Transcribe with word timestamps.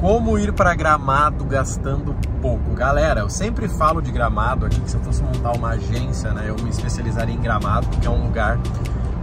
Como 0.00 0.38
ir 0.38 0.52
para 0.52 0.74
Gramado 0.74 1.46
gastando 1.46 2.14
pouco? 2.42 2.74
Galera, 2.74 3.20
eu 3.20 3.30
sempre 3.30 3.68
falo 3.68 4.02
de 4.02 4.12
Gramado 4.12 4.66
aqui, 4.66 4.78
que 4.78 4.90
se 4.90 4.96
eu 4.98 5.00
fosse 5.02 5.22
montar 5.22 5.52
uma 5.52 5.70
agência, 5.70 6.30
né, 6.32 6.44
eu 6.46 6.56
me 6.62 6.68
especializaria 6.68 7.34
em 7.34 7.40
Gramado, 7.40 7.86
porque 7.88 8.06
é 8.06 8.10
um 8.10 8.24
lugar 8.24 8.58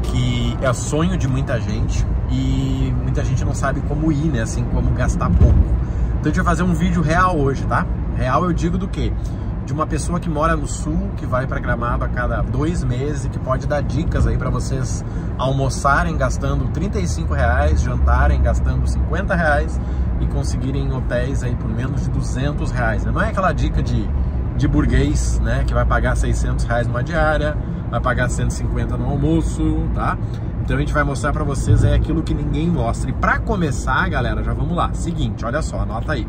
que 0.02 0.58
é 0.60 0.74
sonho 0.74 1.18
de 1.18 1.28
muita 1.28 1.62
gente 1.62 2.04
e 2.32 2.92
muita 3.00 3.24
gente 3.24 3.46
não 3.46 3.54
sabe 3.54 3.80
como 3.82 4.12
ir, 4.12 4.26
né, 4.26 4.42
assim, 4.42 4.64
como 4.74 4.90
gastar 4.92 5.30
pouco. 5.30 5.60
Então 6.20 6.24
a 6.24 6.28
gente 6.28 6.38
vai 6.38 6.46
fazer 6.46 6.64
um 6.64 6.74
vídeo 6.74 7.04
real 7.04 7.38
hoje, 7.38 7.64
tá? 7.66 7.86
Real 8.16 8.44
eu 8.44 8.52
digo 8.52 8.76
do 8.76 8.88
quê? 8.88 9.14
De 9.72 9.76
uma 9.76 9.88
pessoa 9.88 10.20
que 10.20 10.30
mora 10.30 10.54
no 10.54 10.68
sul, 10.68 11.12
que 11.16 11.26
vai 11.26 11.48
para 11.48 11.58
Gramado 11.58 12.04
a 12.04 12.10
cada 12.10 12.42
dois 12.42 12.84
meses 12.84 13.24
e 13.24 13.30
que 13.30 13.40
pode 13.40 13.66
dar 13.68 13.80
dicas 13.80 14.28
aí 14.28 14.38
para 14.38 14.50
vocês 14.50 15.02
almoçarem 15.38 16.18
gastando 16.18 16.66
35 16.74 17.34
reais, 17.34 17.82
jantarem 17.82 18.42
gastando 18.42 18.86
50 18.86 19.34
reais 19.34 19.80
e 20.20 20.26
conseguirem 20.26 20.92
hotéis 20.92 21.42
aí 21.42 21.56
por 21.56 21.70
menos 21.70 22.02
de 22.02 22.10
200 22.10 22.70
reais. 22.70 23.06
Né? 23.06 23.14
Não 23.14 23.22
é 23.22 23.30
aquela 23.30 23.54
dica 23.54 23.82
de, 23.82 24.06
de 24.58 24.68
burguês, 24.68 25.40
né, 25.40 25.64
que 25.66 25.74
vai 25.74 25.86
pagar 25.86 26.18
600 26.18 26.66
reais 26.66 26.86
numa 26.86 27.02
diária, 27.02 27.56
vai 27.90 28.02
pagar 28.02 28.30
150 28.30 28.98
no 28.98 29.06
almoço, 29.06 29.88
tá? 29.96 30.18
Então 30.62 30.76
a 30.76 30.80
gente 30.82 30.94
vai 30.94 31.06
mostrar 31.06 31.32
para 31.32 31.46
vocês 31.46 31.86
é 31.86 31.94
aquilo 31.94 32.22
que 32.24 32.34
ninguém 32.34 32.68
mostra. 32.68 33.10
E 33.10 33.14
para 33.14 33.40
começar, 33.40 34.10
galera, 34.10 34.44
já 34.44 34.54
vamos 34.54 34.76
lá. 34.76 34.94
Seguinte, 34.94 35.46
olha 35.46 35.62
só, 35.62 35.80
anota 35.80 36.12
aí. 36.12 36.28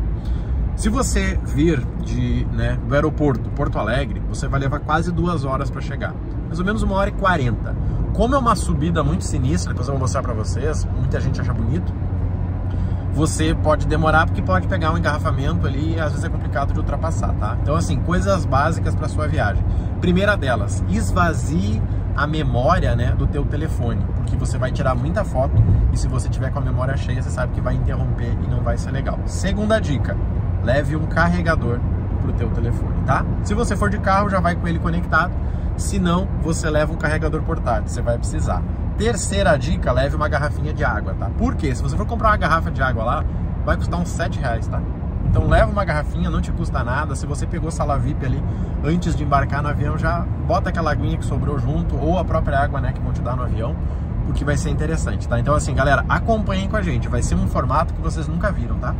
Se 0.83 0.89
você 0.89 1.39
vir 1.45 1.79
de, 2.03 2.43
né, 2.51 2.77
do 2.85 2.93
aeroporto 2.93 3.49
Porto 3.51 3.79
Alegre, 3.79 4.21
você 4.27 4.49
vai 4.49 4.59
levar 4.59 4.81
quase 4.81 5.13
duas 5.13 5.45
horas 5.45 5.71
para 5.71 5.79
chegar, 5.79 6.13
mais 6.47 6.59
ou 6.59 6.65
menos 6.65 6.83
uma 6.83 6.95
hora 6.95 7.09
e 7.09 7.13
quarenta. 7.13 7.73
Como 8.11 8.35
é 8.35 8.37
uma 8.37 8.53
subida 8.53 9.01
muito 9.01 9.23
sinistra, 9.23 9.71
depois 9.71 9.87
eu 9.87 9.93
vou 9.93 10.01
mostrar 10.01 10.21
para 10.21 10.33
vocês, 10.33 10.85
muita 10.93 11.21
gente 11.21 11.39
acha 11.39 11.53
bonito 11.53 11.93
você 13.13 13.55
pode 13.55 13.87
demorar 13.87 14.25
porque 14.25 14.41
pode 14.41 14.67
pegar 14.67 14.91
um 14.91 14.97
engarrafamento 14.97 15.65
ali 15.65 15.93
e 15.93 15.99
às 16.01 16.11
vezes 16.11 16.25
é 16.25 16.29
complicado 16.29 16.73
de 16.73 16.79
ultrapassar, 16.79 17.31
tá? 17.35 17.57
Então, 17.61 17.75
assim, 17.75 17.99
coisas 18.01 18.43
básicas 18.43 18.93
para 18.93 19.07
sua 19.07 19.27
viagem. 19.27 19.63
Primeira 20.01 20.35
delas, 20.35 20.83
esvazie 20.89 21.81
a 22.15 22.27
memória 22.27 22.93
né, 22.93 23.13
do 23.17 23.25
teu 23.25 23.45
telefone, 23.45 24.03
porque 24.17 24.35
você 24.35 24.57
vai 24.57 24.71
tirar 24.71 24.95
muita 24.95 25.23
foto 25.23 25.53
e 25.93 25.97
se 25.97 26.07
você 26.07 26.27
tiver 26.27 26.51
com 26.51 26.59
a 26.59 26.61
memória 26.61 26.97
cheia, 26.97 27.21
você 27.21 27.29
sabe 27.29 27.53
que 27.53 27.61
vai 27.61 27.75
interromper 27.75 28.35
e 28.43 28.47
não 28.49 28.61
vai 28.61 28.77
ser 28.77 28.91
legal. 28.91 29.19
Segunda 29.27 29.79
dica, 29.79 30.17
leve 30.63 30.95
um 30.95 31.05
carregador 31.05 31.79
pro 32.21 32.33
teu 32.33 32.49
telefone, 32.49 33.03
tá? 33.05 33.25
Se 33.43 33.53
você 33.53 33.75
for 33.75 33.89
de 33.89 33.97
carro, 33.99 34.29
já 34.29 34.39
vai 34.39 34.55
com 34.55 34.67
ele 34.67 34.79
conectado, 34.79 35.33
se 35.77 35.99
não, 35.99 36.27
você 36.41 36.69
leva 36.69 36.93
um 36.93 36.95
carregador 36.95 37.41
portátil, 37.41 37.87
você 37.87 38.01
vai 38.01 38.17
precisar. 38.17 38.61
Terceira 38.97 39.57
dica, 39.57 39.91
leve 39.91 40.15
uma 40.15 40.29
garrafinha 40.29 40.73
de 40.73 40.83
água, 40.83 41.15
tá? 41.17 41.29
Por 41.37 41.55
quê? 41.55 41.73
Se 41.73 41.81
você 41.81 41.97
for 41.97 42.05
comprar 42.05 42.29
uma 42.29 42.37
garrafa 42.37 42.71
de 42.71 42.81
água 42.81 43.03
lá, 43.03 43.25
vai 43.65 43.75
custar 43.75 43.99
uns 43.99 44.09
7 44.09 44.39
reais, 44.39 44.67
tá? 44.67 44.81
Então 45.25 45.47
leva 45.47 45.71
uma 45.71 45.83
garrafinha, 45.83 46.29
não 46.29 46.41
te 46.41 46.51
custa 46.51 46.83
nada. 46.83 47.15
Se 47.15 47.25
você 47.25 47.47
pegou 47.47 47.71
sala 47.71 47.97
VIP 47.97 48.23
ali 48.23 48.43
antes 48.83 49.15
de 49.15 49.23
embarcar 49.23 49.63
no 49.63 49.69
avião, 49.69 49.97
já 49.97 50.19
bota 50.45 50.69
aquela 50.69 50.91
aguinha 50.91 51.17
que 51.17 51.25
sobrou 51.25 51.57
junto 51.57 51.97
ou 51.97 52.19
a 52.19 52.25
própria 52.25 52.59
água, 52.59 52.79
né, 52.79 52.91
que 52.93 53.01
vão 53.01 53.11
te 53.11 53.21
dar 53.21 53.35
no 53.35 53.41
avião, 53.41 53.75
porque 54.27 54.45
vai 54.45 54.57
ser 54.57 54.69
interessante, 54.69 55.27
tá? 55.27 55.39
Então 55.39 55.55
assim, 55.55 55.73
galera, 55.73 56.05
acompanhem 56.07 56.69
com 56.69 56.77
a 56.77 56.83
gente. 56.83 57.07
Vai 57.07 57.23
ser 57.23 57.33
um 57.33 57.47
formato 57.47 57.95
que 57.95 58.01
vocês 58.01 58.27
nunca 58.27 58.51
viram, 58.51 58.77
tá? 58.77 58.93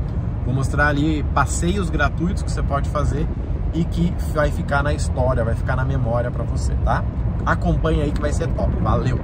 Vou 0.45 0.53
mostrar 0.53 0.87
ali 0.87 1.23
passeios 1.33 1.89
gratuitos 1.89 2.43
que 2.43 2.51
você 2.51 2.61
pode 2.61 2.89
fazer 2.89 3.27
e 3.73 3.83
que 3.85 4.13
vai 4.33 4.51
ficar 4.51 4.83
na 4.83 4.93
história, 4.93 5.43
vai 5.43 5.55
ficar 5.55 5.75
na 5.75 5.85
memória 5.85 6.29
para 6.29 6.43
você, 6.43 6.73
tá? 6.83 7.03
Acompanhe 7.45 8.01
aí 8.01 8.11
que 8.11 8.21
vai 8.21 8.31
ser 8.31 8.47
top. 8.49 8.75
Valeu. 8.81 9.19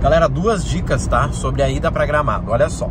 Galera, 0.00 0.28
duas 0.28 0.64
dicas, 0.64 1.06
tá? 1.06 1.28
Sobre 1.32 1.62
a 1.62 1.68
ida 1.68 1.90
para 1.90 2.06
Gramado. 2.06 2.50
Olha 2.50 2.68
só. 2.68 2.90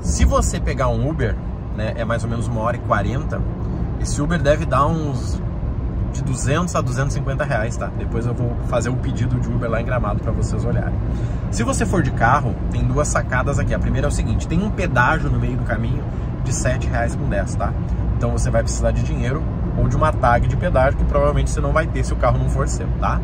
Se 0.00 0.24
você 0.24 0.60
pegar 0.60 0.88
um 0.88 1.08
Uber, 1.08 1.34
né, 1.76 1.94
é 1.96 2.04
mais 2.04 2.22
ou 2.22 2.30
menos 2.30 2.46
uma 2.46 2.60
hora 2.60 2.76
e 2.76 2.80
quarenta, 2.80 3.40
esse 4.00 4.20
Uber 4.20 4.40
deve 4.40 4.66
dar 4.66 4.86
uns 4.86 5.40
de 6.12 6.22
200 6.22 6.74
a 6.76 6.80
250 6.80 7.44
reais, 7.44 7.76
tá? 7.76 7.90
Depois 7.98 8.24
eu 8.24 8.34
vou 8.34 8.54
fazer 8.68 8.88
o 8.88 8.96
pedido 8.96 9.40
de 9.40 9.48
Uber 9.48 9.68
lá 9.68 9.80
em 9.80 9.84
Gramado 9.84 10.20
para 10.20 10.30
vocês 10.30 10.64
olharem. 10.64 10.94
Se 11.50 11.62
você 11.64 11.84
for 11.84 12.02
de 12.02 12.12
carro, 12.12 12.54
tem 12.70 12.84
duas 12.84 13.08
sacadas 13.08 13.58
aqui. 13.58 13.74
A 13.74 13.78
primeira 13.78 14.06
é 14.06 14.10
o 14.10 14.12
seguinte, 14.12 14.46
tem 14.46 14.62
um 14.62 14.70
pedágio 14.70 15.28
no 15.28 15.40
meio 15.40 15.56
do 15.56 15.64
caminho 15.64 16.04
de 16.44 16.52
7 16.52 16.86
reais 16.86 17.16
com 17.16 17.28
10, 17.28 17.56
tá? 17.56 17.72
Então 18.16 18.30
você 18.30 18.50
vai 18.50 18.62
precisar 18.62 18.90
de 18.90 19.02
dinheiro 19.02 19.42
ou 19.76 19.88
de 19.88 19.96
uma 19.96 20.12
tag 20.12 20.46
de 20.46 20.56
pedágio 20.56 20.98
que 20.98 21.04
provavelmente 21.04 21.50
você 21.50 21.60
não 21.60 21.72
vai 21.72 21.86
ter 21.86 22.04
se 22.04 22.12
o 22.12 22.16
carro 22.16 22.38
não 22.38 22.48
for 22.48 22.68
seu, 22.68 22.86
tá? 23.00 23.20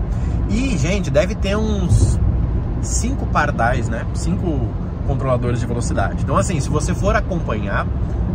E, 0.48 0.76
gente, 0.76 1.10
deve 1.10 1.34
ter 1.34 1.56
uns 1.56 2.18
cinco 2.82 3.26
pardais, 3.26 3.88
né? 3.88 4.04
Cinco 4.14 4.68
controladores 5.06 5.60
de 5.60 5.66
velocidade. 5.66 6.22
Então, 6.22 6.36
assim, 6.36 6.58
se 6.60 6.68
você 6.68 6.94
for 6.94 7.14
acompanhar 7.14 7.86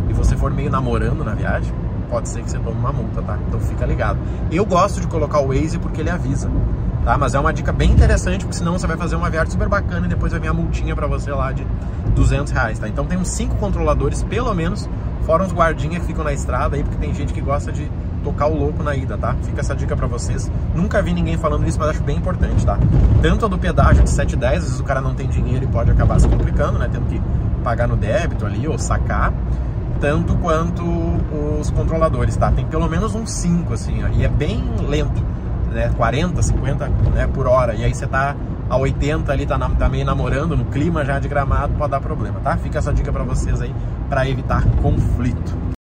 e 0.08 0.12
você 0.12 0.36
for 0.36 0.50
meio 0.50 0.70
namorando 0.70 1.24
na 1.24 1.34
viagem, 1.34 1.72
pode 2.08 2.28
ser 2.28 2.42
que 2.42 2.50
você 2.50 2.58
tome 2.58 2.78
uma 2.78 2.92
multa, 2.92 3.20
tá? 3.22 3.38
Então 3.46 3.60
fica 3.60 3.84
ligado. 3.84 4.18
Eu 4.50 4.64
gosto 4.64 5.00
de 5.00 5.06
colocar 5.06 5.40
o 5.40 5.48
Waze 5.48 5.78
porque 5.78 6.00
ele 6.00 6.10
avisa, 6.10 6.48
tá? 7.06 7.16
Mas 7.16 7.36
é 7.36 7.38
uma 7.38 7.52
dica 7.52 7.72
bem 7.72 7.92
interessante, 7.92 8.44
porque 8.44 8.58
senão 8.58 8.76
você 8.76 8.86
vai 8.86 8.96
fazer 8.96 9.14
uma 9.14 9.30
viagem 9.30 9.52
super 9.52 9.68
bacana 9.68 10.06
e 10.06 10.08
depois 10.08 10.32
vai 10.32 10.40
vir 10.40 10.48
a 10.48 10.52
multinha 10.52 10.94
para 10.94 11.06
você 11.06 11.30
lá 11.30 11.52
de 11.52 11.64
200 12.16 12.52
reais, 12.52 12.80
tá? 12.80 12.88
Então 12.88 13.06
tem 13.06 13.16
uns 13.16 13.28
cinco 13.28 13.54
controladores, 13.54 14.24
pelo 14.24 14.52
menos, 14.52 14.88
fora 15.22 15.44
uns 15.44 15.52
guardinhas 15.52 16.02
que 16.02 16.08
ficam 16.08 16.24
na 16.24 16.32
estrada 16.32 16.74
aí, 16.74 16.82
porque 16.82 16.98
tem 16.98 17.14
gente 17.14 17.32
que 17.32 17.40
gosta 17.40 17.70
de 17.70 17.88
tocar 18.24 18.48
o 18.48 18.58
louco 18.58 18.82
na 18.82 18.96
ida, 18.96 19.16
tá? 19.16 19.36
Fica 19.44 19.60
essa 19.60 19.72
dica 19.76 19.96
para 19.96 20.08
vocês. 20.08 20.50
Nunca 20.74 21.00
vi 21.00 21.12
ninguém 21.12 21.38
falando 21.38 21.64
isso, 21.68 21.78
mas 21.78 21.90
acho 21.90 22.02
bem 22.02 22.16
importante, 22.16 22.66
tá? 22.66 22.76
Tanto 23.22 23.44
a 23.46 23.48
do 23.48 23.56
pedágio 23.56 24.02
de 24.02 24.10
7,10, 24.10 24.56
às 24.56 24.64
vezes 24.64 24.80
o 24.80 24.84
cara 24.84 25.00
não 25.00 25.14
tem 25.14 25.28
dinheiro 25.28 25.64
e 25.64 25.68
pode 25.68 25.92
acabar 25.92 26.18
se 26.18 26.26
complicando, 26.26 26.76
né? 26.76 26.88
Tendo 26.90 27.06
que 27.06 27.22
pagar 27.62 27.86
no 27.86 27.96
débito 27.96 28.44
ali 28.44 28.66
ou 28.66 28.76
sacar. 28.78 29.32
Tanto 30.00 30.36
quanto 30.38 30.82
os 31.60 31.70
controladores, 31.70 32.36
tá? 32.36 32.50
Tem 32.50 32.66
pelo 32.66 32.88
menos 32.88 33.14
uns 33.14 33.30
5, 33.30 33.72
assim, 33.72 34.04
ó, 34.04 34.08
e 34.08 34.24
é 34.24 34.28
bem 34.28 34.62
lento, 34.86 35.24
né? 35.76 35.92
40, 35.96 36.42
50 36.42 36.88
né, 37.14 37.26
por 37.32 37.46
hora. 37.46 37.74
E 37.74 37.84
aí 37.84 37.94
você 37.94 38.06
tá 38.06 38.34
a 38.68 38.76
80 38.76 39.30
ali, 39.30 39.46
tá, 39.46 39.56
na, 39.56 39.68
tá 39.70 39.88
meio 39.88 40.04
namorando, 40.04 40.56
no 40.56 40.64
clima 40.64 41.04
já 41.04 41.20
de 41.20 41.28
gramado, 41.28 41.74
pode 41.74 41.90
dar 41.90 42.00
problema, 42.00 42.40
tá? 42.40 42.56
Fica 42.56 42.78
essa 42.78 42.92
dica 42.92 43.12
para 43.12 43.22
vocês 43.22 43.60
aí, 43.62 43.72
para 44.08 44.28
evitar 44.28 44.64
conflito. 44.82 45.76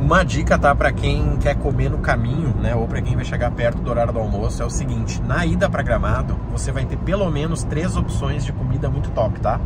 Uma 0.00 0.22
dica, 0.22 0.58
tá, 0.58 0.74
para 0.74 0.92
quem 0.92 1.38
quer 1.38 1.54
comer 1.54 1.88
no 1.88 1.96
caminho, 1.96 2.54
né, 2.60 2.74
ou 2.74 2.86
para 2.86 3.00
quem 3.00 3.16
vai 3.16 3.24
chegar 3.24 3.50
perto 3.52 3.80
do 3.80 3.90
horário 3.90 4.12
do 4.12 4.18
almoço, 4.18 4.62
é 4.62 4.66
o 4.66 4.70
seguinte: 4.70 5.22
na 5.22 5.46
ida 5.46 5.70
para 5.70 5.82
Gramado, 5.82 6.36
você 6.52 6.70
vai 6.70 6.84
ter 6.84 6.98
pelo 6.98 7.30
menos 7.30 7.64
três 7.64 7.96
opções 7.96 8.44
de 8.44 8.52
comida 8.52 8.90
muito 8.90 9.10
top, 9.12 9.40
tá? 9.40 9.58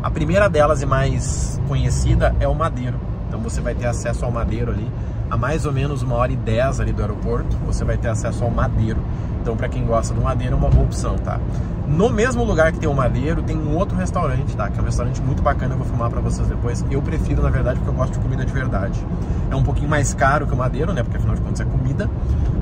A 0.00 0.08
primeira 0.08 0.48
delas 0.48 0.80
e 0.80 0.86
mais 0.86 1.60
conhecida 1.66 2.34
é 2.38 2.46
o 2.46 2.54
Madeiro. 2.54 3.00
Então 3.26 3.40
você 3.40 3.60
vai 3.60 3.74
ter 3.74 3.86
acesso 3.86 4.24
ao 4.24 4.30
Madeiro 4.30 4.70
ali, 4.70 4.88
a 5.30 5.36
mais 5.36 5.64
ou 5.64 5.72
menos 5.72 6.02
uma 6.02 6.16
hora 6.16 6.32
e 6.32 6.36
dez 6.36 6.80
ali 6.80 6.92
do 6.92 7.00
aeroporto, 7.00 7.56
você 7.64 7.84
vai 7.84 7.96
ter 7.96 8.08
acesso 8.08 8.42
ao 8.42 8.50
Madeiro. 8.50 9.00
Então, 9.40 9.56
para 9.56 9.68
quem 9.68 9.86
gosta 9.86 10.12
do 10.12 10.20
Madeiro, 10.20 10.54
é 10.54 10.58
uma 10.58 10.68
boa 10.68 10.84
opção, 10.84 11.16
tá? 11.16 11.38
No 11.86 12.10
mesmo 12.10 12.44
lugar 12.44 12.72
que 12.72 12.78
tem 12.78 12.88
o 12.88 12.94
Madeiro, 12.94 13.42
tem 13.42 13.56
um 13.56 13.76
outro 13.76 13.96
restaurante, 13.96 14.56
tá? 14.56 14.68
Que 14.68 14.78
é 14.78 14.82
um 14.82 14.84
restaurante 14.84 15.22
muito 15.22 15.42
bacana, 15.42 15.74
eu 15.74 15.78
vou 15.78 15.86
filmar 15.86 16.10
para 16.10 16.20
vocês 16.20 16.46
depois. 16.46 16.84
Eu 16.90 17.00
prefiro, 17.00 17.42
na 17.42 17.50
verdade, 17.50 17.78
porque 17.78 17.90
eu 17.90 17.94
gosto 17.94 18.12
de 18.12 18.18
comida 18.18 18.44
de 18.44 18.52
verdade. 18.52 19.04
É 19.50 19.56
um 19.56 19.62
pouquinho 19.62 19.88
mais 19.88 20.12
caro 20.14 20.46
que 20.46 20.52
o 20.52 20.56
Madeiro, 20.56 20.92
né? 20.92 21.02
Porque 21.02 21.16
afinal 21.16 21.34
de 21.34 21.40
contas 21.40 21.60
é 21.60 21.64
comida, 21.64 22.10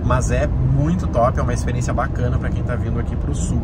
mas 0.05 0.31
é 0.31 0.47
muito 0.47 1.07
top, 1.07 1.39
é 1.39 1.43
uma 1.43 1.53
experiência 1.53 1.93
bacana 1.93 2.39
para 2.39 2.49
quem 2.51 2.63
tá 2.63 2.77
vindo 2.77 2.99
aqui 3.01 3.17
pro 3.17 3.35
sul. 3.35 3.61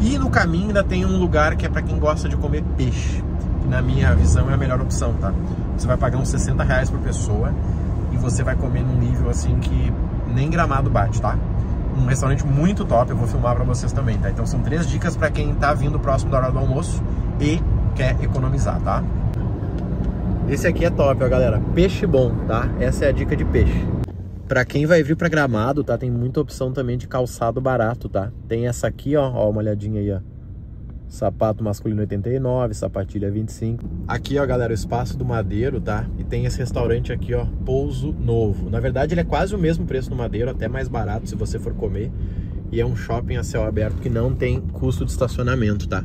E 0.00 0.18
no 0.18 0.30
caminho 0.30 0.68
ainda 0.68 0.84
tem 0.84 1.06
um 1.06 1.18
lugar 1.18 1.56
que 1.56 1.64
é 1.64 1.68
para 1.68 1.82
quem 1.82 1.98
gosta 1.98 2.28
de 2.28 2.36
comer 2.36 2.62
peixe. 2.76 3.22
Que 3.60 3.68
na 3.68 3.80
minha 3.80 4.14
visão 4.14 4.50
é 4.50 4.54
a 4.54 4.56
melhor 4.56 4.80
opção, 4.80 5.14
tá? 5.14 5.32
Você 5.76 5.86
vai 5.86 5.96
pagar 5.96 6.18
uns 6.18 6.28
60 6.28 6.62
reais 6.62 6.90
por 6.90 6.98
pessoa 7.00 7.52
você 8.22 8.42
vai 8.42 8.56
comer 8.56 8.82
num 8.82 8.96
nível 8.96 9.28
assim 9.28 9.58
que 9.58 9.92
nem 10.34 10.48
gramado 10.48 10.88
bate, 10.88 11.20
tá? 11.20 11.36
um 11.96 12.06
restaurante 12.06 12.46
muito 12.46 12.84
top, 12.84 13.10
eu 13.10 13.16
vou 13.16 13.28
filmar 13.28 13.54
para 13.54 13.64
vocês 13.64 13.92
também, 13.92 14.18
tá? 14.18 14.30
Então 14.30 14.46
são 14.46 14.60
três 14.60 14.86
dicas 14.86 15.16
para 15.16 15.30
quem 15.30 15.54
tá 15.54 15.74
vindo 15.74 15.98
próximo 15.98 16.30
da 16.30 16.38
hora 16.38 16.50
do 16.50 16.58
almoço 16.58 17.02
e 17.40 17.60
quer 17.94 18.16
economizar, 18.22 18.80
tá? 18.80 19.04
Esse 20.48 20.66
aqui 20.66 20.84
é 20.84 20.90
top, 20.90 21.22
ó, 21.22 21.28
galera. 21.28 21.60
Peixe 21.74 22.06
bom, 22.06 22.34
tá? 22.46 22.68
Essa 22.80 23.06
é 23.06 23.08
a 23.08 23.12
dica 23.12 23.36
de 23.36 23.44
peixe. 23.44 23.86
Para 24.48 24.64
quem 24.64 24.86
vai 24.86 25.02
vir 25.02 25.16
para 25.16 25.28
Gramado, 25.28 25.84
tá? 25.84 25.96
Tem 25.96 26.10
muita 26.10 26.40
opção 26.40 26.72
também 26.72 26.98
de 26.98 27.06
calçado 27.06 27.60
barato, 27.60 28.08
tá? 28.08 28.30
Tem 28.48 28.66
essa 28.66 28.86
aqui, 28.86 29.16
ó, 29.16 29.30
ó 29.30 29.48
uma 29.48 29.60
olhadinha 29.60 30.00
aí, 30.00 30.12
ó. 30.12 30.31
Sapato 31.12 31.62
masculino 31.62 32.00
89, 32.00 32.72
sapatilha 32.72 33.30
25. 33.30 33.84
Aqui, 34.08 34.38
ó, 34.38 34.46
galera, 34.46 34.70
o 34.70 34.74
espaço 34.74 35.14
do 35.14 35.26
Madeiro, 35.26 35.78
tá? 35.78 36.06
E 36.18 36.24
tem 36.24 36.46
esse 36.46 36.58
restaurante 36.58 37.12
aqui, 37.12 37.34
ó, 37.34 37.44
Pouso 37.66 38.12
Novo. 38.18 38.70
Na 38.70 38.80
verdade, 38.80 39.12
ele 39.12 39.20
é 39.20 39.24
quase 39.24 39.54
o 39.54 39.58
mesmo 39.58 39.84
preço 39.84 40.08
do 40.08 40.16
Madeiro, 40.16 40.50
até 40.50 40.68
mais 40.68 40.88
barato 40.88 41.28
se 41.28 41.36
você 41.36 41.58
for 41.58 41.74
comer. 41.74 42.10
E 42.72 42.80
é 42.80 42.86
um 42.86 42.96
shopping 42.96 43.36
a 43.36 43.44
céu 43.44 43.62
aberto 43.66 44.00
que 44.00 44.08
não 44.08 44.34
tem 44.34 44.58
custo 44.58 45.04
de 45.04 45.10
estacionamento, 45.10 45.86
tá? 45.86 46.02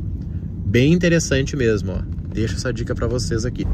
Bem 0.66 0.92
interessante 0.92 1.56
mesmo, 1.56 1.94
ó. 1.94 2.00
Deixa 2.28 2.56
essa 2.56 2.74
dica 2.74 2.94
para 2.94 3.08
vocês 3.08 3.46
aqui. 3.46 3.66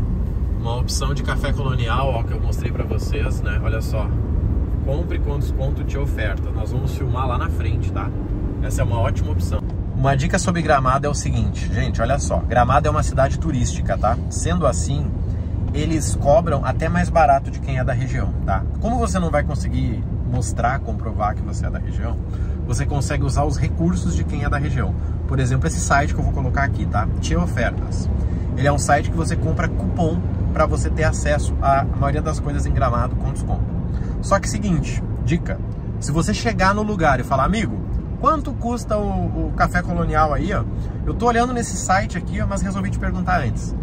Uma 0.59 0.81
opção 0.81 1.15
de 1.15 1.23
café 1.23 1.51
colonial, 1.51 2.09
ó, 2.09 2.21
que 2.21 2.31
eu 2.31 2.39
mostrei 2.39 2.71
para 2.71 2.83
vocês, 2.83 3.41
né? 3.41 3.59
Olha 3.63 3.81
só. 3.81 4.07
compre 4.85 5.17
com 5.17 5.39
desconto 5.39 5.83
de 5.83 5.97
oferta. 5.97 6.51
Nós 6.51 6.71
vamos 6.71 6.95
filmar 6.95 7.27
lá 7.27 7.39
na 7.39 7.49
frente, 7.49 7.91
tá? 7.91 8.11
Essa 8.61 8.81
é 8.81 8.85
uma 8.85 8.99
ótima 8.99 9.31
opção. 9.31 9.63
Uma 9.95 10.15
dica 10.15 10.39
sobre 10.39 10.61
Gramado 10.61 11.07
é 11.07 11.09
o 11.09 11.13
seguinte, 11.13 11.71
gente, 11.73 12.01
olha 12.01 12.19
só. 12.19 12.39
Gramado 12.39 12.87
é 12.87 12.91
uma 12.91 13.03
cidade 13.03 13.39
turística, 13.39 13.97
tá? 13.97 14.17
Sendo 14.29 14.67
assim, 14.67 15.09
eles 15.73 16.15
cobram 16.15 16.65
até 16.65 16.89
mais 16.89 17.09
barato 17.09 17.49
de 17.49 17.59
quem 17.59 17.77
é 17.77 17.83
da 17.83 17.93
região, 17.93 18.33
tá? 18.45 18.63
Como 18.81 18.97
você 18.97 19.19
não 19.19 19.29
vai 19.29 19.43
conseguir 19.43 20.03
mostrar, 20.29 20.79
comprovar 20.79 21.35
que 21.35 21.41
você 21.41 21.67
é 21.67 21.69
da 21.69 21.79
região, 21.79 22.17
você 22.65 22.85
consegue 22.85 23.23
usar 23.23 23.43
os 23.43 23.55
recursos 23.55 24.15
de 24.15 24.23
quem 24.23 24.43
é 24.43 24.49
da 24.49 24.57
região. 24.57 24.95
Por 25.27 25.39
exemplo, 25.39 25.67
esse 25.67 25.79
site 25.79 26.13
que 26.13 26.19
eu 26.19 26.23
vou 26.23 26.33
colocar 26.33 26.63
aqui, 26.63 26.85
tá? 26.85 27.07
Tia 27.21 27.39
Ofertas. 27.39 28.09
Ele 28.57 28.67
é 28.67 28.71
um 28.71 28.79
site 28.79 29.09
que 29.09 29.15
você 29.15 29.35
compra 29.35 29.67
cupom 29.67 30.19
para 30.51 30.65
você 30.65 30.89
ter 30.89 31.03
acesso 31.03 31.55
à 31.61 31.83
maioria 31.83 32.21
das 32.21 32.39
coisas 32.39 32.65
em 32.65 32.71
Gramado 32.71 33.15
com 33.15 33.31
desconto. 33.31 33.63
Só 34.21 34.39
que 34.39 34.49
seguinte, 34.49 35.03
dica, 35.23 35.59
se 35.99 36.11
você 36.11 36.33
chegar 36.33 36.73
no 36.73 36.83
lugar 36.83 37.19
e 37.19 37.23
falar, 37.23 37.45
amigo, 37.45 37.82
quanto 38.23 38.53
custa 38.53 38.97
o, 38.97 39.47
o 39.47 39.51
café 39.51 39.81
colonial 39.81 40.33
aí, 40.33 40.53
ó? 40.53 40.63
Eu 41.05 41.13
tô 41.13 41.27
olhando 41.27 41.51
nesse 41.51 41.75
site 41.75 42.17
aqui, 42.17 42.39
ó, 42.39 42.47
mas 42.47 42.61
resolvi 42.61 42.89
te 42.89 42.97
perguntar 42.97 43.41
antes. 43.41 43.75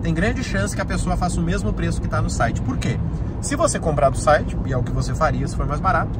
Tem 0.00 0.14
grande 0.14 0.44
chance 0.44 0.72
que 0.72 0.80
a 0.80 0.84
pessoa 0.84 1.16
faça 1.16 1.40
o 1.40 1.42
mesmo 1.42 1.72
preço 1.72 2.00
que 2.00 2.06
está 2.06 2.22
no 2.22 2.30
site. 2.30 2.62
Por 2.62 2.78
quê? 2.78 2.96
Se 3.40 3.56
você 3.56 3.76
comprar 3.80 4.10
do 4.10 4.16
site, 4.16 4.56
e 4.66 4.72
é 4.72 4.76
o 4.76 4.84
que 4.84 4.92
você 4.92 5.16
faria 5.16 5.48
se 5.48 5.56
for 5.56 5.66
mais 5.66 5.80
barato, 5.80 6.16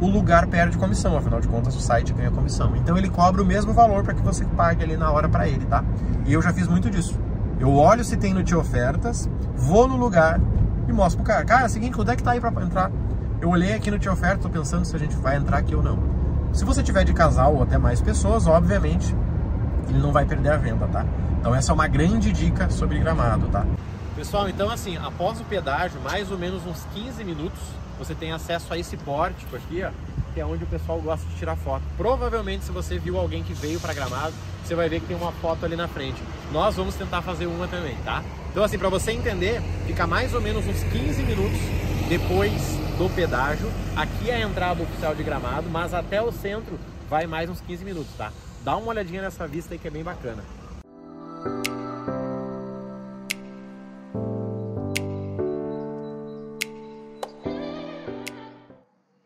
o 0.00 0.08
lugar 0.08 0.48
perde 0.48 0.76
comissão, 0.76 1.16
afinal 1.16 1.40
de 1.40 1.46
contas 1.46 1.76
o 1.76 1.80
site 1.80 2.12
ganha 2.12 2.32
comissão. 2.32 2.74
Então 2.74 2.98
ele 2.98 3.08
cobra 3.08 3.40
o 3.40 3.46
mesmo 3.46 3.72
valor 3.72 4.02
para 4.02 4.14
que 4.14 4.20
você 4.20 4.44
pague 4.44 4.82
ali 4.82 4.96
na 4.96 5.12
hora 5.12 5.28
para 5.28 5.46
ele, 5.46 5.64
tá? 5.66 5.84
E 6.26 6.32
eu 6.32 6.42
já 6.42 6.52
fiz 6.52 6.66
muito 6.66 6.90
disso. 6.90 7.16
Eu 7.60 7.72
olho 7.72 8.02
se 8.02 8.16
tem 8.16 8.34
no 8.34 8.42
Tia 8.42 8.58
Ofertas, 8.58 9.30
vou 9.54 9.86
no 9.86 9.94
lugar 9.94 10.40
e 10.88 10.92
mostro 10.92 11.22
pro 11.22 11.32
cara. 11.32 11.44
Cara, 11.44 11.62
é 11.62 11.66
o 11.66 11.70
seguinte, 11.70 12.00
onde 12.00 12.10
é 12.10 12.16
que 12.16 12.22
tá 12.24 12.32
aí 12.32 12.40
para 12.40 12.64
entrar? 12.64 12.90
Eu 13.40 13.48
olhei 13.48 13.74
aqui 13.74 13.92
no 13.92 13.98
Tia 14.00 14.12
Oferta, 14.12 14.38
tô 14.38 14.50
pensando 14.50 14.84
se 14.84 14.96
a 14.96 14.98
gente 14.98 15.14
vai 15.14 15.36
entrar 15.36 15.58
aqui 15.58 15.72
ou 15.72 15.84
não. 15.84 16.21
Se 16.52 16.66
você 16.66 16.82
tiver 16.82 17.04
de 17.04 17.14
casal 17.14 17.54
ou 17.54 17.62
até 17.62 17.78
mais 17.78 18.02
pessoas, 18.02 18.46
obviamente, 18.46 19.14
ele 19.88 19.98
não 19.98 20.12
vai 20.12 20.26
perder 20.26 20.52
a 20.52 20.56
venda, 20.56 20.86
tá? 20.86 21.04
Então 21.40 21.54
essa 21.54 21.72
é 21.72 21.74
uma 21.74 21.88
grande 21.88 22.30
dica 22.30 22.68
sobre 22.68 22.98
gramado, 22.98 23.48
tá? 23.48 23.66
Pessoal, 24.14 24.48
então 24.48 24.70
assim, 24.70 24.98
após 24.98 25.40
o 25.40 25.44
pedágio, 25.44 25.98
mais 26.02 26.30
ou 26.30 26.38
menos 26.38 26.66
uns 26.66 26.84
15 26.94 27.24
minutos, 27.24 27.58
você 27.98 28.14
tem 28.14 28.32
acesso 28.32 28.72
a 28.72 28.78
esse 28.78 28.98
pórtico 28.98 29.56
aqui, 29.56 29.82
ó, 29.82 29.90
que 30.34 30.40
é 30.40 30.46
onde 30.46 30.64
o 30.64 30.66
pessoal 30.66 31.00
gosta 31.00 31.26
de 31.26 31.36
tirar 31.36 31.56
foto. 31.56 31.82
Provavelmente, 31.96 32.64
se 32.64 32.70
você 32.70 32.98
viu 32.98 33.18
alguém 33.18 33.42
que 33.42 33.54
veio 33.54 33.80
para 33.80 33.94
Gramado, 33.94 34.34
você 34.62 34.74
vai 34.74 34.90
ver 34.90 35.00
que 35.00 35.06
tem 35.06 35.16
uma 35.16 35.32
foto 35.32 35.64
ali 35.64 35.74
na 35.74 35.88
frente. 35.88 36.22
Nós 36.52 36.76
vamos 36.76 36.94
tentar 36.94 37.22
fazer 37.22 37.46
uma 37.46 37.66
também, 37.66 37.96
tá? 38.04 38.22
Então, 38.50 38.62
assim, 38.62 38.78
para 38.78 38.90
você 38.90 39.12
entender, 39.12 39.62
fica 39.86 40.06
mais 40.06 40.34
ou 40.34 40.40
menos 40.40 40.66
uns 40.66 40.82
15 40.84 41.22
minutos 41.22 41.58
depois 42.08 42.76
do 42.98 43.08
pedágio. 43.14 43.68
Aqui 43.96 44.30
é 44.30 44.36
a 44.36 44.40
entrada 44.40 44.82
oficial 44.82 45.14
de 45.14 45.22
Gramado, 45.22 45.68
mas 45.70 45.94
até 45.94 46.22
o 46.22 46.32
centro 46.32 46.78
vai 47.08 47.26
mais 47.26 47.48
uns 47.50 47.60
15 47.60 47.84
minutos, 47.84 48.12
tá? 48.16 48.32
Dá 48.64 48.76
uma 48.76 48.88
olhadinha 48.88 49.22
nessa 49.22 49.46
vista 49.46 49.74
aí 49.74 49.78
que 49.78 49.88
é 49.88 49.90
bem 49.90 50.04
bacana. 50.04 50.42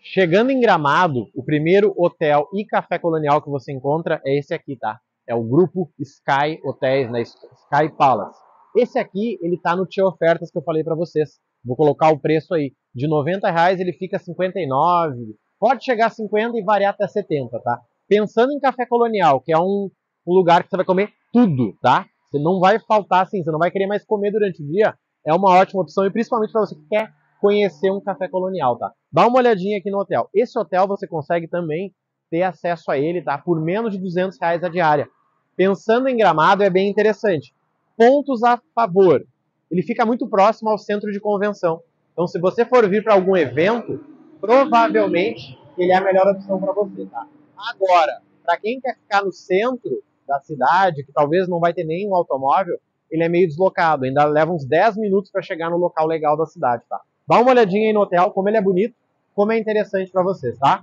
Chegando 0.00 0.50
em 0.50 0.58
Gramado, 0.58 1.26
o 1.34 1.44
primeiro 1.44 1.93
hotel 1.94 2.49
e 2.55 2.64
café 2.64 2.99
colonial 2.99 3.43
que 3.43 3.50
você 3.50 3.70
encontra 3.70 4.19
é 4.25 4.38
esse 4.38 4.55
aqui, 4.55 4.75
tá? 4.75 4.99
É 5.29 5.34
o 5.34 5.43
grupo 5.43 5.93
Sky 6.00 6.58
Hotéis, 6.64 7.11
né? 7.11 7.20
Sky 7.20 7.94
Palace. 7.99 8.40
Esse 8.75 8.99
aqui, 8.99 9.38
ele 9.43 9.58
tá 9.61 9.76
no 9.76 9.84
Tia 9.84 10.06
Ofertas 10.06 10.50
que 10.50 10.56
eu 10.56 10.62
falei 10.62 10.82
para 10.82 10.94
vocês. 10.94 11.38
Vou 11.67 11.77
colocar 11.77 12.11
o 12.11 12.19
preço 12.19 12.55
aí. 12.55 12.73
De 12.95 13.09
90 13.09 13.51
reais 13.51 13.81
ele 13.81 13.93
fica 13.93 14.19
59, 14.19 15.35
pode 15.59 15.85
chegar 15.85 16.07
a 16.07 16.11
50 16.11 16.57
e 16.57 16.63
variar 16.63 16.95
até 16.95 17.07
70, 17.07 17.59
tá? 17.61 17.81
Pensando 18.09 18.53
em 18.53 18.61
café 18.61 18.87
colonial, 18.87 19.41
que 19.41 19.53
é 19.53 19.59
um, 19.59 19.91
lugar 20.27 20.63
que 20.63 20.71
você 20.71 20.77
vai 20.77 20.87
comer 20.87 21.11
tudo, 21.33 21.77
tá? 21.83 22.07
Você 22.31 22.39
não 22.39 22.61
vai 22.61 22.79
faltar 22.79 23.23
assim, 23.23 23.43
você 23.43 23.51
não 23.51 23.59
vai 23.59 23.71
querer 23.71 23.87
mais 23.87 24.05
comer 24.05 24.31
durante 24.31 24.63
o 24.63 24.67
dia. 24.67 24.95
É 25.27 25.35
uma 25.35 25.51
ótima 25.51 25.83
opção 25.83 26.07
e 26.07 26.11
principalmente 26.11 26.53
para 26.53 26.61
você 26.61 26.75
que 26.75 26.89
quer 26.89 27.13
conhecer 27.41 27.91
um 27.91 28.01
café 28.01 28.29
colonial, 28.29 28.79
tá? 28.79 28.93
Dá 29.13 29.27
uma 29.27 29.39
olhadinha 29.39 29.79
aqui 29.79 29.91
no 29.91 29.99
hotel. 29.99 30.29
Esse 30.35 30.59
hotel 30.59 30.87
você 30.87 31.07
consegue 31.07 31.49
também 31.49 31.93
ter 32.31 32.43
acesso 32.43 32.91
a 32.91 32.99
ele, 32.99 33.23
tá? 33.23 33.37
Por 33.39 33.61
menos 33.61 33.93
de 33.93 33.99
200 33.99 34.39
reais 34.41 34.63
a 34.65 34.69
diária. 34.69 35.09
Pensando 35.57 36.09
em 36.09 36.17
Gramado 36.17 36.63
é 36.63 36.71
bem 36.71 36.89
interessante. 36.89 37.53
Pontos 37.97 38.43
a 38.43 38.61
favor. 38.75 39.25
Ele 39.71 39.83
fica 39.83 40.07
muito 40.07 40.29
próximo 40.29 40.71
ao 40.71 40.79
centro 40.79 41.11
de 41.11 41.21
convenção. 41.21 41.81
Então, 42.13 42.27
se 42.27 42.39
você 42.39 42.65
for 42.65 42.89
vir 42.89 43.03
para 43.03 43.15
algum 43.15 43.37
evento, 43.37 44.01
provavelmente 44.41 45.59
ele 45.77 45.93
é 45.93 45.97
a 45.97 46.01
melhor 46.01 46.27
opção 46.29 46.59
para 46.59 46.73
você, 46.73 47.05
tá? 47.07 47.27
Agora, 47.57 48.21
para 48.45 48.57
quem 48.59 48.81
quer 48.81 48.97
ficar 48.97 49.25
no 49.25 49.33
centro 49.33 50.03
da 50.27 50.41
cidade, 50.41 51.05
que 51.05 51.13
talvez 51.13 51.49
não 51.49 51.61
vai 51.61 51.75
ter 51.75 51.85
nenhum 51.85 52.15
automóvel, 52.15 52.79
ele 53.11 53.23
é 53.23 53.29
meio 53.29 53.47
deslocado. 53.47 54.05
Ainda 54.05 54.25
leva 54.25 54.53
uns 54.53 54.65
10 54.65 54.97
minutos 54.97 55.31
para 55.31 55.43
chegar 55.43 55.71
no 55.71 55.77
local 55.77 56.07
legal 56.07 56.37
da 56.37 56.47
cidade, 56.47 56.83
tá? 56.89 57.01
Dá 57.29 57.41
uma 57.41 57.51
olhadinha 57.51 57.89
aí 57.89 57.93
no 57.93 58.01
hotel, 58.01 58.31
como 58.31 58.49
ele 58.49 58.57
é 58.57 58.63
bonito, 58.63 58.95
como 59.35 59.53
é 59.53 59.59
interessante 59.59 60.11
para 60.11 60.23
vocês, 60.23 60.59
tá? 60.59 60.83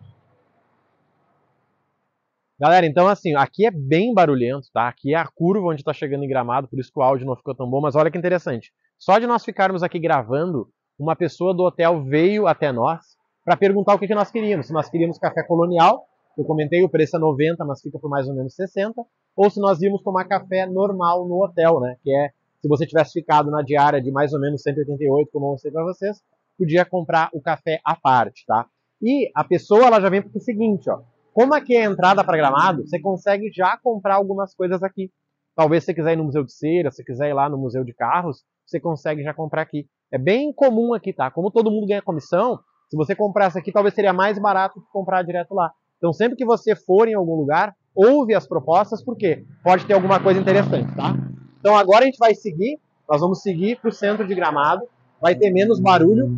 Galera, 2.63 2.86
então 2.86 3.10
assim, 3.10 3.36
aqui 3.36 3.65
é 3.65 3.71
bem 3.71 4.13
barulhento, 4.13 4.69
tá? 4.74 4.88
Aqui 4.88 5.13
é 5.13 5.18
a 5.18 5.27
curva 5.27 5.68
onde 5.68 5.81
está 5.81 5.92
chegando 5.92 6.24
em 6.24 6.30
Gramado, 6.30 6.69
por 6.69 6.80
isso 6.80 6.94
que 6.94 6.98
o 6.98 7.04
áudio 7.04 7.27
não 7.27 7.36
ficou 7.36 7.54
tão 7.54 7.69
bom, 7.69 7.81
mas 7.81 7.94
olha 7.94 8.10
que 8.10 8.18
interessante. 8.18 8.71
Só 8.98 9.19
de 9.19 9.27
nós 9.27 9.44
ficarmos 9.44 9.83
aqui 9.83 10.00
gravando, 10.00 10.69
uma 10.98 11.13
pessoa 11.13 11.54
do 11.54 11.62
hotel 11.63 12.01
veio 12.06 12.48
até 12.48 12.71
nós 12.71 13.01
para 13.44 13.57
perguntar 13.57 13.95
o 13.95 14.00
que, 14.00 14.07
que 14.07 14.15
nós 14.15 14.31
queríamos. 14.31 14.68
Se 14.68 14.71
nós 14.71 14.89
queríamos 14.89 15.18
café 15.18 15.44
colonial, 15.44 16.06
eu 16.38 16.45
comentei, 16.45 16.81
o 16.81 16.88
preço 16.88 17.18
é 17.18 17.19
90, 17.19 17.65
mas 17.65 17.81
fica 17.81 18.00
por 18.00 18.10
mais 18.10 18.30
ou 18.30 18.33
menos 18.33 18.56
60, 18.56 18.94
ou 19.36 19.50
se 19.50 19.60
nós 19.60 19.81
íamos 19.81 20.01
tomar 20.01 20.24
café 20.24 20.65
normal 20.65 21.27
no 21.27 21.44
hotel, 21.44 21.81
né? 21.81 21.98
Que 22.01 22.15
é, 22.15 22.30
se 22.62 22.69
você 22.69 22.88
tivesse 22.88 23.12
ficado 23.12 23.51
na 23.51 23.62
diária 23.62 24.01
de 24.01 24.10
mais 24.10 24.31
ou 24.31 24.39
menos 24.39 24.62
188, 24.62 25.30
como 25.33 25.48
eu 25.48 25.50
mostrei 25.50 25.74
para 25.74 25.83
vocês, 25.83 26.24
podia 26.57 26.86
comprar 26.86 27.30
o 27.33 27.42
café 27.42 27.81
à 27.83 27.94
parte, 27.94 28.45
tá? 28.48 28.68
E 29.01 29.30
a 29.36 29.44
pessoa 29.44 29.88
ela 29.88 30.00
já 30.00 30.07
vem 30.07 30.21
porque 30.21 30.38
é 30.38 30.39
o 30.39 30.42
seguinte, 30.42 30.89
ó. 30.89 31.01
Como 31.34 31.54
aqui 31.56 31.76
é 31.76 31.86
a 31.86 31.90
entrada 31.90 32.24
para 32.24 32.38
Gramado, 32.38 32.88
você 32.88 33.00
consegue 33.00 33.52
já 33.52 33.76
comprar 33.82 34.16
algumas 34.16 34.54
coisas 34.54 34.84
aqui. 34.84 35.10
Talvez 35.56 35.84
você 35.84 35.94
quiser 35.94 36.14
ir 36.14 36.16
no 36.16 36.26
Museu 36.26 36.44
de 36.44 36.54
Cera, 36.54 36.92
se 36.92 37.04
quiser 37.04 37.30
ir 37.30 37.34
lá 37.34 37.50
no 37.50 37.58
Museu 37.58 37.84
de 37.84 37.94
Carros, 37.94 38.44
você 38.66 38.80
consegue 38.80 39.24
já 39.24 39.34
comprar 39.34 39.64
aqui. 39.64 39.88
É 40.12 40.18
bem 40.18 40.54
comum 40.54 40.94
aqui, 40.94 41.12
tá? 41.12 41.32
Como 41.32 41.50
todo 41.50 41.72
mundo 41.72 41.88
ganha 41.88 42.02
comissão, 42.04 42.60
se 42.88 42.96
você 42.96 43.16
comprasse 43.16 43.58
aqui, 43.58 43.72
talvez 43.72 43.96
seria 43.96 44.14
mais 44.14 44.38
barato 44.38 44.80
que 44.80 44.88
comprar 44.92 45.24
direto 45.24 45.56
lá. 45.56 45.72
Então, 45.98 46.14
sempre 46.14 46.36
que 46.36 46.46
você 46.46 46.76
for 46.76 47.08
em 47.08 47.16
algum 47.16 47.36
lugar, 47.36 47.74
ouve 47.96 48.36
as 48.36 48.48
propostas, 48.48 49.04
porque 49.04 49.44
pode 49.63 49.86
ter 49.88 49.94
alguma 49.94 50.22
coisa 50.22 50.40
interessante, 50.40 50.96
tá? 50.96 51.16
Então, 51.60 51.75
agora 51.75 52.04
a 52.04 52.06
gente 52.06 52.20
vai 52.20 52.36
seguir, 52.36 52.80
nós 53.10 53.22
vamos 53.22 53.42
seguir 53.42 53.80
para 53.80 53.90
o 53.90 53.92
centro 53.92 54.28
de 54.28 54.36
Gramado, 54.36 54.88
vai 55.20 55.34
ter 55.34 55.50
menos 55.50 55.80
barulho. 55.80 56.38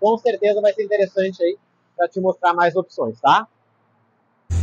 Com 0.00 0.16
certeza 0.18 0.60
vai 0.60 0.72
ser 0.72 0.84
interessante 0.84 1.40
aí 1.42 1.56
para 1.96 2.08
te 2.08 2.20
mostrar 2.20 2.54
mais 2.54 2.74
opções, 2.74 3.20
tá? 3.20 3.46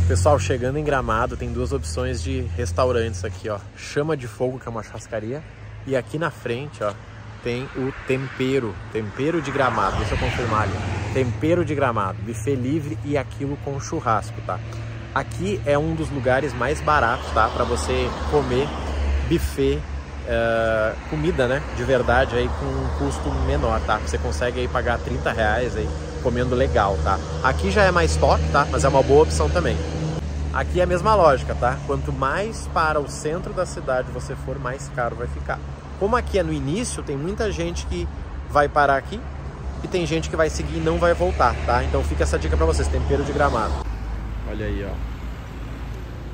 Pessoal, 0.06 0.38
chegando 0.38 0.78
em 0.78 0.84
Gramado, 0.84 1.36
tem 1.36 1.52
duas 1.52 1.72
opções 1.72 2.22
de 2.22 2.42
restaurantes 2.56 3.24
aqui, 3.24 3.48
ó. 3.48 3.58
Chama 3.76 4.16
de 4.16 4.28
Fogo, 4.28 4.56
que 4.56 4.68
é 4.68 4.70
uma 4.70 4.80
churrascaria, 4.80 5.42
e 5.84 5.96
aqui 5.96 6.16
na 6.16 6.30
frente, 6.30 6.84
ó, 6.84 6.92
tem 7.42 7.64
o 7.74 7.92
Tempero, 8.06 8.72
Tempero 8.92 9.42
de 9.42 9.50
Gramado. 9.50 9.96
Deixa 9.96 10.14
eu 10.14 10.18
confirmar 10.18 10.62
ali. 10.62 10.72
Tempero 11.12 11.64
de 11.64 11.74
Gramado, 11.74 12.22
buffet 12.22 12.54
livre 12.54 12.96
e 13.04 13.18
aquilo 13.18 13.58
com 13.64 13.80
churrasco, 13.80 14.40
tá? 14.42 14.60
Aqui 15.12 15.60
é 15.66 15.76
um 15.76 15.96
dos 15.96 16.08
lugares 16.08 16.54
mais 16.54 16.80
baratos, 16.80 17.28
tá? 17.32 17.48
Para 17.48 17.64
você 17.64 18.08
comer 18.30 18.68
buffet 19.28 19.78
uh, 19.78 20.96
comida, 21.10 21.48
né, 21.48 21.60
de 21.76 21.82
verdade 21.82 22.36
aí 22.36 22.48
com 22.60 22.64
um 22.64 22.98
custo 22.98 23.28
menor, 23.44 23.80
tá? 23.80 23.98
Você 23.98 24.18
consegue 24.18 24.60
aí 24.60 24.68
pagar 24.68 25.00
30 25.00 25.32
reais 25.32 25.76
aí 25.76 25.88
comendo 26.26 26.56
legal, 26.56 26.98
tá? 27.04 27.20
Aqui 27.40 27.70
já 27.70 27.84
é 27.84 27.92
mais 27.92 28.16
top, 28.16 28.42
tá? 28.50 28.66
Mas 28.68 28.82
é 28.82 28.88
uma 28.88 29.00
boa 29.00 29.22
opção 29.22 29.48
também. 29.48 29.76
Aqui 30.52 30.80
é 30.80 30.82
a 30.82 30.86
mesma 30.86 31.14
lógica, 31.14 31.54
tá? 31.54 31.78
Quanto 31.86 32.12
mais 32.12 32.68
para 32.74 32.98
o 32.98 33.08
centro 33.08 33.52
da 33.52 33.64
cidade 33.64 34.10
você 34.10 34.34
for, 34.34 34.58
mais 34.58 34.90
caro 34.96 35.14
vai 35.14 35.28
ficar. 35.28 35.60
Como 36.00 36.16
aqui 36.16 36.36
é 36.36 36.42
no 36.42 36.52
início, 36.52 37.00
tem 37.00 37.16
muita 37.16 37.52
gente 37.52 37.86
que 37.86 38.08
vai 38.50 38.68
parar 38.68 38.96
aqui 38.96 39.20
e 39.84 39.86
tem 39.86 40.04
gente 40.04 40.28
que 40.28 40.34
vai 40.34 40.50
seguir 40.50 40.78
e 40.78 40.80
não 40.80 40.98
vai 40.98 41.14
voltar, 41.14 41.54
tá? 41.64 41.84
Então 41.84 42.02
fica 42.02 42.24
essa 42.24 42.36
dica 42.36 42.56
para 42.56 42.66
vocês, 42.66 42.88
tempero 42.88 43.22
de 43.22 43.32
gramado. 43.32 43.86
Olha 44.50 44.66
aí, 44.66 44.84
ó. 44.84 44.94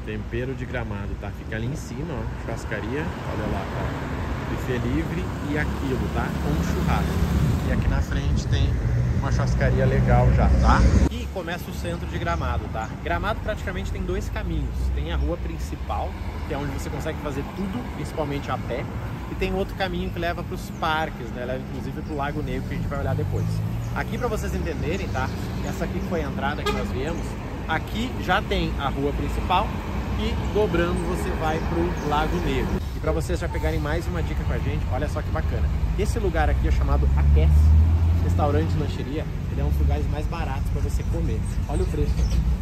Tempero 0.07 0.55
de 0.55 0.65
gramado, 0.65 1.11
tá? 1.21 1.31
Fica 1.37 1.57
ali 1.57 1.67
em 1.67 1.77
cima, 1.77 2.15
ó, 2.15 2.41
churrascaria, 2.41 3.05
olha 3.31 3.47
lá, 3.53 3.61
tá? 3.61 4.53
Buffet 4.55 4.79
livre 4.89 5.23
e 5.51 5.59
aquilo, 5.59 6.09
tá? 6.15 6.27
Com 6.43 6.65
churrasco. 6.65 7.13
E 7.69 7.73
aqui 7.73 7.89
na 7.89 8.01
frente 8.01 8.47
tem 8.49 8.71
uma 9.23 9.31
churrascaria 9.31 9.87
legal 9.87 10.29
já, 10.35 10.49
tá? 10.61 10.81
E 11.13 11.27
começa 11.33 11.71
o 11.71 11.75
centro 11.75 12.07
de 12.09 12.19
Gramado, 12.19 12.65
tá? 12.73 12.89
Gramado 13.05 13.39
praticamente 13.41 13.93
tem 13.93 14.03
dois 14.03 14.29
caminhos. 14.29 14.75
Tem 14.97 15.13
a 15.13 15.17
rua 15.17 15.37
principal, 15.37 16.11
que 16.49 16.55
é 16.55 16.59
onde 16.59 16.73
você 16.73 16.91
consegue 16.91 17.19
fazer 17.21 17.45
tudo, 17.55 17.95
principalmente 17.95 18.51
a 18.51 18.59
pé. 18.59 18.85
E 19.31 19.35
tem 19.37 19.55
outro 19.55 19.77
caminho 19.77 20.11
que 20.11 20.19
leva 20.19 20.43
para 20.43 20.55
os 20.55 20.69
parques, 20.81 21.31
né? 21.31 21.45
Leva 21.45 21.63
inclusive 21.71 22.03
para 22.03 22.13
o 22.13 22.17
Lago 22.17 22.43
Negro, 22.43 22.69
que 22.69 22.75
a 22.75 22.77
gente 22.77 22.89
vai 22.89 22.99
olhar 22.99 23.15
depois. 23.15 23.47
Aqui 23.95 24.19
para 24.19 24.27
vocês 24.27 24.53
entenderem, 24.55 25.07
tá? 25.09 25.29
Essa 25.69 25.85
aqui 25.85 26.01
foi 26.09 26.23
a 26.23 26.29
entrada 26.29 26.65
que 26.65 26.73
nós 26.73 26.91
viemos. 26.91 27.25
Aqui 27.69 28.11
já 28.23 28.43
tem 28.43 28.73
a 28.81 28.89
rua 28.89 29.13
principal 29.13 29.69
e 30.19 30.35
dobrando 30.53 30.99
você 31.09 31.31
vai 31.41 31.61
pro 31.69 32.09
Lago 32.09 32.37
Negro. 32.41 32.83
E 32.97 32.99
para 32.99 33.13
vocês 33.13 33.39
já 33.39 33.49
pegarem 33.49 33.79
mais 33.79 34.05
uma 34.09 34.21
dica 34.21 34.43
com 34.43 34.53
a 34.53 34.59
gente, 34.59 34.85
olha 34.93 35.09
só 35.09 35.23
que 35.23 35.31
bacana. 35.31 35.69
Esse 35.97 36.19
lugar 36.19 36.51
aqui 36.51 36.67
é 36.67 36.73
chamado 36.73 37.09
Aquece, 37.17 37.53
restaurante 38.23 38.77
lancheria, 38.79 39.25
ele 39.51 39.61
é 39.61 39.65
um 39.65 39.69
dos 39.69 39.79
lugares 39.79 40.09
mais 40.11 40.27
baratos 40.27 40.69
para 40.73 40.81
você 40.83 41.03
comer. 41.05 41.41
Olha 41.69 41.83
o 41.83 41.87
preço, 41.87 42.13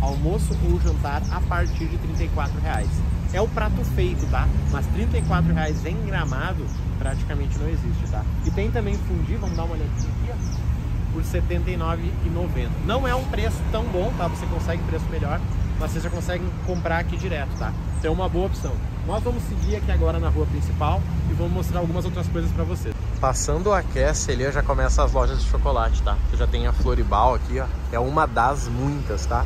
almoço 0.00 0.57
ou 0.64 0.81
jantar 0.81 1.23
a 1.31 1.40
partir 1.43 1.87
de 1.87 1.97
34 1.99 2.61
reais. 2.61 2.88
É 3.33 3.40
o 3.40 3.47
prato 3.47 3.85
feito, 3.95 4.26
tá? 4.31 4.49
Mas 4.73 4.87
34 4.87 5.55
reais 5.55 5.85
em 5.87 5.97
gramado 6.07 6.64
praticamente 6.99 7.59
não 7.59 7.69
existe, 7.69 8.11
tá? 8.11 8.25
E 8.45 8.50
tem 8.50 8.71
também 8.71 8.95
fundi, 8.95 9.37
vamos 9.37 9.57
dar 9.57 9.64
uma 9.64 9.75
olhadinha 9.75 10.11
aqui, 10.23 10.31
ó, 10.33 11.12
por 11.12 11.23
R$ 11.23 11.40
79,90. 11.40 12.69
Não 12.85 13.07
é 13.07 13.14
um 13.14 13.25
preço 13.25 13.59
tão 13.71 13.85
bom, 13.85 14.12
tá? 14.19 14.26
Você 14.29 14.47
consegue 14.47 14.83
preço 14.85 15.05
melhor, 15.11 15.40
mas 15.79 15.93
vocês 15.93 16.02
já 16.02 16.11
conseguem 16.11 16.49
comprar 16.67 16.99
aqui 16.99 17.17
direto, 17.17 17.50
tá? 17.59 17.73
Então 17.99 18.11
é 18.11 18.14
uma 18.14 18.29
boa 18.29 18.47
opção. 18.47 18.73
Nós 19.07 19.23
vamos 19.23 19.43
seguir 19.45 19.76
aqui 19.76 19.90
agora 19.90 20.19
na 20.19 20.29
rua 20.29 20.47
principal 20.47 21.00
e 21.31 21.35
vamos 21.35 21.52
mostrar 21.52 21.81
algumas 21.81 22.05
outras 22.05 22.26
coisas 22.29 22.50
para 22.52 22.64
vocês. 22.64 22.95
Passando 23.21 23.71
aquece 23.71 24.33
ali, 24.33 24.50
já 24.50 24.62
começa 24.62 25.05
as 25.05 25.12
lojas 25.12 25.43
de 25.43 25.50
chocolate, 25.50 26.03
tá? 26.03 26.17
Já 26.39 26.47
tem 26.47 26.67
a 26.67 26.73
Floribal 26.73 27.35
aqui, 27.35 27.61
ó. 27.61 27.67
É 27.93 27.99
uma 27.99 28.27
das 28.27 28.67
muitas, 28.67 29.27
tá? 29.27 29.45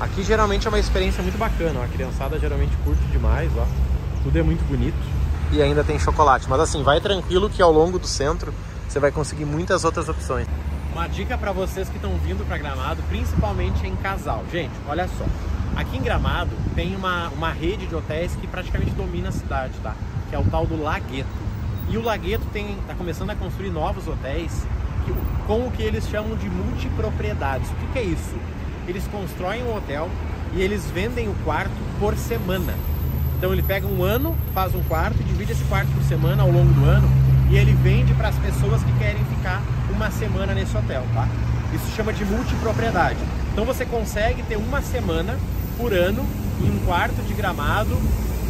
Aqui 0.00 0.24
geralmente 0.24 0.66
é 0.66 0.68
uma 0.68 0.80
experiência 0.80 1.22
muito 1.22 1.38
bacana, 1.38 1.78
ó. 1.78 1.84
a 1.84 1.88
criançada 1.88 2.36
geralmente 2.40 2.76
curte 2.78 3.04
demais, 3.12 3.52
ó. 3.56 3.64
Tudo 4.24 4.36
é 4.36 4.42
muito 4.42 4.66
bonito. 4.66 4.98
E 5.52 5.62
ainda 5.62 5.84
tem 5.84 5.96
chocolate, 5.96 6.50
mas 6.50 6.58
assim, 6.58 6.82
vai 6.82 7.00
tranquilo 7.00 7.48
que 7.48 7.62
ao 7.62 7.70
longo 7.70 8.00
do 8.00 8.06
centro 8.08 8.52
você 8.88 8.98
vai 8.98 9.12
conseguir 9.12 9.44
muitas 9.44 9.84
outras 9.84 10.08
opções. 10.08 10.48
Uma 10.92 11.06
dica 11.06 11.38
para 11.38 11.52
vocês 11.52 11.88
que 11.88 11.96
estão 11.96 12.16
vindo 12.18 12.44
para 12.44 12.58
Gramado, 12.58 13.00
principalmente 13.08 13.86
em 13.86 13.94
casal. 13.94 14.42
Gente, 14.50 14.72
olha 14.88 15.06
só. 15.06 15.24
Aqui 15.76 15.98
em 15.98 16.02
Gramado 16.02 16.50
tem 16.74 16.96
uma, 16.96 17.28
uma 17.28 17.52
rede 17.52 17.86
de 17.86 17.94
hotéis 17.94 18.34
que 18.34 18.48
praticamente 18.48 18.90
domina 18.90 19.28
a 19.28 19.32
cidade, 19.32 19.74
tá? 19.84 19.94
Que 20.28 20.34
é 20.34 20.38
o 20.38 20.44
tal 20.44 20.66
do 20.66 20.80
Lagueto. 20.82 21.43
E 21.88 21.96
o 21.96 22.02
Lagueto 22.02 22.44
tem, 22.52 22.76
tá 22.86 22.94
começando 22.94 23.30
a 23.30 23.34
construir 23.34 23.70
novos 23.70 24.08
hotéis 24.08 24.66
que, 25.04 25.12
com 25.46 25.66
o 25.66 25.70
que 25.70 25.82
eles 25.82 26.08
chamam 26.08 26.36
de 26.36 26.48
multipropriedades. 26.48 27.70
O 27.70 27.74
que, 27.74 27.86
que 27.92 27.98
é 27.98 28.02
isso? 28.02 28.34
eles 28.86 29.06
constroem 29.06 29.62
um 29.64 29.76
hotel 29.76 30.08
e 30.54 30.60
eles 30.60 30.84
vendem 30.92 31.28
o 31.28 31.34
quarto 31.44 31.72
por 31.98 32.16
semana. 32.16 32.74
Então 33.36 33.52
ele 33.52 33.62
pega 33.62 33.86
um 33.86 34.02
ano, 34.02 34.36
faz 34.52 34.74
um 34.74 34.82
quarto, 34.84 35.22
divide 35.24 35.52
esse 35.52 35.64
quarto 35.64 35.90
por 35.92 36.02
semana 36.04 36.42
ao 36.42 36.50
longo 36.50 36.72
do 36.72 36.84
ano 36.84 37.08
e 37.50 37.56
ele 37.56 37.72
vende 37.72 38.14
para 38.14 38.28
as 38.28 38.38
pessoas 38.38 38.82
que 38.82 38.92
querem 38.98 39.24
ficar 39.24 39.62
uma 39.90 40.10
semana 40.10 40.54
nesse 40.54 40.76
hotel, 40.76 41.04
tá? 41.12 41.28
Isso 41.72 41.94
chama 41.96 42.12
de 42.12 42.24
multipropriedade. 42.24 43.18
Então 43.52 43.64
você 43.64 43.84
consegue 43.84 44.42
ter 44.44 44.56
uma 44.56 44.80
semana 44.80 45.38
por 45.76 45.92
ano 45.92 46.24
em 46.60 46.70
um 46.70 46.84
quarto 46.84 47.20
de 47.26 47.34
gramado, 47.34 47.96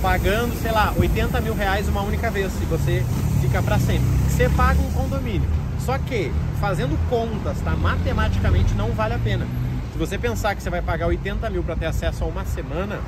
pagando, 0.04 0.54
sei 0.60 0.70
lá, 0.70 0.92
80 0.98 1.40
mil 1.40 1.54
reais 1.54 1.88
uma 1.88 2.02
única 2.02 2.30
vez, 2.30 2.52
se 2.52 2.66
você 2.66 3.02
fica 3.40 3.62
para 3.62 3.78
sempre. 3.78 4.04
Você 4.28 4.50
paga 4.50 4.78
um 4.78 4.92
condomínio. 4.92 5.48
Só 5.80 5.96
que, 5.96 6.30
fazendo 6.60 6.94
contas, 7.08 7.58
tá? 7.62 7.70
Matematicamente 7.74 8.74
não 8.74 8.90
vale 8.90 9.14
a 9.14 9.18
pena. 9.18 9.46
Se 9.94 9.98
você 9.98 10.18
pensar 10.18 10.54
que 10.54 10.62
você 10.62 10.68
vai 10.68 10.82
pagar 10.82 11.06
80 11.06 11.48
mil 11.48 11.62
para 11.62 11.74
ter 11.74 11.86
acesso 11.86 12.22
a 12.22 12.26
uma 12.26 12.44
semana, 12.44 13.00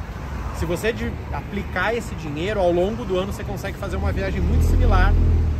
se 0.58 0.64
você 0.64 0.94
aplicar 1.34 1.94
esse 1.94 2.14
dinheiro 2.14 2.60
ao 2.60 2.72
longo 2.72 3.04
do 3.04 3.18
ano, 3.18 3.30
você 3.30 3.44
consegue 3.44 3.76
fazer 3.76 3.96
uma 3.96 4.10
viagem 4.10 4.40
muito 4.40 4.64
similar 4.64 5.12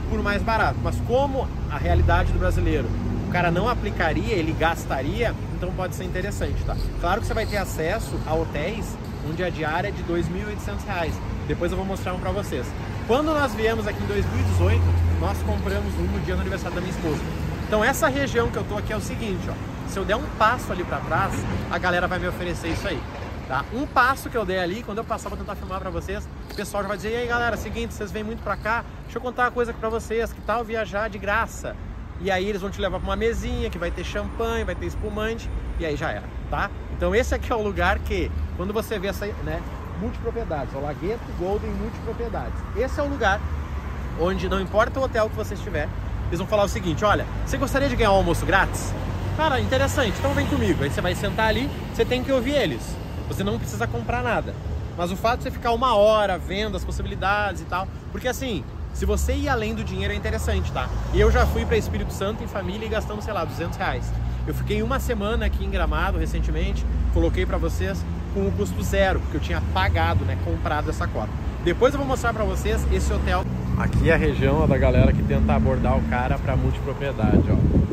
por 0.09 0.23
mais 0.23 0.43
barato. 0.43 0.79
Mas 0.83 0.99
como 1.07 1.47
a 1.71 1.77
realidade 1.77 2.33
do 2.33 2.39
brasileiro, 2.39 2.89
o 3.29 3.31
cara 3.31 3.51
não 3.51 3.69
aplicaria, 3.69 4.33
ele 4.33 4.57
gastaria, 4.59 5.35
então 5.55 5.71
pode 5.73 5.97
ser 5.97 6.05
interessante, 6.05 6.65
tá? 6.65 6.75
Claro 6.99 7.21
que 7.21 7.27
você 7.27 7.35
vai 7.35 7.45
ter 7.45 7.59
acesso 7.59 8.19
a 8.27 8.35
hotéis 8.35 8.87
onde 9.29 9.43
a 9.43 9.51
diária 9.51 9.89
é 9.89 9.91
de 9.91 10.03
R$ 10.03 10.23
2.800. 10.23 11.13
Depois 11.47 11.71
eu 11.71 11.77
vou 11.77 11.87
mostrar 11.87 12.15
um 12.15 12.19
para 12.19 12.31
vocês. 12.31 12.67
Quando 13.07 13.27
nós 13.27 13.55
viemos 13.55 13.87
aqui 13.87 14.03
em 14.03 14.07
2018, 14.07 14.83
nós 15.21 15.39
compramos 15.43 15.95
um 15.95 16.03
no 16.03 16.21
dia 16.21 16.35
do 16.35 16.41
aniversário 16.41 16.75
da 16.75 16.81
minha 16.81 16.93
esposa. 16.93 17.21
Então 17.67 17.85
essa 17.85 18.09
região 18.09 18.51
que 18.51 18.57
eu 18.57 18.65
tô 18.65 18.77
aqui 18.77 18.93
é 18.93 18.97
o 18.97 19.01
seguinte, 19.01 19.49
ó. 19.49 19.77
Se 19.89 19.99
eu 19.99 20.05
der 20.05 20.17
um 20.17 20.27
passo 20.39 20.73
ali 20.73 20.85
para 20.85 20.99
trás, 20.99 21.33
a 21.71 21.79
galera 21.79 22.07
vai 22.07 22.19
me 22.19 22.27
oferecer 22.27 22.69
isso 22.69 22.87
aí. 22.87 23.01
Tá? 23.49 23.65
Um 23.73 23.87
passo 23.87 24.29
que 24.29 24.37
eu 24.37 24.45
dei 24.45 24.59
ali, 24.59 24.83
quando 24.83 24.99
eu 24.99 25.05
passar 25.05 25.29
para 25.29 25.39
tentar 25.39 25.55
filmar 25.55 25.79
para 25.79 25.91
vocês, 25.91 26.29
o 26.51 26.55
pessoal 26.55 26.83
já 26.83 26.89
vai 26.89 26.97
dizer: 26.97 27.13
"E 27.13 27.17
aí, 27.17 27.27
galera, 27.29 27.57
seguinte, 27.57 27.95
vocês 27.95 28.11
vêm 28.11 28.25
muito 28.25 28.43
para 28.43 28.57
cá, 28.57 28.85
deixa 29.05 29.19
eu 29.19 29.23
contar 29.23 29.45
uma 29.45 29.51
coisa 29.53 29.71
aqui 29.71 29.79
para 29.79 29.89
vocês, 29.89 30.33
que 30.33 30.41
tal 30.41 30.65
viajar 30.65 31.09
de 31.09 31.19
graça?" 31.19 31.77
E 32.21 32.31
aí 32.31 32.49
eles 32.49 32.61
vão 32.61 32.71
te 32.71 32.81
levar 32.81 32.99
para 32.99 33.09
uma 33.09 33.15
mesinha 33.15 33.71
que 33.71 33.79
vai 33.79 33.91
ter 33.91 34.03
champanhe, 34.03 34.65
vai 34.65 34.75
ter 34.75 34.87
espumante, 34.87 35.49
e 35.79 35.87
aí 35.87 35.97
já 35.97 36.11
era, 36.11 36.25
tá? 36.51 36.71
Então 36.97 37.15
esse 37.15 37.35
aqui 37.35 37.53
é 37.53 37.55
o 37.55 37.63
lugar 37.63 37.99
que 37.99 38.31
quando 38.57 38.73
você 38.73 38.99
vê 38.99 39.09
essa, 39.09 39.27
né, 39.27 39.63
multipropriedades, 40.01 40.75
o 40.75 40.81
Lagueto 40.81 41.25
Golden 41.39 41.71
multipropriedades. 41.71 42.59
Esse 42.77 43.01
é 43.01 43.03
o 43.03 43.09
lugar 43.09 43.41
onde 44.21 44.49
não 44.49 44.61
importa 44.61 44.99
o 45.01 45.03
hotel 45.03 45.29
que 45.29 45.37
você 45.37 45.55
estiver, 45.55 45.89
eles 46.29 46.39
vão 46.39 46.49
falar 46.49 46.65
o 46.65 46.69
seguinte: 46.69 47.05
"Olha, 47.05 47.27
você 47.45 47.57
gostaria 47.57 47.89
de 47.89 47.97
ganhar 47.97 48.13
um 48.13 48.17
almoço 48.17 48.45
grátis?" 48.45 48.93
Cara, 49.37 49.61
interessante, 49.61 50.19
então 50.19 50.33
vem 50.33 50.47
comigo. 50.47 50.83
Aí 50.83 50.91
você 50.91 51.03
vai 51.03 51.15
sentar 51.15 51.49
ali, 51.49 51.71
você 51.95 52.07
tem 52.07 52.25
que 52.25 52.33
ouvir 52.33 52.55
eles. 52.55 52.97
Você 53.29 53.45
não 53.45 53.59
precisa 53.59 53.87
comprar 53.87 54.23
nada. 54.23 54.55
Mas 54.97 55.13
o 55.13 55.17
fato 55.17 55.39
de 55.39 55.43
você 55.45 55.51
ficar 55.51 55.73
uma 55.73 55.95
hora 55.95 56.39
vendo 56.39 56.75
as 56.75 56.83
possibilidades 56.83 57.61
e 57.61 57.65
tal, 57.67 57.87
porque 58.11 58.29
assim, 58.29 58.65
se 58.95 59.05
você 59.05 59.35
ir 59.35 59.47
além 59.47 59.75
do 59.75 59.85
dinheiro 59.85 60.15
é 60.15 60.17
interessante, 60.17 60.73
tá? 60.73 60.89
Eu 61.13 61.31
já 61.31 61.45
fui 61.47 61.67
para 61.67 61.77
Espírito 61.77 62.15
Santo 62.15 62.43
em 62.43 62.47
família 62.47 62.87
e 62.87 62.89
gastamos, 62.89 63.27
sei 63.27 63.35
lá, 63.35 63.45
200 63.45 63.77
reais. 63.77 64.11
Eu 64.47 64.55
fiquei 64.55 64.83
uma 64.83 65.01
semana 65.01 65.47
aqui 65.47 65.65
em 65.65 65.71
Gramado 65.71 66.19
recentemente, 66.19 66.87
coloquei 67.13 67.45
para 67.45 67.59
vocês 67.59 68.05
com 68.33 68.47
o 68.47 68.53
custo 68.53 68.83
zero, 68.83 69.19
porque 69.21 69.37
eu 69.39 69.41
tinha 69.41 69.61
pagado, 69.75 70.25
né, 70.25 70.39
comprado 70.45 70.89
essa 70.89 71.07
cota. 71.09 71.31
Depois 71.65 71.93
eu 71.93 71.99
vou 71.99 72.07
mostrar 72.07 72.33
para 72.33 72.45
vocês 72.45 72.87
esse 72.93 73.13
hotel. 73.13 73.45
Aqui 73.77 74.09
é 74.09 74.15
a 74.15 74.17
região 74.17 74.67
da 74.69 74.79
galera 74.79 75.13
que 75.13 75.23
tenta 75.23 75.53
abordar 75.53 75.99
o 75.99 76.03
cara 76.09 76.39
para 76.39 76.55
multipropriedade, 76.55 77.45
ó. 77.51 77.87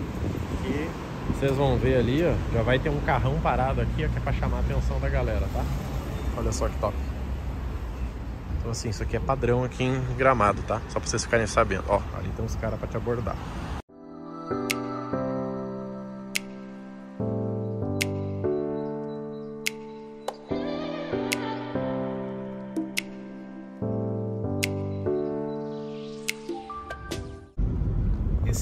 Vocês 1.34 1.58
vão 1.58 1.76
ver 1.78 1.98
ali, 1.98 2.24
ó, 2.24 2.34
já 2.56 2.62
vai 2.62 2.80
ter 2.80 2.90
um 2.90 3.02
carrão 3.02 3.38
parado 3.42 3.82
aqui, 3.82 4.06
ó, 4.06 4.08
que 4.08 4.18
é 4.18 4.20
pra 4.22 4.32
chamar 4.32 4.58
a 4.58 4.60
atenção 4.62 4.98
da 5.00 5.10
galera, 5.10 5.46
tá? 5.54 5.62
Olha 6.38 6.52
só 6.54 6.70
que 6.70 6.78
top. 6.78 6.96
Então 8.60 8.72
assim, 8.72 8.90
isso 8.90 9.04
aqui 9.04 9.18
é 9.18 9.20
padrão 9.20 9.64
aqui 9.64 9.84
em 9.84 10.02
Gramado, 10.16 10.62
tá? 10.62 10.80
Só 10.88 11.00
pra 11.00 11.10
vocês 11.10 11.24
ficarem 11.24 11.48
sabendo. 11.48 11.84
Ó, 11.90 12.00
ali 12.18 12.30
tem 12.36 12.46
uns 12.46 12.56
caras 12.56 12.80
pra 12.80 12.88
te 12.88 12.96
abordar. 12.96 13.36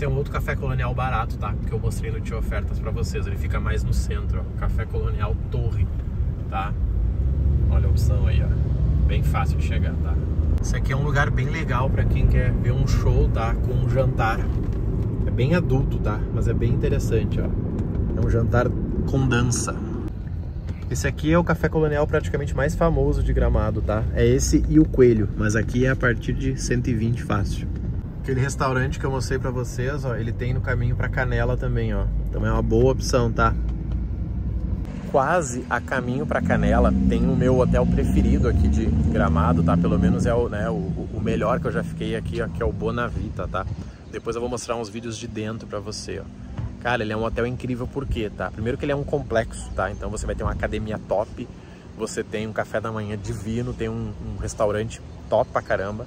Esse 0.02 0.08
é 0.08 0.10
um 0.10 0.18
outro 0.18 0.34
café 0.34 0.56
colonial 0.56 0.96
barato, 0.96 1.38
tá? 1.38 1.54
Que 1.68 1.72
eu 1.72 1.78
mostrei 1.78 2.10
no 2.10 2.20
Tio 2.20 2.36
Ofertas 2.36 2.80
para 2.80 2.90
vocês. 2.90 3.28
Ele 3.28 3.36
fica 3.36 3.60
mais 3.60 3.84
no 3.84 3.94
centro, 3.94 4.40
ó. 4.40 4.60
Café 4.60 4.84
colonial 4.84 5.36
Torre, 5.52 5.88
tá? 6.50 6.74
Olha 7.70 7.86
a 7.86 7.90
opção 7.92 8.26
aí, 8.26 8.42
ó. 8.44 8.48
Bem 9.06 9.22
fácil 9.22 9.60
de 9.60 9.64
chegar, 9.68 9.94
tá? 10.04 10.16
Esse 10.60 10.76
aqui 10.76 10.92
é 10.92 10.96
um 10.96 11.04
lugar 11.04 11.30
bem 11.30 11.52
legal 11.52 11.88
para 11.88 12.04
quem 12.04 12.26
quer 12.26 12.52
ver 12.52 12.72
um 12.72 12.88
show, 12.88 13.30
tá? 13.30 13.54
Com 13.54 13.74
um 13.74 13.88
jantar. 13.92 14.40
É 15.28 15.30
bem 15.30 15.54
adulto, 15.54 16.00
tá? 16.00 16.20
Mas 16.34 16.48
é 16.48 16.54
bem 16.56 16.74
interessante, 16.74 17.40
ó. 17.40 17.46
É 18.20 18.26
um 18.26 18.28
jantar 18.28 18.68
com 19.08 19.28
dança. 19.28 19.76
Esse 20.90 21.08
aqui 21.08 21.32
é 21.32 21.38
o 21.38 21.44
café 21.44 21.70
colonial 21.70 22.08
praticamente 22.08 22.56
mais 22.56 22.74
famoso 22.74 23.22
de 23.22 23.32
Gramado, 23.34 23.84
tá? 23.84 24.04
É 24.16 24.26
esse 24.26 24.66
e 24.68 24.80
o 24.80 24.86
Coelho, 24.86 25.30
mas 25.38 25.56
aqui 25.56 25.86
é 25.86 25.92
a 25.92 25.96
partir 25.96 26.34
de 26.34 26.60
120 26.60 27.22
fácil. 27.22 27.71
Aquele 28.22 28.40
restaurante 28.40 29.00
que 29.00 29.06
eu 29.06 29.10
mostrei 29.10 29.40
pra 29.40 29.50
vocês, 29.50 30.06
ó, 30.06 30.16
ele 30.16 30.32
tem 30.32 30.54
no 30.54 30.62
caminho 30.62 30.96
pra 30.96 31.10
Canela 31.10 31.58
também, 31.58 31.92
ó. 31.92 32.06
Então 32.30 32.46
é 32.46 32.52
uma 32.52 32.62
boa 32.62 32.92
opção, 32.92 33.32
tá? 33.32 33.52
Quase 35.12 35.66
a 35.68 35.82
caminho 35.82 36.24
pra 36.28 36.40
Canela 36.40 36.94
tem 37.10 37.28
o 37.28 37.36
meu 37.36 37.58
hotel 37.58 37.84
preferido 37.84 38.48
aqui 38.48 38.68
de 38.68 38.86
Gramado, 38.86 39.64
tá? 39.64 39.76
Pelo 39.76 39.98
menos 39.98 40.28
é 40.28 40.34
o, 40.36 40.48
né, 40.48 40.70
o, 40.70 40.74
o 40.74 41.20
melhor 41.20 41.60
que 41.60 41.66
eu 41.66 41.72
já 41.72 41.84
fiquei 41.84 42.16
aqui, 42.16 42.40
ó, 42.44 42.48
que 42.48 42.62
é 42.62 42.66
o 42.66 42.72
Bonavita, 42.72 43.48
tá? 43.48 43.66
Depois 44.12 44.36
eu 44.36 44.40
vou 44.40 44.50
mostrar 44.50 44.76
uns 44.76 44.88
vídeos 44.88 45.18
de 45.18 45.28
dentro 45.28 45.68
pra 45.68 45.80
você, 45.80 46.20
ó. 46.20 46.24
Cara, 46.80 47.02
ele 47.02 47.14
é 47.14 47.18
um 47.18 47.24
hotel 47.24 47.48
incrível 47.48 47.88
por 47.88 48.06
quê, 48.06 48.30
tá? 48.30 48.52
Primeiro 48.52 48.78
que 48.78 48.86
ele 48.86 48.92
é 48.92 48.96
um 48.96 49.04
complexo, 49.04 49.68
tá? 49.76 49.90
Então 49.90 50.12
você 50.12 50.28
vai 50.28 50.36
ter 50.36 50.44
uma 50.44 50.52
academia 50.52 51.00
top, 51.10 51.48
você 51.98 52.24
tem 52.24 52.46
um 52.46 52.54
café 52.54 52.80
da 52.80 52.92
manhã 52.92 53.18
divino, 53.18 53.74
tem 53.74 53.90
um, 53.90 54.14
um 54.24 54.40
restaurante 54.40 55.02
top 55.28 55.50
pra 55.52 55.62
caramba. 55.64 56.06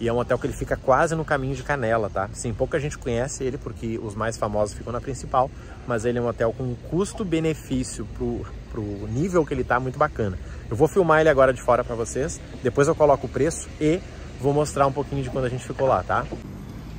E 0.00 0.06
é 0.06 0.12
um 0.12 0.18
hotel 0.18 0.38
que 0.38 0.46
ele 0.46 0.54
fica 0.54 0.76
quase 0.76 1.16
no 1.16 1.24
caminho 1.24 1.56
de 1.56 1.62
Canela, 1.64 2.08
tá? 2.08 2.28
Sim, 2.32 2.54
pouca 2.54 2.78
gente 2.78 2.96
conhece 2.96 3.42
ele 3.42 3.58
porque 3.58 3.98
os 3.98 4.14
mais 4.14 4.36
famosos 4.36 4.76
ficam 4.76 4.92
na 4.92 5.00
principal, 5.00 5.50
mas 5.88 6.04
ele 6.04 6.18
é 6.18 6.22
um 6.22 6.28
hotel 6.28 6.52
com 6.52 6.74
custo-benefício 6.88 8.06
pro, 8.14 8.46
pro 8.70 8.82
nível 9.08 9.44
que 9.44 9.52
ele 9.52 9.64
tá 9.64 9.80
muito 9.80 9.98
bacana. 9.98 10.38
Eu 10.70 10.76
vou 10.76 10.86
filmar 10.86 11.20
ele 11.20 11.28
agora 11.28 11.52
de 11.52 11.60
fora 11.60 11.82
para 11.82 11.96
vocês, 11.96 12.40
depois 12.62 12.86
eu 12.86 12.94
coloco 12.94 13.26
o 13.26 13.30
preço 13.30 13.68
e 13.80 14.00
vou 14.40 14.52
mostrar 14.52 14.86
um 14.86 14.92
pouquinho 14.92 15.22
de 15.22 15.30
quando 15.30 15.46
a 15.46 15.48
gente 15.48 15.64
ficou 15.64 15.88
lá, 15.88 16.02
tá? 16.04 16.24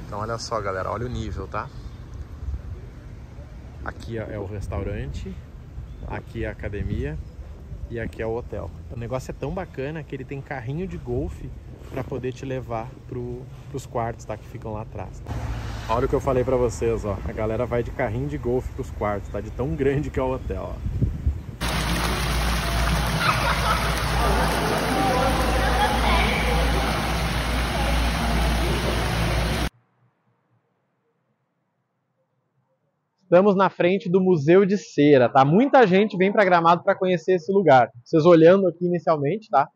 Então 0.05 0.19
olha 0.19 0.37
só, 0.37 0.59
galera, 0.59 0.91
olha 0.91 1.05
o 1.05 1.09
nível, 1.09 1.47
tá? 1.47 1.69
Aqui 3.85 4.17
é 4.17 4.37
o 4.37 4.45
restaurante, 4.45 5.33
aqui 6.05 6.43
é 6.43 6.49
a 6.49 6.51
academia 6.51 7.17
e 7.89 7.99
aqui 7.99 8.21
é 8.21 8.25
o 8.25 8.35
hotel. 8.35 8.69
O 8.91 8.99
negócio 8.99 9.31
é 9.31 9.33
tão 9.33 9.51
bacana 9.51 10.03
que 10.03 10.15
ele 10.15 10.23
tem 10.23 10.41
carrinho 10.41 10.87
de 10.87 10.97
golfe 10.97 11.49
para 11.89 12.03
poder 12.03 12.31
te 12.33 12.45
levar 12.45 12.87
para 13.07 13.17
os 13.73 13.85
quartos, 13.85 14.25
tá? 14.25 14.37
Que 14.37 14.45
ficam 14.47 14.73
lá 14.73 14.81
atrás. 14.81 15.21
Olha 15.89 16.05
o 16.05 16.09
que 16.09 16.13
eu 16.13 16.19
falei 16.19 16.43
para 16.43 16.55
vocês, 16.55 17.03
ó. 17.03 17.17
A 17.27 17.31
galera 17.31 17.65
vai 17.65 17.81
de 17.81 17.89
carrinho 17.91 18.27
de 18.27 18.37
golfe 18.37 18.71
para 18.73 18.81
os 18.81 18.91
quartos, 18.91 19.29
tá? 19.29 19.41
De 19.41 19.49
tão 19.49 19.75
grande 19.75 20.11
que 20.11 20.19
é 20.19 20.23
o 20.23 20.31
hotel, 20.31 20.75
ó. 20.75 21.08
Estamos 33.29 33.55
na 33.55 33.69
frente 33.69 34.09
do 34.09 34.19
Museu 34.19 34.65
de 34.65 34.75
Cera, 34.75 35.29
tá? 35.29 35.45
Muita 35.45 35.85
gente 35.85 36.17
vem 36.17 36.31
para 36.31 36.43
Gramado 36.43 36.81
para 36.81 36.95
conhecer 36.95 37.33
esse 37.33 37.51
lugar. 37.51 37.91
Vocês 38.03 38.25
olhando 38.25 38.67
aqui 38.67 38.83
inicialmente, 38.83 39.51
tá? 39.51 39.69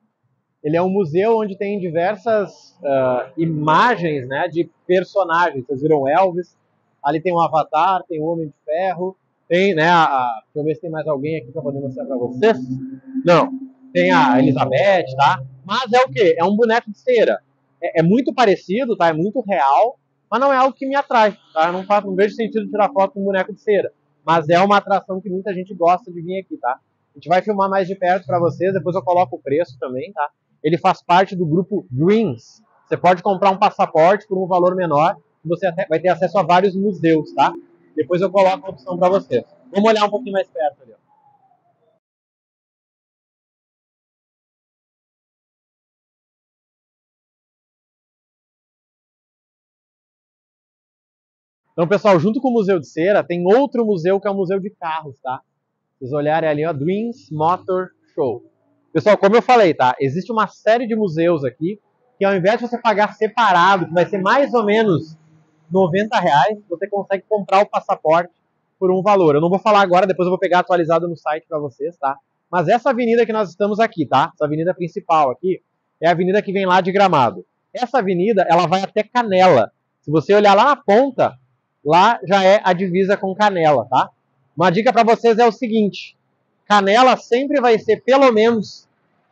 Ele 0.64 0.76
é 0.76 0.82
um 0.82 0.90
museu 0.90 1.38
onde 1.38 1.56
tem 1.56 1.80
diversas 1.80 2.76
uh, 2.82 3.32
imagens, 3.38 4.28
né, 4.28 4.48
de 4.48 4.68
personagens. 4.88 5.68
Vocês 5.68 5.84
viram 5.84 6.08
Elvis? 6.08 6.58
Ali 7.04 7.22
tem 7.22 7.32
um 7.32 7.40
Avatar, 7.40 8.02
tem 8.10 8.20
o 8.20 8.26
Homem 8.26 8.48
de 8.48 8.56
Ferro, 8.66 9.16
tem, 9.48 9.76
né, 9.76 9.88
a, 9.88 10.04
a 10.06 10.42
deixa 10.46 10.60
eu 10.60 10.64
ver 10.64 10.74
se 10.74 10.82
tem 10.82 10.90
mais 10.90 11.08
alguém 11.08 11.38
aqui 11.38 11.52
para 11.52 11.62
poder 11.62 11.80
mostrar 11.80 12.06
para 12.06 12.18
vocês. 12.18 12.58
Não, 13.24 13.52
tem 13.94 14.12
a 14.12 14.40
Elizabeth, 14.40 15.16
tá? 15.16 15.44
Mas 15.64 15.94
é 15.94 16.02
o 16.02 16.10
quê? 16.10 16.36
É 16.40 16.44
um 16.44 16.56
boneco 16.56 16.90
de 16.90 16.98
cera. 16.98 17.38
É, 17.80 18.00
é 18.00 18.04
muito 18.04 18.34
parecido, 18.34 18.98
tá? 18.98 19.10
É 19.10 19.14
muito 19.14 19.42
real, 19.42 20.00
mas 20.34 20.42
não 20.42 20.52
é 20.52 20.58
algo 20.58 20.74
que 20.74 20.88
me 20.88 20.96
atrai, 20.96 21.38
tá? 21.54 21.68
Eu 21.68 21.74
não, 21.74 21.84
faço, 21.84 22.08
não 22.08 22.16
vejo 22.16 22.34
sentido 22.34 22.68
tirar 22.68 22.90
foto 22.92 23.14
com 23.14 23.22
um 23.22 23.26
boneco 23.26 23.54
de 23.54 23.62
cera. 23.62 23.94
Mas 24.26 24.50
é 24.50 24.60
uma 24.60 24.78
atração 24.78 25.22
que 25.22 25.30
muita 25.30 25.54
gente 25.54 25.76
gosta 25.76 26.12
de 26.12 26.20
vir 26.24 26.40
aqui, 26.40 26.58
tá? 26.58 26.72
A 26.72 27.20
gente 27.20 27.30
vai 27.30 27.44
filmar 27.44 27.70
mais 27.70 27.88
de 27.88 27.94
perto 27.94 28.26
para 28.26 28.40
vocês, 28.40 28.74
depois 28.74 28.96
eu 28.96 29.04
coloco 29.04 29.36
o 29.36 29.40
preço 29.40 29.78
também, 29.80 30.12
tá? 30.12 30.28
Ele 30.64 30.76
faz 30.80 31.04
parte 31.04 31.36
do 31.36 31.46
grupo 31.46 31.86
Greens. 31.92 32.64
Você 32.88 32.98
pode 32.98 33.22
comprar 33.22 33.52
um 33.52 33.60
passaporte 33.60 34.28
por 34.28 34.44
um 34.44 34.48
valor 34.48 34.74
menor, 34.76 35.16
você 35.46 35.72
vai 35.88 36.00
ter 36.00 36.10
acesso 36.10 36.40
a 36.40 36.42
vários 36.42 36.76
museus, 36.76 37.32
tá? 37.36 37.54
Depois 37.96 38.20
eu 38.20 38.32
coloco 38.32 38.66
a 38.66 38.70
opção 38.72 38.98
para 38.98 39.10
vocês. 39.10 39.44
Vamos 39.72 39.88
olhar 39.88 40.04
um 40.04 40.10
pouquinho 40.10 40.34
mais 40.34 40.48
perto 40.48 40.82
ali, 40.82 40.93
Então, 51.74 51.88
pessoal, 51.88 52.20
junto 52.20 52.40
com 52.40 52.50
o 52.50 52.54
Museu 52.54 52.80
de 52.80 52.88
Cera, 52.88 53.24
tem 53.24 53.44
outro 53.46 53.84
museu 53.84 54.20
que 54.20 54.28
é 54.28 54.32
o 54.32 54.36
Museu 54.36 54.60
de 54.60 54.70
Carros, 54.70 55.18
tá? 55.22 55.42
Vocês 55.98 56.14
olharem 56.14 56.48
ali, 56.48 56.66
ó, 56.66 56.72
Dreams 56.72 57.32
Motor 57.32 57.90
Show. 58.14 58.44
Pessoal, 58.94 59.18
como 59.18 59.36
eu 59.36 59.42
falei, 59.42 59.74
tá? 59.74 59.96
Existe 60.00 60.32
uma 60.32 60.46
série 60.48 60.86
de 60.86 60.96
museus 60.96 61.44
aqui 61.44 61.80
que 62.20 62.24
ao 62.24 62.36
invés 62.36 62.60
de 62.60 62.68
você 62.68 62.78
pagar 62.78 63.16
separado, 63.16 63.88
que 63.88 63.94
vai 63.94 64.06
ser 64.06 64.20
mais 64.20 64.54
ou 64.54 64.64
menos 64.64 65.18
90 65.72 66.20
reais, 66.20 66.60
você 66.70 66.88
consegue 66.88 67.24
comprar 67.28 67.62
o 67.62 67.66
passaporte 67.66 68.32
por 68.78 68.92
um 68.92 69.02
valor. 69.02 69.34
Eu 69.34 69.42
não 69.42 69.50
vou 69.50 69.58
falar 69.58 69.82
agora, 69.82 70.06
depois 70.06 70.28
eu 70.28 70.32
vou 70.32 70.40
pegar 70.40 70.60
atualizado 70.60 71.08
no 71.08 71.18
site 71.18 71.48
para 71.50 71.58
vocês, 71.58 71.98
tá? 71.98 72.16
Mas 72.52 72.68
essa 72.68 72.92
avenida 72.92 73.26
que 73.26 73.34
nós 73.34 73.50
estamos 73.50 73.80
aqui, 73.80 74.06
tá? 74.06 74.32
Essa 74.36 74.46
avenida 74.46 74.76
principal 74.76 75.32
aqui, 75.32 75.60
é 76.00 76.08
a 76.08 76.12
avenida 76.12 76.40
que 76.40 76.54
vem 76.54 76.68
lá 76.68 76.82
de 76.82 76.92
Gramado. 76.92 77.44
Essa 77.74 77.98
avenida, 77.98 78.46
ela 78.48 78.68
vai 78.68 78.84
até 78.84 79.02
Canela. 79.02 79.72
Se 80.02 80.12
você 80.12 80.36
olhar 80.36 80.54
lá 80.54 80.66
na 80.66 80.76
ponta, 80.76 81.34
lá 81.84 82.20
já 82.28 82.44
é 82.44 82.62
a 82.64 82.74
divisa 82.74 83.18
com 83.18 83.36
Canela, 83.36 83.86
tá? 83.90 84.10
Uma 84.56 84.70
dica 84.70 84.94
para 84.94 85.04
vocês 85.04 85.38
é 85.38 85.46
o 85.46 85.52
seguinte: 85.52 86.16
Canela 86.68 87.18
sempre 87.18 87.60
vai 87.60 87.78
ser 87.80 88.02
pelo 88.04 88.32
menos 88.32 88.88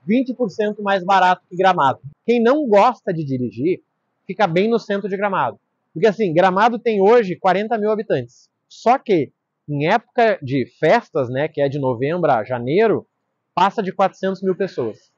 20% 0.08 0.82
mais 0.82 1.04
barato 1.04 1.44
que 1.50 1.56
Gramado. 1.56 2.00
Quem 2.26 2.42
não 2.42 2.68
gosta 2.68 3.14
de 3.14 3.24
dirigir, 3.24 3.82
fica 4.26 4.48
bem 4.48 4.70
no 4.70 4.80
centro 4.80 5.08
de 5.08 5.18
Gramado. 5.18 5.60
Porque 5.94 6.08
assim, 6.08 6.34
Gramado 6.34 6.80
tem 6.80 7.02
hoje 7.02 7.36
40 7.36 7.78
mil 7.78 7.92
habitantes. 7.92 8.50
Só 8.68 8.98
que 8.98 9.32
em 9.70 9.88
época 9.88 10.40
de 10.42 10.66
festas, 10.80 11.30
né, 11.30 11.48
que 11.48 11.62
é 11.62 11.70
de 11.70 11.80
novembro 11.80 12.32
a 12.32 12.44
janeiro, 12.44 13.08
passa 13.54 13.82
de 13.82 13.94
400 13.94 14.42
mil 14.42 14.56
pessoas. 14.56 15.12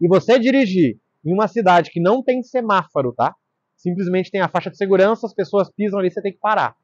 E 0.00 0.08
você 0.08 0.38
dirigir 0.38 0.98
em 1.24 1.32
uma 1.32 1.46
cidade 1.46 1.90
que 1.90 2.00
não 2.00 2.22
tem 2.22 2.42
semáforo, 2.42 3.12
tá? 3.12 3.34
Simplesmente 3.76 4.30
tem 4.30 4.40
a 4.40 4.48
faixa 4.48 4.70
de 4.70 4.76
segurança, 4.76 5.26
as 5.26 5.34
pessoas 5.34 5.70
pisam 5.70 5.98
ali, 5.98 6.10
você 6.10 6.22
tem 6.22 6.32
que 6.32 6.38
parar. 6.38 6.74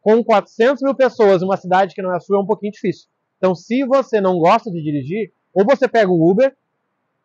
Com 0.00 0.22
400 0.22 0.82
mil 0.82 0.94
pessoas 0.94 1.42
uma 1.42 1.56
cidade 1.56 1.94
que 1.94 2.02
não 2.02 2.14
é 2.14 2.20
sua 2.20 2.38
é 2.38 2.40
um 2.40 2.46
pouquinho 2.46 2.72
difícil. 2.72 3.08
Então, 3.36 3.54
se 3.54 3.84
você 3.84 4.20
não 4.20 4.38
gosta 4.38 4.70
de 4.70 4.82
dirigir, 4.82 5.32
ou 5.54 5.64
você 5.64 5.88
pega 5.88 6.10
o 6.10 6.30
Uber 6.30 6.54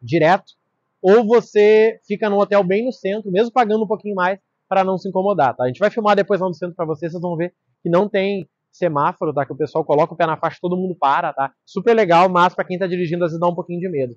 direto, 0.02 0.54
ou 1.02 1.26
você 1.26 2.00
fica 2.08 2.30
num 2.30 2.38
hotel 2.38 2.64
bem 2.64 2.86
no 2.86 2.92
centro, 2.92 3.32
mesmo 3.32 3.52
pagando 3.52 3.84
um 3.84 3.88
pouquinho 3.88 4.16
mais, 4.16 4.40
para 4.70 4.84
não 4.84 4.98
se 4.98 5.08
incomodar, 5.08 5.56
tá? 5.56 5.66
A 5.66 5.68
gente 5.68 5.80
vai 5.80 5.90
filmar 5.90 6.16
depois 6.16 6.40
lá 6.40 6.48
no 6.48 6.54
centro 6.54 6.76
para 6.76 6.86
vocês, 6.86 7.12
vocês 7.12 7.22
vão 7.22 7.36
ver 7.36 7.54
que 7.82 7.90
não 7.90 8.08
tem 8.08 8.48
semáforo, 8.72 9.34
tá? 9.34 9.46
Que 9.46 9.54
o 9.54 9.56
pessoal 9.56 9.84
coloca 9.84 10.14
o 10.14 10.18
pé 10.18 10.26
na 10.26 10.38
faixa, 10.38 10.58
todo 10.62 10.76
mundo 10.76 10.96
para, 11.00 11.32
tá? 11.32 11.52
Super 11.66 11.94
legal, 11.94 12.28
mas 12.30 12.56
para 12.56 12.64
quem 12.66 12.80
tá 12.80 12.88
dirigindo 12.88 13.24
às 13.24 13.32
vezes 13.32 13.40
dá 13.40 13.48
um 13.48 13.56
pouquinho 13.56 13.80
de 13.80 13.90
medo. 13.90 14.16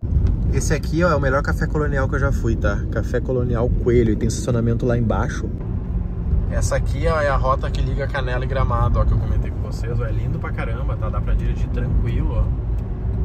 Esse 0.54 0.72
aqui 0.72 1.04
ó, 1.04 1.10
é 1.10 1.14
o 1.14 1.20
melhor 1.20 1.42
café 1.42 1.66
colonial 1.66 2.08
que 2.08 2.14
eu 2.14 2.20
já 2.20 2.32
fui, 2.32 2.56
tá? 2.56 2.78
Café 2.90 3.20
Colonial 3.20 3.68
Coelho, 3.82 4.12
e 4.12 4.16
tem 4.16 4.28
estacionamento 4.28 4.86
lá 4.86 4.96
embaixo. 4.96 5.50
Essa 6.50 6.76
aqui 6.76 7.06
ó, 7.06 7.20
é 7.20 7.28
a 7.28 7.37
rota 7.37 7.70
que 7.70 7.80
liga 7.80 8.06
Canela 8.06 8.44
e 8.44 8.48
Gramado, 8.48 8.98
ó, 8.98 9.04
que 9.04 9.12
eu 9.12 9.18
comentei 9.18 9.50
com 9.50 9.61
vocês. 9.61 9.98
Ó, 10.00 10.04
é 10.04 10.12
lindo 10.12 10.38
pra 10.38 10.52
caramba, 10.52 10.96
tá? 10.96 11.09
Dá 11.09 11.20
pra 11.20 11.35
dirigir 11.35 11.68
tranquilo, 11.68 12.35
ó. 12.35 12.44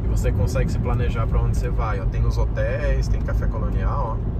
E 0.04 0.08
você 0.08 0.32
consegue 0.32 0.70
se 0.70 0.78
planejar 0.78 1.26
pra 1.26 1.40
onde 1.40 1.56
você 1.56 1.70
vai, 1.70 2.00
ó. 2.00 2.04
Tem 2.06 2.24
os 2.24 2.36
hotéis, 2.36 3.08
tem 3.08 3.20
café 3.22 3.46
colonial, 3.46 4.18
ó. 4.18 4.32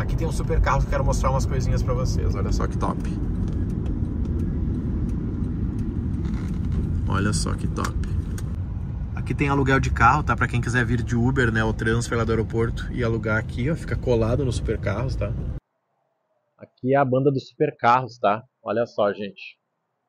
Aqui 0.00 0.16
tem 0.16 0.26
um 0.26 0.32
super 0.32 0.60
carro 0.60 0.80
que 0.80 0.86
eu 0.86 0.90
quero 0.90 1.04
mostrar 1.04 1.30
umas 1.30 1.44
coisinhas 1.44 1.82
pra 1.82 1.92
vocês, 1.92 2.34
olha 2.34 2.50
só 2.50 2.66
que 2.66 2.78
top. 2.78 2.98
Olha 7.06 7.32
só 7.32 7.52
que 7.52 7.68
top. 7.68 8.08
Aqui 9.14 9.34
tem 9.34 9.48
aluguel 9.48 9.78
de 9.78 9.90
carro, 9.90 10.22
tá? 10.22 10.34
Pra 10.34 10.48
quem 10.48 10.60
quiser 10.60 10.84
vir 10.84 11.02
de 11.02 11.14
Uber, 11.14 11.52
né? 11.52 11.62
O 11.62 11.72
transfer 11.72 12.16
lá 12.16 12.24
do 12.24 12.32
aeroporto 12.32 12.88
e 12.90 13.04
alugar 13.04 13.36
aqui, 13.36 13.70
ó. 13.70 13.76
Fica 13.76 13.94
colado 13.94 14.44
no 14.44 14.50
super 14.50 14.78
carros, 14.78 15.14
tá? 15.14 15.30
Aqui 16.62 16.94
é 16.94 16.96
a 16.96 17.04
banda 17.04 17.28
dos 17.28 17.48
super 17.48 17.76
carros, 17.76 18.16
tá? 18.18 18.44
Olha 18.62 18.86
só, 18.86 19.12
gente. 19.12 19.58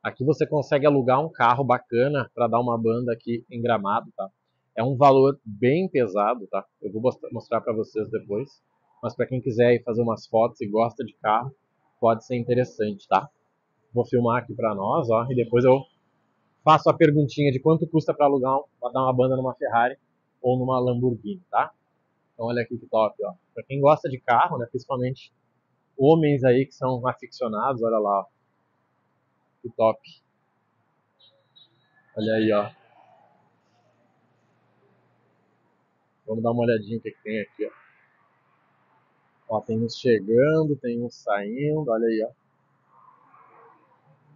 Aqui 0.03 0.23
você 0.23 0.45
consegue 0.45 0.85
alugar 0.85 1.19
um 1.19 1.27
carro 1.27 1.63
bacana 1.63 2.29
para 2.35 2.47
dar 2.47 2.59
uma 2.59 2.77
banda 2.77 3.11
aqui 3.11 3.43
em 3.49 3.59
Gramado, 3.59 4.13
tá? 4.15 4.29
É 4.77 4.83
um 4.83 4.95
valor 4.95 5.39
bem 5.43 5.89
pesado, 5.89 6.45
tá? 6.51 6.63
Eu 6.79 6.91
vou 6.91 7.01
mostrar 7.31 7.59
para 7.59 7.73
vocês 7.73 8.07
depois. 8.11 8.61
Mas 9.01 9.15
para 9.15 9.25
quem 9.25 9.41
quiser 9.41 9.81
fazer 9.83 10.03
umas 10.03 10.27
fotos 10.27 10.61
e 10.61 10.67
gosta 10.67 11.03
de 11.03 11.15
carro, 11.15 11.51
pode 11.99 12.23
ser 12.23 12.35
interessante, 12.35 13.07
tá? 13.07 13.27
Vou 13.91 14.05
filmar 14.05 14.43
aqui 14.43 14.53
para 14.53 14.75
nós, 14.75 15.09
ó, 15.09 15.25
e 15.31 15.35
depois 15.35 15.65
eu 15.65 15.81
faço 16.63 16.87
a 16.87 16.93
perguntinha 16.93 17.51
de 17.51 17.59
quanto 17.59 17.87
custa 17.87 18.13
para 18.13 18.27
alugar, 18.27 18.59
para 18.79 18.91
dar 18.91 19.01
uma 19.01 19.13
banda 19.13 19.35
numa 19.35 19.55
Ferrari 19.55 19.97
ou 20.39 20.59
numa 20.59 20.79
Lamborghini, 20.79 21.41
tá? 21.49 21.71
Então 22.35 22.45
olha 22.45 22.61
aqui 22.61 22.77
que 22.77 22.85
top, 22.85 23.15
ó. 23.25 23.33
Para 23.55 23.63
quem 23.63 23.81
gosta 23.81 24.07
de 24.07 24.19
carro, 24.19 24.59
né, 24.59 24.67
principalmente 24.69 25.33
homens 25.97 26.43
aí 26.43 26.65
que 26.65 26.73
são 26.73 27.05
aficionados, 27.07 27.81
olha 27.81 27.99
lá, 27.99 28.25
que 29.61 29.69
top. 29.69 29.99
Olha 32.15 32.33
aí, 32.33 32.51
ó. 32.51 32.71
Vamos 36.25 36.43
dar 36.43 36.51
uma 36.51 36.63
olhadinha 36.63 36.97
o 36.97 37.01
que, 37.01 37.11
que 37.11 37.23
tem 37.23 37.41
aqui, 37.41 37.65
ó. 37.65 37.83
Ó, 39.49 39.61
tem 39.61 39.81
uns 39.83 39.97
chegando, 39.97 40.75
tem 40.75 41.01
uns 41.03 41.15
saindo, 41.15 41.91
olha 41.91 42.07
aí, 42.07 42.27
ó. 42.27 42.31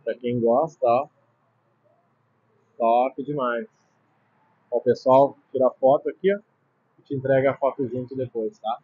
Pra 0.04 0.15
quem 0.15 0.39
gosta, 0.39 0.86
ó. 0.86 1.08
Top 2.78 3.24
demais. 3.24 3.67
Ó, 4.70 4.78
o 4.78 4.82
pessoal 4.82 5.38
tira 5.52 5.70
foto 5.72 6.10
aqui, 6.10 6.34
ó. 6.34 6.39
E 7.00 7.02
te 7.04 7.15
entrega 7.15 7.52
a 7.52 7.58
foto 7.58 7.88
junto 7.88 8.15
depois, 8.15 8.58
tá? 8.60 8.80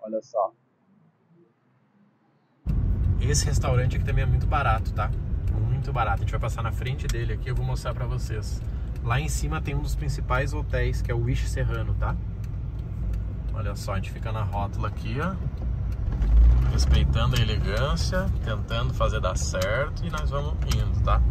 Olha 0.00 0.20
só. 0.22 0.52
Esse 3.30 3.46
restaurante 3.46 3.96
aqui 3.96 4.04
também 4.04 4.22
é 4.22 4.26
muito 4.26 4.46
barato, 4.46 4.92
tá? 4.92 5.10
Muito 5.68 5.92
barato. 5.92 6.18
A 6.18 6.20
gente 6.20 6.30
vai 6.30 6.40
passar 6.40 6.62
na 6.62 6.70
frente 6.70 7.06
dele 7.06 7.32
aqui, 7.32 7.48
eu 7.48 7.54
vou 7.54 7.64
mostrar 7.64 7.94
pra 7.94 8.06
vocês. 8.06 8.60
Lá 9.02 9.20
em 9.20 9.28
cima 9.28 9.60
tem 9.60 9.74
um 9.74 9.80
dos 9.80 9.94
principais 9.94 10.52
hotéis, 10.52 11.02
que 11.02 11.10
é 11.10 11.14
o 11.14 11.24
Wish 11.24 11.48
Serrano, 11.48 11.94
tá? 11.94 12.14
Olha 13.54 13.74
só, 13.74 13.92
a 13.92 13.96
gente 13.96 14.10
fica 14.10 14.30
na 14.30 14.42
rótula 14.42 14.88
aqui, 14.88 15.16
ó. 15.20 15.34
Respeitando 16.72 17.36
a 17.36 17.40
elegância, 17.40 18.26
tentando 18.44 18.92
fazer 18.92 19.20
dar 19.20 19.36
certo 19.36 20.04
e 20.04 20.10
nós 20.10 20.30
vamos 20.30 20.54
indo, 20.74 21.02
tá? 21.02 21.22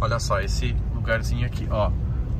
Olha 0.00 0.18
só, 0.18 0.40
esse 0.40 0.76
lugarzinho 0.94 1.46
aqui, 1.46 1.66
ó. 1.70 1.90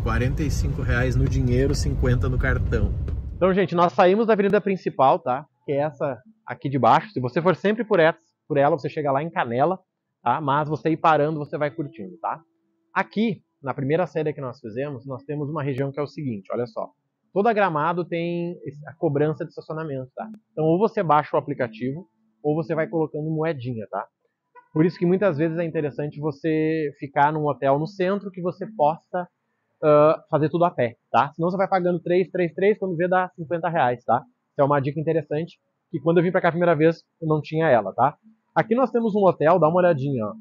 45 0.02 0.82
reais 0.82 1.16
no 1.16 1.28
dinheiro, 1.28 1.74
50 1.74 2.28
no 2.28 2.38
cartão. 2.38 2.92
Então, 3.36 3.52
gente, 3.54 3.74
nós 3.74 3.92
saímos 3.92 4.26
da 4.26 4.32
avenida 4.32 4.60
principal, 4.60 5.18
tá? 5.18 5.46
Que 5.64 5.72
é 5.72 5.82
essa 5.82 6.18
aqui 6.46 6.68
de 6.68 6.78
baixo. 6.78 7.10
Se 7.10 7.20
você 7.20 7.40
for 7.40 7.54
sempre 7.54 7.84
por 7.84 8.00
essa, 8.00 8.18
por 8.48 8.56
ela, 8.56 8.78
você 8.78 8.88
chega 8.88 9.12
lá 9.12 9.22
em 9.22 9.30
Canela, 9.30 9.78
tá? 10.22 10.40
Mas 10.40 10.68
você 10.68 10.90
ir 10.90 10.96
parando, 10.96 11.38
você 11.38 11.58
vai 11.58 11.70
curtindo, 11.70 12.16
tá? 12.18 12.40
Aqui 12.94 13.42
na 13.62 13.74
primeira 13.74 14.06
série 14.06 14.32
que 14.32 14.40
nós 14.40 14.58
fizemos, 14.58 15.06
nós 15.06 15.22
temos 15.24 15.50
uma 15.50 15.62
região 15.62 15.92
que 15.92 16.00
é 16.00 16.02
o 16.02 16.06
seguinte, 16.06 16.48
olha 16.52 16.66
só. 16.66 16.88
Toda 17.32 17.52
Gramado 17.52 18.04
tem 18.04 18.56
a 18.86 18.94
cobrança 18.94 19.44
de 19.44 19.50
estacionamento, 19.50 20.10
tá? 20.16 20.28
Então 20.52 20.64
ou 20.64 20.78
você 20.78 21.02
baixa 21.02 21.36
o 21.36 21.38
aplicativo 21.38 22.08
ou 22.42 22.54
você 22.54 22.74
vai 22.74 22.88
colocando 22.88 23.30
moedinha, 23.30 23.86
tá? 23.90 24.06
Por 24.72 24.86
isso 24.86 24.98
que 24.98 25.06
muitas 25.06 25.36
vezes 25.36 25.58
é 25.58 25.64
interessante 25.64 26.20
você 26.20 26.90
ficar 26.98 27.32
num 27.32 27.46
hotel 27.46 27.78
no 27.78 27.86
centro 27.86 28.30
que 28.30 28.40
você 28.40 28.66
possa 28.76 29.28
uh, 29.82 30.28
fazer 30.30 30.48
tudo 30.48 30.64
a 30.64 30.70
pé, 30.70 30.96
tá? 31.10 31.32
Senão 31.34 31.50
você 31.50 31.56
vai 31.56 31.68
pagando 31.68 32.00
3, 32.00 32.30
3, 32.30 32.54
3, 32.54 32.78
quando 32.78 32.96
vê 32.96 33.08
dá 33.08 33.28
50 33.34 33.68
reais, 33.68 34.04
tá? 34.04 34.22
Então 34.52 34.64
é 34.64 34.66
uma 34.66 34.80
dica 34.80 35.00
interessante 35.00 35.58
que 35.90 36.00
quando 36.00 36.18
eu 36.18 36.22
vim 36.22 36.30
para 36.30 36.40
cá 36.40 36.48
a 36.48 36.52
primeira 36.52 36.76
vez 36.76 37.02
eu 37.20 37.28
não 37.28 37.40
tinha 37.40 37.68
ela, 37.68 37.92
tá? 37.92 38.16
Aqui 38.58 38.74
nós 38.74 38.90
temos 38.90 39.14
um 39.14 39.24
hotel, 39.24 39.56
dá 39.56 39.68
uma 39.68 39.78
olhadinha, 39.78 40.26
ó. 40.26 40.34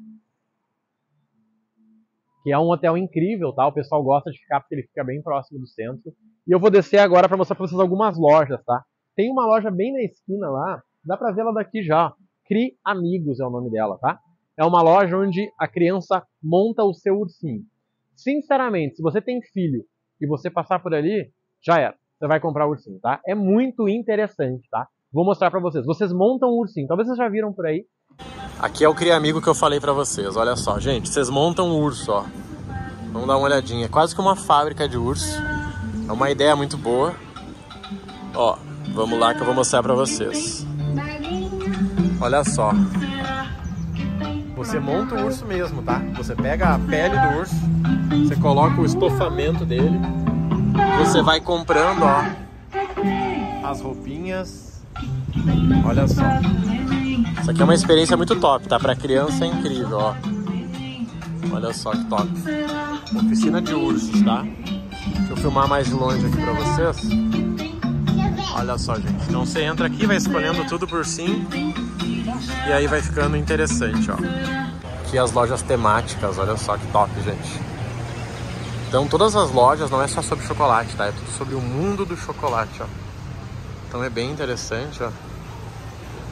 Que 2.42 2.50
é 2.50 2.58
um 2.58 2.68
hotel 2.68 2.98
incrível, 2.98 3.52
tá? 3.52 3.64
O 3.64 3.72
pessoal 3.72 4.02
gosta 4.02 4.28
de 4.32 4.40
ficar 4.40 4.58
porque 4.58 4.74
ele 4.74 4.82
fica 4.82 5.04
bem 5.04 5.22
próximo 5.22 5.60
do 5.60 5.68
centro. 5.68 6.12
E 6.44 6.50
eu 6.50 6.58
vou 6.58 6.68
descer 6.68 6.98
agora 6.98 7.28
para 7.28 7.36
mostrar 7.36 7.54
para 7.54 7.64
vocês 7.64 7.80
algumas 7.80 8.18
lojas, 8.18 8.60
tá? 8.64 8.84
Tem 9.14 9.30
uma 9.30 9.46
loja 9.46 9.70
bem 9.70 9.92
na 9.92 10.02
esquina 10.02 10.50
lá, 10.50 10.82
dá 11.04 11.16
para 11.16 11.30
ver 11.30 11.42
ela 11.42 11.52
daqui 11.52 11.80
já. 11.80 12.12
Cri 12.44 12.76
Amigos 12.84 13.38
é 13.38 13.46
o 13.46 13.50
nome 13.50 13.70
dela, 13.70 13.96
tá? 13.98 14.18
É 14.56 14.64
uma 14.64 14.82
loja 14.82 15.16
onde 15.16 15.48
a 15.56 15.68
criança 15.68 16.26
monta 16.42 16.82
o 16.82 16.92
seu 16.92 17.16
ursinho. 17.20 17.62
Sinceramente, 18.16 18.96
se 18.96 19.02
você 19.02 19.22
tem 19.22 19.40
filho 19.52 19.84
e 20.20 20.26
você 20.26 20.50
passar 20.50 20.80
por 20.80 20.92
ali, 20.92 21.30
já 21.64 21.78
era. 21.78 21.94
Você 22.18 22.26
vai 22.26 22.40
comprar 22.40 22.66
o 22.66 22.70
ursinho, 22.70 22.98
tá? 22.98 23.20
É 23.24 23.36
muito 23.36 23.88
interessante, 23.88 24.68
tá? 24.68 24.88
Vou 25.12 25.24
mostrar 25.24 25.52
para 25.52 25.60
vocês. 25.60 25.86
Vocês 25.86 26.12
montam 26.12 26.48
o 26.48 26.58
ursinho. 26.58 26.88
Talvez 26.88 27.06
vocês 27.06 27.16
já 27.16 27.28
viram 27.28 27.52
por 27.52 27.64
aí. 27.64 27.86
Aqui 28.60 28.84
é 28.84 28.88
o 28.88 28.94
Cria 28.94 29.16
Amigo 29.16 29.40
que 29.40 29.48
eu 29.48 29.54
falei 29.54 29.78
para 29.78 29.92
vocês. 29.92 30.36
Olha 30.36 30.56
só, 30.56 30.80
gente. 30.80 31.08
Vocês 31.08 31.30
montam 31.30 31.70
o 31.70 31.80
urso, 31.80 32.10
ó. 32.10 32.24
Vamos 33.12 33.28
dar 33.28 33.36
uma 33.36 33.46
olhadinha. 33.46 33.84
É 33.84 33.88
quase 33.88 34.14
que 34.14 34.20
uma 34.20 34.34
fábrica 34.34 34.88
de 34.88 34.96
urso. 34.96 35.40
É 36.08 36.12
uma 36.12 36.28
ideia 36.28 36.56
muito 36.56 36.76
boa. 36.76 37.14
Ó, 38.34 38.56
vamos 38.92 39.18
lá 39.18 39.32
que 39.32 39.40
eu 39.40 39.46
vou 39.46 39.54
mostrar 39.54 39.80
para 39.80 39.94
vocês. 39.94 40.66
Olha 42.20 42.42
só. 42.42 42.72
Você 44.56 44.80
monta 44.80 45.14
o 45.14 45.24
urso 45.24 45.46
mesmo, 45.46 45.80
tá? 45.82 46.02
Você 46.16 46.34
pega 46.34 46.74
a 46.74 46.78
pele 46.80 47.16
do 47.16 47.38
urso, 47.38 47.54
você 48.26 48.34
coloca 48.34 48.80
o 48.80 48.84
estofamento 48.84 49.64
dele, 49.64 50.00
você 50.98 51.22
vai 51.22 51.40
comprando, 51.40 52.02
ó, 52.02 52.24
as 53.64 53.80
roupinhas. 53.80 54.82
Olha 55.86 56.08
só. 56.08 56.24
Isso 57.40 57.50
aqui 57.50 57.60
é 57.60 57.64
uma 57.64 57.74
experiência 57.74 58.16
muito 58.16 58.36
top, 58.36 58.68
tá? 58.68 58.78
Pra 58.78 58.94
criança 58.94 59.44
é 59.44 59.48
incrível, 59.48 59.98
ó. 59.98 60.14
Olha 61.52 61.72
só 61.72 61.92
que 61.92 62.04
top. 62.04 62.28
Oficina 63.16 63.60
de 63.60 63.74
ursos, 63.74 64.22
tá? 64.22 64.42
Deixa 64.42 65.32
eu 65.32 65.36
filmar 65.36 65.68
mais 65.68 65.86
de 65.86 65.94
longe 65.94 66.24
aqui 66.26 66.36
pra 66.36 66.52
vocês. 66.52 67.10
Olha 68.54 68.76
só, 68.76 68.96
gente. 68.96 69.24
Então 69.28 69.46
você 69.46 69.62
entra 69.62 69.86
aqui, 69.86 70.06
vai 70.06 70.16
escolhendo 70.16 70.64
tudo 70.66 70.86
por 70.86 71.04
sim. 71.04 71.46
E 72.66 72.72
aí 72.72 72.86
vai 72.86 73.00
ficando 73.00 73.36
interessante, 73.36 74.10
ó. 74.10 74.16
Aqui 75.00 75.18
as 75.18 75.32
lojas 75.32 75.62
temáticas, 75.62 76.38
olha 76.38 76.56
só 76.56 76.76
que 76.76 76.86
top, 76.88 77.10
gente. 77.22 77.60
Então 78.88 79.06
todas 79.06 79.36
as 79.36 79.50
lojas 79.50 79.90
não 79.90 80.02
é 80.02 80.06
só 80.06 80.22
sobre 80.22 80.46
chocolate, 80.46 80.94
tá? 80.96 81.06
É 81.06 81.12
tudo 81.12 81.30
sobre 81.36 81.54
o 81.54 81.60
mundo 81.60 82.04
do 82.04 82.16
chocolate, 82.16 82.82
ó. 82.82 82.86
Então 83.88 84.04
é 84.04 84.10
bem 84.10 84.30
interessante, 84.30 85.02
ó. 85.02 85.10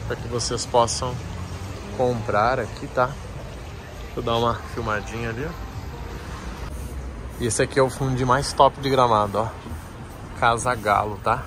Para 0.07 0.17
que 0.17 0.29
vocês 0.29 0.65
possam 0.65 1.15
comprar 1.97 2.61
aqui, 2.61 2.87
tá? 2.87 3.11
Vou 4.15 4.23
dar 4.23 4.37
uma 4.37 4.55
filmadinha 4.75 5.31
ali, 5.31 5.47
ó. 5.47 5.67
E 7.39 7.47
esse 7.47 7.63
aqui 7.63 7.79
é 7.79 7.83
o 7.83 7.91
fundo 7.91 8.27
mais 8.27 8.53
top 8.53 8.81
de 8.81 8.89
gramado, 8.89 9.39
ó. 9.39 9.49
Casa 10.39 10.75
Galo, 10.75 11.19
tá? 11.23 11.43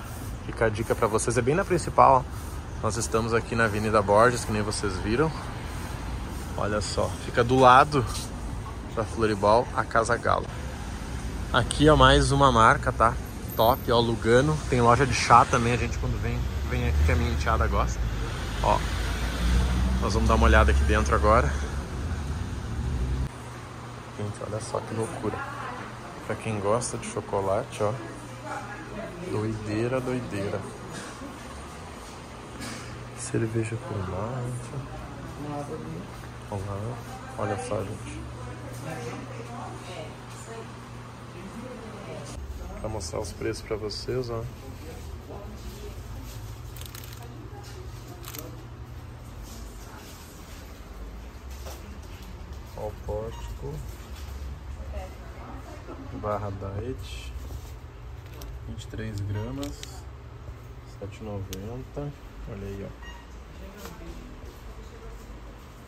Fica 0.46 0.66
a 0.66 0.68
dica 0.68 0.94
para 0.94 1.06
vocês, 1.06 1.36
é 1.36 1.42
bem 1.42 1.54
na 1.54 1.64
principal, 1.64 2.24
ó. 2.24 2.40
Nós 2.82 2.96
estamos 2.96 3.34
aqui 3.34 3.54
na 3.54 3.64
Avenida 3.64 4.00
Borges, 4.00 4.44
que 4.44 4.52
nem 4.52 4.62
vocês 4.62 4.96
viram. 4.98 5.30
Olha 6.56 6.80
só, 6.80 7.10
fica 7.24 7.42
do 7.42 7.58
lado 7.58 8.04
da 8.94 9.04
Floribal, 9.04 9.66
a 9.76 9.84
Casa 9.84 10.16
Galo. 10.16 10.46
Aqui, 11.52 11.88
ó, 11.88 11.96
mais 11.96 12.30
uma 12.30 12.52
marca, 12.52 12.92
tá? 12.92 13.14
Top, 13.56 13.90
ó, 13.90 13.98
Lugano. 13.98 14.56
Tem 14.68 14.80
loja 14.80 15.06
de 15.06 15.14
chá 15.14 15.44
também, 15.44 15.72
a 15.72 15.76
gente 15.76 15.98
quando 15.98 16.20
vem, 16.22 16.38
vem 16.70 16.88
aqui 16.88 17.04
que 17.04 17.12
a 17.12 17.16
minha 17.16 17.32
enteada 17.32 17.66
gosta. 17.66 17.98
Ó, 18.62 18.78
nós 20.00 20.14
vamos 20.14 20.28
dar 20.28 20.34
uma 20.34 20.46
olhada 20.46 20.70
aqui 20.70 20.84
dentro 20.84 21.14
agora. 21.14 21.48
Gente, 24.18 24.36
olha 24.46 24.60
só 24.60 24.80
que 24.80 24.94
loucura. 24.94 25.38
Pra 26.26 26.36
quem 26.36 26.60
gosta 26.60 26.98
de 26.98 27.06
chocolate, 27.06 27.82
ó. 27.82 27.92
Doideira, 29.30 30.00
doideira 30.00 30.60
cerveja 33.30 33.76
por. 33.76 33.96
Olá, 36.50 36.96
olha 37.38 37.56
só, 37.68 37.80
gente. 37.82 38.20
Para 42.80 42.88
mostrar 42.88 43.20
os 43.20 43.32
preços 43.32 43.62
para 43.62 43.76
vocês, 43.76 44.28
ó. 44.30 44.42
Ó 52.80 52.86
o 52.86 52.92
pórtico. 53.06 53.74
Barra 56.14 56.50
diet. 56.50 57.32
23 58.68 59.20
gramas. 59.20 59.80
7,90. 61.00 61.42
Olha 61.96 62.66
aí, 62.66 62.86
ó. 62.86 63.10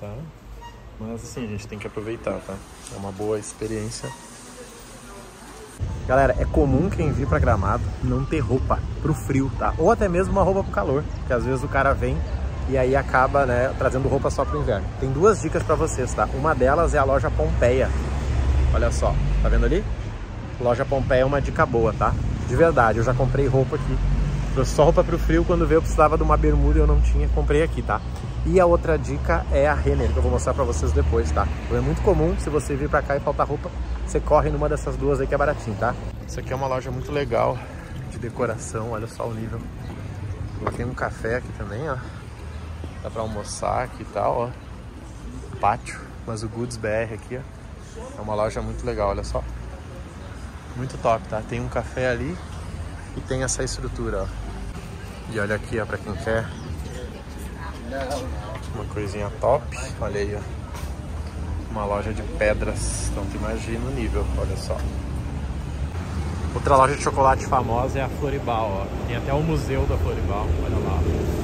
Tá? 0.00 0.16
Mas 1.00 1.24
assim, 1.24 1.44
a 1.44 1.48
gente 1.48 1.66
tem 1.66 1.78
que 1.78 1.86
aproveitar, 1.86 2.38
tá? 2.40 2.56
É 2.92 2.96
uma 2.96 3.10
boa 3.10 3.38
experiência. 3.38 4.10
Galera, 6.06 6.34
é 6.38 6.44
comum 6.44 6.90
quem 6.90 7.12
vir 7.12 7.26
para 7.28 7.38
Gramado 7.38 7.84
não 8.02 8.24
ter 8.24 8.40
roupa 8.40 8.80
pro 9.00 9.14
frio, 9.14 9.50
tá? 9.58 9.72
Ou 9.78 9.90
até 9.90 10.08
mesmo 10.08 10.32
uma 10.32 10.42
roupa 10.42 10.64
pro 10.64 10.72
calor, 10.72 11.04
porque 11.20 11.32
às 11.32 11.44
vezes 11.44 11.64
o 11.64 11.68
cara 11.68 11.94
vem 11.94 12.18
e 12.68 12.78
aí 12.78 12.94
acaba, 12.96 13.46
né, 13.46 13.72
trazendo 13.78 14.08
roupa 14.08 14.30
só 14.30 14.44
pro 14.44 14.60
inverno. 14.60 14.86
Tem 15.00 15.10
duas 15.10 15.42
dicas 15.42 15.62
para 15.62 15.74
vocês, 15.74 16.12
tá? 16.14 16.28
Uma 16.34 16.54
delas 16.54 16.94
é 16.94 16.98
a 16.98 17.04
loja 17.04 17.30
Pompeia. 17.30 17.88
Olha 18.74 18.90
só, 18.90 19.14
tá 19.42 19.48
vendo 19.48 19.66
ali? 19.66 19.84
Loja 20.60 20.84
Pompeia 20.84 21.22
é 21.22 21.24
uma 21.24 21.40
dica 21.40 21.66
boa, 21.66 21.92
tá? 21.92 22.12
De 22.48 22.56
verdade, 22.56 22.98
eu 22.98 23.04
já 23.04 23.14
comprei 23.14 23.46
roupa 23.46 23.76
aqui 23.76 23.98
só 24.64 24.84
roupa 24.84 25.02
pro 25.02 25.18
frio, 25.18 25.44
quando 25.44 25.66
veio 25.66 25.78
eu 25.78 25.82
precisava 25.82 26.16
de 26.16 26.22
uma 26.22 26.36
bermuda 26.36 26.78
e 26.78 26.82
eu 26.82 26.86
não 26.86 27.00
tinha, 27.00 27.26
comprei 27.28 27.62
aqui, 27.62 27.80
tá? 27.80 28.00
E 28.44 28.60
a 28.60 28.66
outra 28.66 28.98
dica 28.98 29.46
é 29.50 29.66
a 29.66 29.74
Renner, 29.74 30.10
que 30.12 30.16
eu 30.16 30.22
vou 30.22 30.30
mostrar 30.30 30.52
pra 30.52 30.62
vocês 30.62 30.92
depois, 30.92 31.30
tá? 31.30 31.48
É 31.70 31.80
muito 31.80 32.02
comum, 32.02 32.36
se 32.38 32.50
você 32.50 32.76
vir 32.76 32.88
pra 32.88 33.00
cá 33.00 33.16
e 33.16 33.20
faltar 33.20 33.46
roupa, 33.46 33.70
você 34.06 34.20
corre 34.20 34.50
numa 34.50 34.68
dessas 34.68 34.94
duas 34.96 35.20
aí 35.20 35.26
que 35.26 35.34
é 35.34 35.38
baratinho, 35.38 35.74
tá? 35.76 35.94
Isso 36.28 36.38
aqui 36.38 36.52
é 36.52 36.56
uma 36.56 36.66
loja 36.66 36.90
muito 36.90 37.10
legal 37.10 37.56
de 38.10 38.18
decoração, 38.18 38.90
olha 38.90 39.06
só 39.06 39.26
o 39.26 39.32
nível. 39.32 39.58
Tem 40.76 40.84
um 40.84 40.94
café 40.94 41.36
aqui 41.36 41.48
também, 41.56 41.88
ó. 41.88 41.96
Dá 43.02 43.10
pra 43.10 43.22
almoçar 43.22 43.84
aqui 43.84 44.02
e 44.02 44.06
tal, 44.06 44.38
ó. 44.38 45.58
Pátio, 45.58 46.00
mas 46.26 46.42
o 46.42 46.48
Goods 46.48 46.76
BR 46.76 47.14
aqui, 47.14 47.38
ó. 47.38 48.18
É 48.18 48.20
uma 48.20 48.34
loja 48.34 48.62
muito 48.62 48.84
legal, 48.84 49.10
olha 49.10 49.24
só. 49.24 49.42
Muito 50.76 50.96
top, 50.98 51.26
tá? 51.28 51.42
Tem 51.48 51.60
um 51.60 51.68
café 51.68 52.10
ali 52.10 52.36
e 53.16 53.20
tem 53.20 53.42
essa 53.42 53.62
estrutura, 53.62 54.22
ó. 54.22 54.26
E 55.32 55.38
olha 55.38 55.56
aqui, 55.56 55.78
ó, 55.80 55.86
pra 55.86 55.98
quem 55.98 56.14
quer 56.14 56.46
uma 58.74 58.84
coisinha 58.86 59.30
top. 59.40 59.64
Olha 60.00 60.20
aí, 60.20 60.36
ó. 60.36 60.40
Uma 61.70 61.84
loja 61.84 62.12
de 62.12 62.22
pedras. 62.22 63.08
Então 63.10 63.24
tu 63.26 63.36
imagina 63.36 63.86
o 63.86 63.90
nível, 63.90 64.26
olha 64.38 64.56
só. 64.56 64.76
Outra 66.54 66.76
loja 66.76 66.94
de 66.94 67.02
chocolate 67.02 67.46
famosa 67.46 67.98
é 67.98 68.02
a 68.02 68.08
Floribal, 68.08 68.86
ó. 68.86 69.06
Tem 69.06 69.16
até 69.16 69.32
o 69.32 69.42
museu 69.42 69.86
da 69.86 69.96
Floribal, 69.96 70.46
olha 70.64 70.78
lá. 70.78 71.41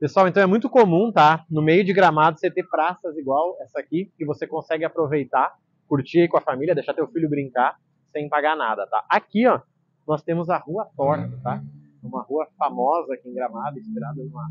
Pessoal, 0.00 0.28
então 0.28 0.40
é 0.40 0.46
muito 0.46 0.70
comum, 0.70 1.10
tá? 1.10 1.44
No 1.50 1.60
meio 1.60 1.84
de 1.84 1.92
Gramado 1.92 2.38
você 2.38 2.48
ter 2.48 2.62
praças 2.62 3.16
igual 3.16 3.56
essa 3.60 3.80
aqui, 3.80 4.12
que 4.16 4.24
você 4.24 4.46
consegue 4.46 4.84
aproveitar, 4.84 5.56
curtir 5.88 6.20
aí 6.20 6.28
com 6.28 6.38
a 6.38 6.40
família, 6.40 6.72
deixar 6.72 6.94
teu 6.94 7.08
filho 7.08 7.28
brincar 7.28 7.76
sem 8.12 8.28
pagar 8.28 8.56
nada, 8.56 8.86
tá? 8.86 9.04
Aqui, 9.10 9.44
ó, 9.48 9.60
nós 10.06 10.22
temos 10.22 10.48
a 10.50 10.56
Rua 10.56 10.88
Torta, 10.96 11.36
tá? 11.42 11.60
Uma 12.00 12.22
rua 12.22 12.46
famosa 12.56 13.14
aqui 13.14 13.28
em 13.28 13.34
Gramado, 13.34 13.76
inspirada 13.76 14.22
numa 14.22 14.48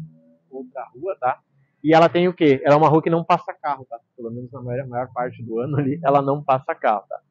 outra 0.52 0.84
rua, 0.94 1.16
tá? 1.18 1.40
E 1.82 1.96
ela 1.96 2.10
tem 2.10 2.28
o 2.28 2.34
quê? 2.34 2.62
Ela 2.66 2.76
é 2.76 2.78
uma 2.78 2.90
rua 2.90 3.02
que 3.02 3.10
não 3.10 3.24
passa 3.24 3.54
carro, 3.54 3.86
tá? 3.90 3.98
Pelo 4.18 4.30
menos 4.30 4.52
na 4.52 4.62
maior, 4.62 4.86
maior 4.86 5.14
parte 5.14 5.42
do 5.42 5.60
ano 5.60 5.78
ali, 5.78 5.98
ela 6.04 6.22
não 6.22 6.44
passa 6.44 6.76
carro, 6.76 7.06
tá? 7.08 7.22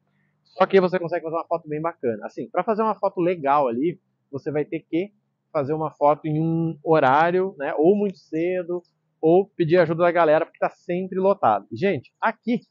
Só 0.43 0.65
que 0.65 0.81
você 0.81 0.97
consegue 0.97 1.23
fazer 1.23 1.35
uma 1.35 1.45
foto 1.45 1.69
bem 1.69 1.79
bacana. 1.79 2.25
Assim, 2.25 2.49
para 2.49 2.63
fazer 2.63 2.81
uma 2.81 2.95
foto 2.95 3.21
legal 3.21 3.67
ali, 3.67 3.99
você 4.31 4.51
vai 4.51 4.65
ter 4.65 4.79
que 4.79 5.13
fazer 5.57 5.73
uma 5.73 5.89
foto 5.89 6.25
em 6.27 6.39
um 6.39 6.77
horário, 6.83 7.55
né? 7.57 7.73
Ou 7.77 7.95
muito 7.95 8.19
cedo, 8.19 8.83
ou 9.19 9.47
pedir 9.47 9.77
ajuda 9.77 10.03
da 10.03 10.11
galera, 10.11 10.45
porque 10.45 10.59
tá 10.59 10.69
sempre 10.69 11.19
lotado. 11.19 11.65
Gente, 11.71 12.13
aqui 12.21 12.61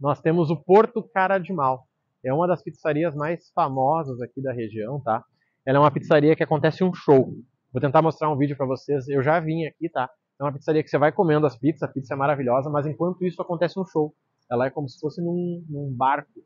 nós 0.00 0.20
temos 0.20 0.50
o 0.50 0.56
Porto 0.56 1.00
Cara 1.14 1.38
de 1.38 1.52
Mal. 1.52 1.86
É 2.24 2.34
uma 2.34 2.48
das 2.48 2.60
pizzarias 2.60 3.14
mais 3.14 3.50
famosas 3.54 4.20
aqui 4.20 4.42
da 4.42 4.52
região, 4.52 5.00
tá? 5.00 5.24
Ela 5.64 5.78
é 5.78 5.80
uma 5.80 5.92
pizzaria 5.92 6.34
que 6.34 6.42
acontece 6.42 6.82
um 6.82 6.92
show. 6.92 7.32
Vou 7.72 7.80
tentar 7.80 8.02
mostrar 8.02 8.28
um 8.30 8.36
vídeo 8.36 8.56
para 8.56 8.66
vocês. 8.66 9.08
Eu 9.08 9.22
já 9.22 9.38
vim 9.38 9.64
aqui, 9.64 9.88
tá? 9.88 10.10
É 10.40 10.42
uma 10.42 10.52
pizzaria 10.52 10.82
que 10.82 10.90
você 10.90 10.98
vai 10.98 11.12
comendo 11.12 11.46
as 11.46 11.56
pizzas, 11.56 11.84
a 11.84 11.88
pizza 11.88 12.14
é 12.14 12.16
maravilhosa, 12.16 12.68
mas 12.68 12.84
enquanto 12.84 13.24
isso 13.24 13.40
acontece 13.40 13.78
um 13.78 13.84
show. 13.84 14.12
Ela 14.50 14.66
é 14.66 14.70
como 14.70 14.88
se 14.88 14.98
fosse 14.98 15.22
num, 15.22 15.64
num 15.68 15.94
barco. 15.96 16.42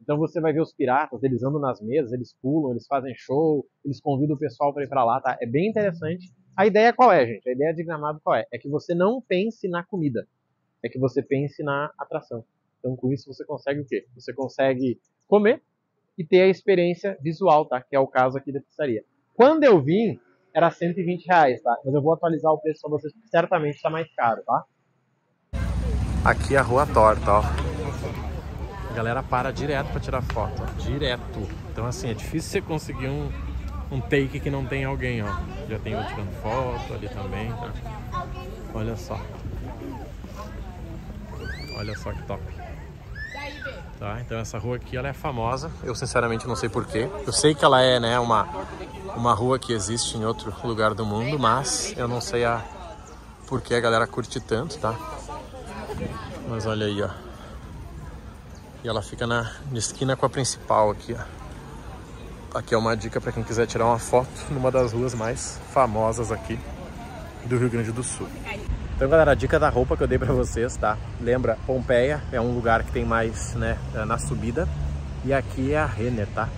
Então 0.00 0.16
você 0.16 0.40
vai 0.40 0.52
ver 0.52 0.60
os 0.60 0.72
piratas, 0.72 1.22
eles 1.22 1.42
andam 1.42 1.60
nas 1.60 1.80
mesas, 1.80 2.12
eles 2.12 2.34
pulam, 2.40 2.72
eles 2.72 2.86
fazem 2.86 3.14
show, 3.16 3.66
eles 3.84 4.00
convidam 4.00 4.36
o 4.36 4.38
pessoal 4.38 4.72
para 4.72 4.84
ir 4.84 4.88
para 4.88 5.04
lá, 5.04 5.20
tá? 5.20 5.36
É 5.40 5.46
bem 5.46 5.68
interessante. 5.68 6.32
A 6.56 6.66
ideia 6.66 6.92
qual 6.92 7.12
é, 7.12 7.26
gente? 7.26 7.48
A 7.48 7.52
ideia 7.52 7.74
de 7.74 7.84
Gramado 7.84 8.20
qual 8.22 8.36
é? 8.36 8.46
É 8.52 8.58
que 8.58 8.68
você 8.68 8.94
não 8.94 9.20
pense 9.20 9.68
na 9.68 9.84
comida, 9.84 10.26
é 10.82 10.88
que 10.88 10.98
você 10.98 11.22
pense 11.22 11.62
na 11.62 11.92
atração. 11.98 12.44
Então 12.78 12.96
com 12.96 13.12
isso 13.12 13.32
você 13.32 13.44
consegue 13.44 13.80
o 13.80 13.84
quê? 13.84 14.06
Você 14.14 14.32
consegue 14.32 15.00
comer 15.26 15.62
e 16.16 16.24
ter 16.24 16.42
a 16.42 16.48
experiência 16.48 17.16
visual, 17.20 17.66
tá? 17.66 17.80
Que 17.80 17.94
é 17.94 18.00
o 18.00 18.06
caso 18.06 18.38
aqui 18.38 18.52
da 18.52 18.60
pizzaria. 18.60 19.04
Quando 19.34 19.62
eu 19.62 19.80
vim, 19.80 20.18
era 20.54 20.70
120 20.70 21.26
reais, 21.26 21.62
tá? 21.62 21.76
Mas 21.84 21.94
eu 21.94 22.02
vou 22.02 22.12
atualizar 22.12 22.52
o 22.52 22.58
preço 22.58 22.80
para 22.80 22.90
vocês, 22.90 23.12
porque 23.12 23.28
certamente 23.28 23.76
está 23.76 23.88
mais 23.88 24.12
caro, 24.14 24.42
tá? 24.44 24.64
Aqui 26.24 26.56
é 26.56 26.58
a 26.58 26.62
rua 26.62 26.86
torta, 26.86 27.30
ó. 27.30 27.67
A 28.90 28.94
galera 28.94 29.22
para 29.22 29.52
direto 29.52 29.88
para 29.88 30.00
tirar 30.00 30.22
foto, 30.22 30.62
direto. 30.78 31.48
Então 31.70 31.86
assim, 31.86 32.10
é 32.10 32.14
difícil 32.14 32.50
você 32.50 32.60
conseguir 32.60 33.08
um, 33.08 33.30
um 33.90 34.00
take 34.00 34.40
que 34.40 34.50
não 34.50 34.64
tem 34.64 34.84
alguém, 34.84 35.22
ó. 35.22 35.32
Já 35.68 35.78
tem 35.78 35.94
outro 35.94 36.10
tirando 36.10 36.42
foto 36.42 36.94
ali 36.94 37.08
também, 37.08 37.52
tá? 37.52 37.72
Olha 38.74 38.96
só. 38.96 39.20
Olha 41.76 41.96
só 41.96 42.12
que 42.12 42.22
top. 42.22 42.42
Tá? 43.98 44.20
Então 44.20 44.38
essa 44.38 44.58
rua 44.58 44.76
aqui 44.76 44.96
ela 44.96 45.08
é 45.08 45.12
famosa. 45.12 45.70
Eu 45.82 45.94
sinceramente 45.94 46.46
não 46.46 46.54
sei 46.54 46.68
porquê. 46.68 47.08
Eu 47.26 47.32
sei 47.32 47.54
que 47.54 47.64
ela 47.64 47.80
é 47.80 47.98
né, 47.98 48.18
uma, 48.18 48.48
uma 49.16 49.34
rua 49.34 49.58
que 49.58 49.72
existe 49.72 50.16
em 50.16 50.24
outro 50.24 50.54
lugar 50.64 50.94
do 50.94 51.04
mundo, 51.04 51.38
mas 51.38 51.94
eu 51.96 52.06
não 52.06 52.20
sei 52.20 52.44
a 52.44 52.62
por 53.48 53.60
que 53.60 53.74
a 53.74 53.80
galera 53.80 54.06
curte 54.06 54.38
tanto, 54.40 54.78
tá? 54.78 54.94
Mas 56.48 56.66
olha 56.66 56.86
aí, 56.86 57.02
ó. 57.02 57.27
E 58.82 58.88
ela 58.88 59.02
fica 59.02 59.26
na, 59.26 59.52
na 59.70 59.78
esquina 59.78 60.16
com 60.16 60.24
a 60.24 60.30
principal 60.30 60.90
aqui, 60.90 61.14
ó. 61.18 62.58
Aqui 62.58 62.74
é 62.74 62.78
uma 62.78 62.96
dica 62.96 63.20
para 63.20 63.32
quem 63.32 63.42
quiser 63.42 63.66
tirar 63.66 63.84
uma 63.84 63.98
foto 63.98 64.30
numa 64.50 64.70
das 64.70 64.92
ruas 64.92 65.14
mais 65.14 65.60
famosas 65.72 66.32
aqui 66.32 66.58
do 67.44 67.58
Rio 67.58 67.68
Grande 67.68 67.92
do 67.92 68.02
Sul. 68.02 68.28
Então, 68.96 69.08
galera, 69.08 69.32
a 69.32 69.34
dica 69.34 69.60
da 69.60 69.68
roupa 69.68 69.96
que 69.96 70.02
eu 70.02 70.08
dei 70.08 70.18
pra 70.18 70.32
vocês, 70.32 70.76
tá? 70.76 70.96
Lembra, 71.20 71.58
Pompeia 71.66 72.22
é 72.32 72.40
um 72.40 72.52
lugar 72.54 72.82
que 72.82 72.90
tem 72.90 73.04
mais, 73.04 73.54
né, 73.54 73.78
é, 73.94 74.04
na 74.04 74.18
subida. 74.18 74.68
E 75.24 75.32
aqui 75.32 75.72
é 75.72 75.78
a 75.78 75.86
Renner, 75.86 76.26
tá? 76.34 76.48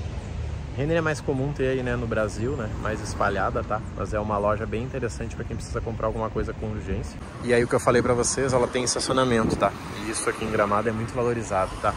Renner 0.81 0.97
é 0.97 1.01
mais 1.03 1.21
comum 1.21 1.53
ter 1.53 1.69
aí, 1.69 1.83
né, 1.83 1.95
no 1.95 2.07
Brasil, 2.07 2.53
né? 2.53 2.67
Mais 2.81 3.03
espalhada, 3.03 3.63
tá? 3.63 3.83
Mas 3.95 4.15
é 4.15 4.19
uma 4.19 4.39
loja 4.39 4.65
bem 4.65 4.83
interessante 4.83 5.37
para 5.37 5.45
quem 5.45 5.55
precisa 5.55 5.79
comprar 5.79 6.07
alguma 6.07 6.31
coisa 6.31 6.55
com 6.55 6.71
urgência. 6.71 7.21
E 7.45 7.53
aí 7.53 7.63
o 7.63 7.69
que 7.69 7.75
eu 7.75 7.81
falei 7.81 8.01
pra 8.01 8.15
vocês, 8.15 8.55
ela 8.55 8.67
tem 8.67 8.83
estacionamento, 8.83 9.57
tá? 9.57 9.71
E 9.99 10.11
isso 10.11 10.31
aqui 10.31 10.43
em 10.43 10.51
Gramado 10.51 10.89
é 10.89 10.93
muito 10.93 11.13
valorizado, 11.13 11.71
tá? 11.83 11.93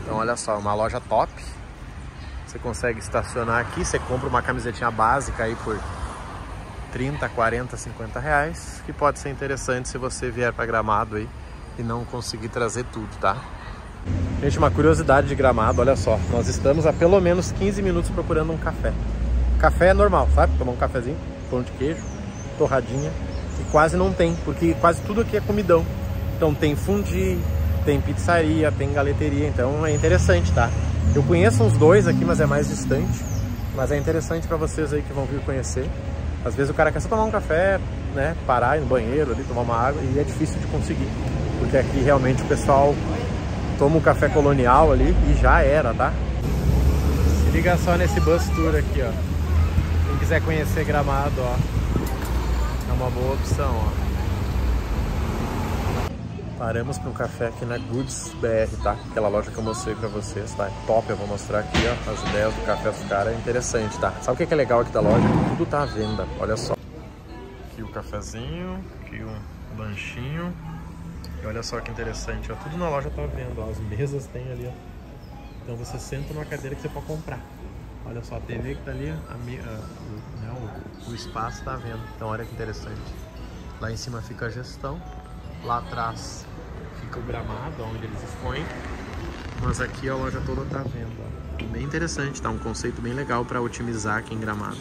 Então 0.00 0.18
olha 0.18 0.36
só, 0.36 0.56
uma 0.56 0.72
loja 0.72 1.00
top. 1.00 1.32
Você 2.46 2.60
consegue 2.60 3.00
estacionar 3.00 3.60
aqui, 3.60 3.84
você 3.84 3.98
compra 3.98 4.28
uma 4.28 4.40
camisetinha 4.40 4.90
básica 4.90 5.42
aí 5.42 5.56
por 5.56 5.76
30, 6.92 7.28
40, 7.28 7.76
50 7.76 8.20
reais, 8.20 8.80
que 8.86 8.92
pode 8.92 9.18
ser 9.18 9.30
interessante 9.30 9.88
se 9.88 9.98
você 9.98 10.30
vier 10.30 10.52
para 10.52 10.64
Gramado 10.64 11.16
aí 11.16 11.28
e 11.76 11.82
não 11.82 12.04
conseguir 12.04 12.50
trazer 12.50 12.84
tudo, 12.92 13.10
tá? 13.20 13.36
Gente, 14.42 14.58
uma 14.58 14.70
curiosidade 14.70 15.28
de 15.28 15.34
Gramado, 15.36 15.80
olha 15.80 15.94
só, 15.94 16.18
nós 16.32 16.48
estamos 16.48 16.84
há 16.84 16.92
pelo 16.92 17.20
menos 17.20 17.52
15 17.52 17.80
minutos 17.80 18.10
procurando 18.10 18.52
um 18.52 18.56
café. 18.56 18.92
Café 19.60 19.88
é 19.90 19.94
normal, 19.94 20.28
sabe? 20.34 20.58
Tomar 20.58 20.72
um 20.72 20.76
cafezinho, 20.76 21.16
pão 21.48 21.62
de 21.62 21.70
queijo, 21.72 22.02
torradinha, 22.58 23.12
e 23.60 23.70
quase 23.70 23.96
não 23.96 24.12
tem, 24.12 24.34
porque 24.44 24.74
quase 24.80 25.00
tudo 25.02 25.20
aqui 25.20 25.36
é 25.36 25.40
comidão. 25.40 25.86
Então 26.36 26.52
tem 26.52 26.74
fundi, 26.74 27.38
tem 27.84 28.00
pizzaria, 28.00 28.72
tem 28.72 28.92
galeteria, 28.92 29.46
então 29.46 29.86
é 29.86 29.94
interessante, 29.94 30.50
tá? 30.52 30.68
Eu 31.14 31.22
conheço 31.22 31.62
uns 31.62 31.76
dois 31.76 32.08
aqui, 32.08 32.24
mas 32.24 32.40
é 32.40 32.46
mais 32.46 32.68
distante, 32.68 33.24
mas 33.76 33.92
é 33.92 33.98
interessante 33.98 34.48
para 34.48 34.56
vocês 34.56 34.92
aí 34.92 35.02
que 35.02 35.12
vão 35.12 35.24
vir 35.24 35.40
conhecer. 35.42 35.88
Às 36.44 36.56
vezes 36.56 36.70
o 36.70 36.74
cara 36.74 36.90
quer 36.90 37.00
só 37.00 37.08
tomar 37.08 37.24
um 37.24 37.30
café, 37.30 37.78
né, 38.14 38.34
parar 38.44 38.76
ir 38.76 38.80
no 38.80 38.86
banheiro 38.86 39.32
ali, 39.32 39.44
tomar 39.44 39.60
uma 39.60 39.76
água 39.76 40.02
e 40.02 40.18
é 40.18 40.24
difícil 40.24 40.58
de 40.58 40.66
conseguir. 40.66 41.08
Porque 41.60 41.76
aqui 41.76 42.00
realmente 42.00 42.42
o 42.42 42.46
pessoal 42.46 42.92
toma 43.78 43.96
um 43.96 44.00
café 44.00 44.28
colonial 44.28 44.92
ali 44.92 45.14
e 45.30 45.34
já 45.40 45.62
era, 45.62 45.92
tá? 45.94 46.12
Se 47.44 47.50
liga 47.50 47.76
só 47.78 47.96
nesse 47.96 48.20
bus 48.20 48.48
tour 48.50 48.74
aqui, 48.74 49.02
ó. 49.02 49.10
Quem 50.08 50.18
quiser 50.18 50.42
conhecer 50.42 50.84
Gramado, 50.84 51.40
ó, 51.40 51.56
é 52.88 52.92
uma 52.92 53.10
boa 53.10 53.34
opção, 53.34 53.74
ó. 53.74 54.12
Paramos 56.58 56.96
para 56.96 57.10
um 57.10 57.12
café 57.12 57.48
aqui 57.48 57.64
na 57.64 57.76
Goods 57.76 58.32
BR, 58.40 58.82
tá? 58.82 58.96
Aquela 59.10 59.28
loja 59.28 59.50
que 59.50 59.58
eu 59.58 59.64
mostrei 59.64 59.96
para 59.96 60.08
vocês, 60.08 60.52
tá? 60.52 60.66
É 60.66 60.72
top, 60.86 61.10
eu 61.10 61.16
vou 61.16 61.26
mostrar 61.26 61.58
aqui, 61.58 61.78
ó, 61.88 62.12
as 62.12 62.22
ideias 62.28 62.54
do 62.54 62.64
café 62.64 62.90
dos 62.90 63.02
caras, 63.08 63.34
é 63.34 63.36
interessante, 63.36 63.98
tá? 63.98 64.12
Sabe 64.22 64.42
o 64.42 64.46
que 64.46 64.54
é 64.54 64.56
legal 64.56 64.80
aqui 64.80 64.92
da 64.92 65.00
loja? 65.00 65.26
Tudo 65.48 65.66
tá 65.66 65.82
à 65.82 65.86
venda, 65.86 66.24
olha 66.38 66.56
só. 66.56 66.74
Aqui 67.72 67.82
o 67.82 67.88
cafezinho, 67.88 68.78
aqui 69.00 69.20
o 69.22 69.78
lanchinho. 69.78 70.54
E 71.42 71.46
olha 71.46 71.62
só 71.62 71.80
que 71.80 71.90
interessante, 71.90 72.52
ó, 72.52 72.54
tudo 72.54 72.76
na 72.76 72.88
loja 72.88 73.10
tá 73.10 73.22
à 73.24 73.26
venda, 73.26 73.60
ó, 73.60 73.68
as 73.68 73.78
mesas 73.80 74.26
tem 74.26 74.50
ali, 74.52 74.66
ó. 74.66 74.72
Então 75.64 75.76
você 75.76 75.98
senta 75.98 76.32
numa 76.32 76.44
cadeira 76.44 76.76
que 76.76 76.82
você 76.82 76.88
pode 76.88 77.06
comprar. 77.06 77.40
Olha 78.06 78.22
só, 78.22 78.36
a 78.36 78.40
TV 78.40 78.74
que 78.76 78.82
tá 78.82 78.92
ali, 78.92 79.10
a, 79.10 79.14
a, 79.14 79.36
o, 79.36 80.40
né, 80.40 80.70
o, 81.08 81.10
o 81.10 81.14
espaço 81.14 81.62
tá 81.64 81.74
à 81.74 81.76
venda. 81.76 82.00
Então 82.16 82.28
olha 82.28 82.44
que 82.44 82.52
interessante. 82.52 83.00
Lá 83.80 83.90
em 83.90 83.96
cima 83.96 84.22
fica 84.22 84.46
a 84.46 84.50
gestão, 84.50 85.00
lá 85.64 85.78
atrás 85.78 86.46
fica 87.00 87.18
o 87.18 87.22
gramado, 87.22 87.82
onde 87.82 88.04
eles 88.04 88.22
expõem. 88.22 88.64
Mas 89.60 89.80
aqui 89.80 90.08
a 90.08 90.14
loja 90.14 90.40
toda 90.46 90.64
tá 90.66 90.78
vendo. 90.78 91.12
Bem 91.72 91.84
interessante, 91.84 92.40
tá? 92.40 92.50
Um 92.50 92.58
conceito 92.58 93.00
bem 93.00 93.12
legal 93.12 93.44
para 93.44 93.60
otimizar 93.60 94.18
aqui 94.18 94.34
em 94.34 94.38
Gramado. 94.38 94.76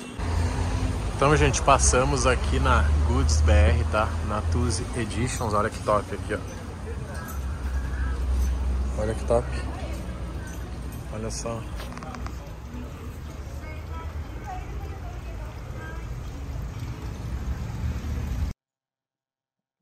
Então, 1.21 1.37
gente, 1.37 1.61
passamos 1.61 2.25
aqui 2.25 2.59
na 2.59 2.81
Goods 3.07 3.41
BR, 3.41 3.91
tá? 3.91 4.07
Na 4.27 4.41
Tuzi 4.51 4.83
Editions. 4.99 5.53
Olha 5.53 5.69
que 5.69 5.77
top 5.83 6.15
aqui, 6.15 6.33
ó. 6.33 6.39
Olha 8.99 9.13
que 9.13 9.23
top. 9.27 9.47
Olha 11.13 11.29
só. 11.29 11.61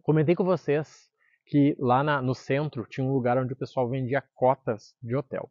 Comentei 0.03 0.35
com 0.35 0.43
vocês 0.43 1.09
que 1.45 1.73
lá 1.79 2.03
na, 2.03 2.21
no 2.21 2.35
centro 2.35 2.85
tinha 2.85 3.07
um 3.07 3.13
lugar 3.13 3.37
onde 3.37 3.53
o 3.53 3.55
pessoal 3.55 3.89
vendia 3.89 4.21
cotas 4.35 4.93
de 5.01 5.15
hotel. 5.15 5.49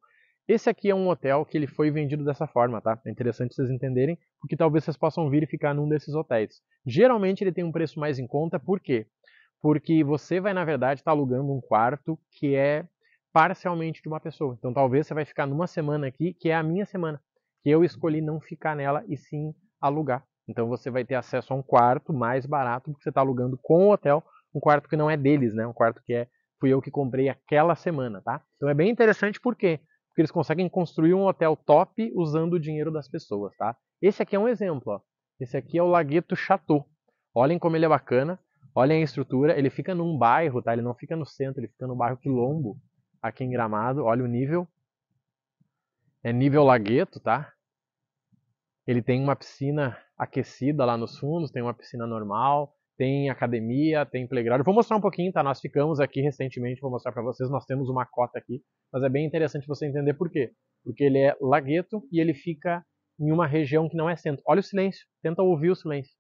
Esse 0.49 0.71
aqui 0.71 0.89
é 0.89 0.95
um 0.95 1.09
hotel 1.09 1.45
que 1.45 1.59
ele 1.59 1.67
foi 1.67 1.91
vendido 1.91 2.25
dessa 2.25 2.47
forma, 2.47 2.81
tá? 2.81 2.99
É 3.05 3.11
interessante 3.11 3.55
vocês 3.55 3.69
entenderem, 3.69 4.19
porque 4.41 4.57
talvez 4.57 4.83
vocês 4.83 4.97
possam 4.97 5.29
vir 5.29 5.43
e 5.43 5.47
ficar 5.47 5.75
num 5.75 5.87
desses 5.87 6.15
hotéis. 6.15 6.63
Geralmente 6.87 7.45
ele 7.45 7.53
tem 7.53 7.65
um 7.65 7.71
preço 7.71 8.01
mais 8.01 8.19
em 8.19 8.27
conta, 8.27 8.59
por 8.59 8.81
quê? 8.81 9.07
Porque 9.61 10.03
você 10.03 10.41
vai, 10.41 10.55
na 10.55 10.65
verdade, 10.65 11.01
estar 11.01 11.11
tá 11.11 11.15
alugando 11.15 11.53
um 11.53 11.61
quarto 11.61 12.19
que 12.33 12.55
é 12.55 12.87
parcialmente 13.31 14.01
de 14.01 14.09
uma 14.09 14.19
pessoa. 14.19 14.57
Então 14.59 14.73
talvez 14.73 15.07
você 15.07 15.13
vai 15.13 15.27
ficar 15.27 15.47
numa 15.47 15.67
semana 15.67 16.07
aqui, 16.07 16.33
que 16.33 16.49
é 16.49 16.55
a 16.55 16.63
minha 16.63 16.87
semana, 16.87 17.21
que 17.63 17.69
eu 17.69 17.85
escolhi 17.85 18.23
não 18.23 18.41
ficar 18.41 18.75
nela 18.75 19.05
e 19.07 19.19
sim 19.19 19.55
alugar. 19.79 20.25
Então 20.49 20.67
você 20.67 20.91
vai 20.91 21.05
ter 21.05 21.17
acesso 21.17 21.53
a 21.53 21.57
um 21.57 21.63
quarto 21.63 22.11
mais 22.11 22.47
barato, 22.47 22.91
porque 22.91 23.03
você 23.03 23.11
está 23.11 23.21
alugando 23.21 23.59
com 23.63 23.89
o 23.89 23.93
hotel 23.93 24.25
um 24.55 24.61
quarto 24.61 24.89
que 24.89 24.97
não 24.97 25.11
é 25.11 25.17
deles, 25.17 25.53
né? 25.55 25.67
Um 25.67 25.75
quarto 25.75 26.03
que 26.03 26.15
é 26.15 26.27
fui 26.59 26.71
eu 26.73 26.81
que 26.81 26.91
comprei 26.91 27.29
aquela 27.29 27.75
semana, 27.75 28.23
tá? 28.23 28.43
Então 28.57 28.67
é 28.71 28.75
bem 28.75 28.91
interessante 28.91 29.39
por 29.39 29.55
quê? 29.55 29.79
Porque 30.19 30.23
eles 30.23 30.33
conseguem 30.33 30.69
construir 30.69 31.15
um 31.15 31.27
hotel 31.27 31.55
top 31.55 32.13
usando 32.17 32.55
o 32.55 32.59
dinheiro 32.59 32.91
das 32.91 33.09
pessoas, 33.09 33.57
tá? 33.57 33.77
Esse 34.03 34.21
aqui 34.21 34.35
é 34.35 34.39
um 34.39 34.49
exemplo, 34.49 34.95
ó. 34.95 35.01
Esse 35.39 35.57
aqui 35.57 35.79
é 35.79 35.83
o 35.83 35.87
Lagueto 35.87 36.35
Chateau. 36.35 36.89
Olhem 37.33 37.57
como 37.57 37.77
ele 37.77 37.85
é 37.85 37.89
bacana. 37.89 38.37
Olhem 38.75 39.01
a 39.01 39.05
estrutura. 39.05 39.57
Ele 39.57 39.71
fica 39.71 39.95
num 39.95 40.19
bairro, 40.19 40.61
tá? 40.61 40.73
Ele 40.73 40.83
não 40.83 40.93
fica 40.93 41.15
no 41.15 41.25
centro, 41.25 41.61
ele 41.61 41.69
fica 41.69 41.87
no 41.87 41.95
bairro 41.95 42.17
Quilombo, 42.17 42.77
aqui 43.23 43.45
em 43.45 43.51
Gramado. 43.51 44.07
Olha 44.07 44.25
o 44.25 44.27
nível. 44.27 44.67
É 46.25 46.33
nível 46.33 46.65
Lagueto, 46.65 47.21
tá? 47.21 47.53
Ele 48.89 49.01
tem 49.01 49.23
uma 49.23 49.37
piscina 49.37 49.97
aquecida 50.19 50.85
lá 50.85 50.97
nos 50.97 51.17
fundos, 51.17 51.53
tem 51.53 51.63
uma 51.63 51.75
piscina 51.75 52.09
normal, 52.09 52.75
tem 52.99 53.31
academia, 53.31 54.05
tem 54.05 54.27
playground. 54.27 54.65
vou 54.65 54.75
mostrar 54.75 54.97
um 54.97 55.01
pouquinho, 55.01 55.33
tá? 55.33 55.41
Nós 55.41 55.61
ficamos 55.61 56.01
aqui 56.01 56.21
recentemente, 56.21 56.81
vou 56.81 56.91
mostrar 56.91 57.13
para 57.13 57.23
vocês, 57.23 57.49
nós 57.49 57.65
temos 57.65 57.89
uma 57.89 58.05
cota 58.05 58.39
aqui, 58.39 58.61
mas 58.93 59.05
é 59.05 59.09
bem 59.09 59.25
interessante 59.25 59.69
você 59.69 59.87
entender 59.87 60.15
por 60.15 60.29
quê. 60.29 60.51
Porque 60.85 61.05
ele 61.05 61.19
é 61.19 61.37
lagueto 61.41 62.03
e 62.11 62.21
ele 62.21 62.35
fica 62.35 62.85
em 63.21 63.31
uma 63.31 63.47
região 63.47 63.89
que 63.89 63.97
não 63.97 64.11
é 64.11 64.17
centro. 64.17 64.43
Olha 64.47 64.59
o 64.59 64.65
silêncio, 64.65 65.07
tenta 65.23 65.43
ouvir 65.43 65.71
o 65.71 65.77
silêncio. 65.77 66.13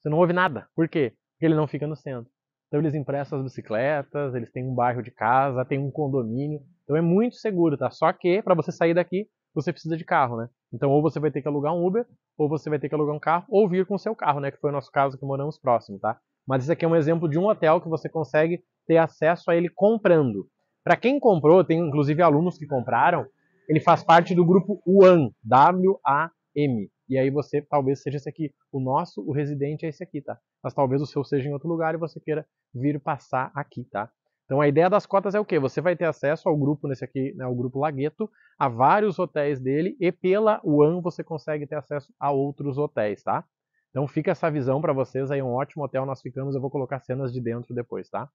Você 0.00 0.08
não 0.08 0.18
ouve 0.18 0.32
nada. 0.32 0.68
Por 0.74 0.88
quê? 0.88 1.14
Porque 1.32 1.46
ele 1.46 1.56
não 1.56 1.66
fica 1.66 1.86
no 1.86 1.96
centro. 1.96 2.30
Então 2.68 2.80
eles 2.80 2.94
emprestam 2.94 3.38
as 3.38 3.44
bicicletas, 3.44 4.34
eles 4.34 4.52
têm 4.52 4.64
um 4.64 4.74
bairro 4.74 5.02
de 5.02 5.10
casa, 5.10 5.64
tem 5.64 5.80
um 5.80 5.90
condomínio. 5.90 6.60
Então 6.84 6.96
é 6.96 7.00
muito 7.00 7.36
seguro, 7.36 7.76
tá? 7.76 7.90
Só 7.90 8.12
que 8.12 8.40
para 8.42 8.54
você 8.54 8.70
sair 8.70 8.94
daqui, 8.94 9.26
você 9.54 9.72
precisa 9.72 9.96
de 9.96 10.04
carro, 10.04 10.36
né? 10.36 10.48
Então 10.72 10.90
ou 10.90 11.02
você 11.02 11.18
vai 11.18 11.30
ter 11.30 11.42
que 11.42 11.48
alugar 11.48 11.74
um 11.74 11.86
Uber, 11.86 12.06
ou 12.36 12.48
você 12.48 12.68
vai 12.68 12.78
ter 12.78 12.88
que 12.88 12.94
alugar 12.94 13.14
um 13.14 13.20
carro, 13.20 13.44
ou 13.48 13.68
vir 13.68 13.86
com 13.86 13.94
o 13.94 13.98
seu 13.98 14.14
carro, 14.14 14.40
né? 14.40 14.50
Que 14.50 14.58
foi 14.58 14.70
o 14.70 14.72
nosso 14.72 14.90
caso 14.90 15.18
que 15.18 15.24
moramos 15.24 15.58
próximo, 15.58 15.98
tá? 15.98 16.18
Mas 16.46 16.62
esse 16.62 16.72
aqui 16.72 16.84
é 16.84 16.88
um 16.88 16.96
exemplo 16.96 17.28
de 17.28 17.38
um 17.38 17.46
hotel 17.46 17.80
que 17.80 17.88
você 17.88 18.08
consegue 18.08 18.62
ter 18.86 18.96
acesso 18.96 19.50
a 19.50 19.56
ele 19.56 19.68
comprando. 19.68 20.48
Para 20.82 20.96
quem 20.96 21.20
comprou, 21.20 21.62
tem 21.62 21.78
inclusive 21.78 22.22
alunos 22.22 22.56
que 22.56 22.66
compraram, 22.66 23.26
ele 23.68 23.80
faz 23.80 24.02
parte 24.02 24.34
do 24.34 24.46
grupo 24.46 24.80
WAM, 24.86 25.30
W-A-M. 25.44 26.90
E 27.08 27.18
aí 27.18 27.30
você 27.30 27.60
talvez 27.60 28.02
seja 28.02 28.16
esse 28.16 28.28
aqui. 28.28 28.50
O 28.72 28.80
nosso, 28.80 29.22
o 29.22 29.32
residente 29.32 29.84
é 29.84 29.90
esse 29.90 30.02
aqui, 30.02 30.22
tá? 30.22 30.38
Mas 30.62 30.72
talvez 30.72 31.02
o 31.02 31.06
seu 31.06 31.22
seja 31.22 31.48
em 31.48 31.52
outro 31.52 31.68
lugar 31.68 31.94
e 31.94 31.98
você 31.98 32.18
queira 32.18 32.46
vir 32.74 32.98
passar 33.00 33.50
aqui, 33.54 33.84
tá? 33.84 34.10
Então 34.48 34.62
a 34.62 34.66
ideia 34.66 34.88
das 34.88 35.04
cotas 35.04 35.34
é 35.34 35.40
o 35.40 35.44
quê? 35.44 35.58
Você 35.58 35.78
vai 35.78 35.94
ter 35.94 36.06
acesso 36.06 36.48
ao 36.48 36.56
grupo 36.56 36.88
nesse 36.88 37.04
aqui, 37.04 37.34
né, 37.34 37.46
o 37.46 37.54
grupo 37.54 37.78
Lagueto, 37.78 38.30
a 38.58 38.66
vários 38.66 39.18
hotéis 39.18 39.60
dele 39.60 39.94
e 40.00 40.10
pela 40.10 40.58
One 40.64 41.02
você 41.02 41.22
consegue 41.22 41.66
ter 41.66 41.74
acesso 41.74 42.10
a 42.18 42.30
outros 42.32 42.78
hotéis, 42.78 43.22
tá? 43.22 43.44
Então 43.90 44.08
fica 44.08 44.30
essa 44.30 44.50
visão 44.50 44.80
para 44.80 44.94
vocês 44.94 45.30
aí, 45.30 45.42
um 45.42 45.52
ótimo 45.52 45.84
hotel 45.84 46.06
nós 46.06 46.22
ficamos, 46.22 46.54
eu 46.54 46.62
vou 46.62 46.70
colocar 46.70 46.98
cenas 47.00 47.30
de 47.30 47.42
dentro 47.42 47.74
depois, 47.74 48.08
tá? 48.08 48.26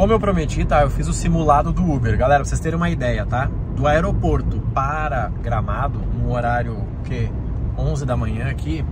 Como 0.00 0.14
eu 0.14 0.18
prometi, 0.18 0.64
tá? 0.64 0.80
Eu 0.80 0.88
fiz 0.88 1.08
o 1.08 1.12
simulado 1.12 1.74
do 1.74 1.82
Uber. 1.82 2.16
Galera, 2.16 2.40
pra 2.40 2.48
vocês 2.48 2.58
terem 2.58 2.74
uma 2.74 2.88
ideia, 2.88 3.26
tá? 3.26 3.50
Do 3.76 3.86
aeroporto 3.86 4.58
para 4.72 5.30
Gramado, 5.42 5.98
no 5.98 6.32
horário 6.32 6.86
que 7.04 7.30
11 7.76 8.06
da 8.06 8.16
manhã 8.16 8.48
aqui, 8.48 8.82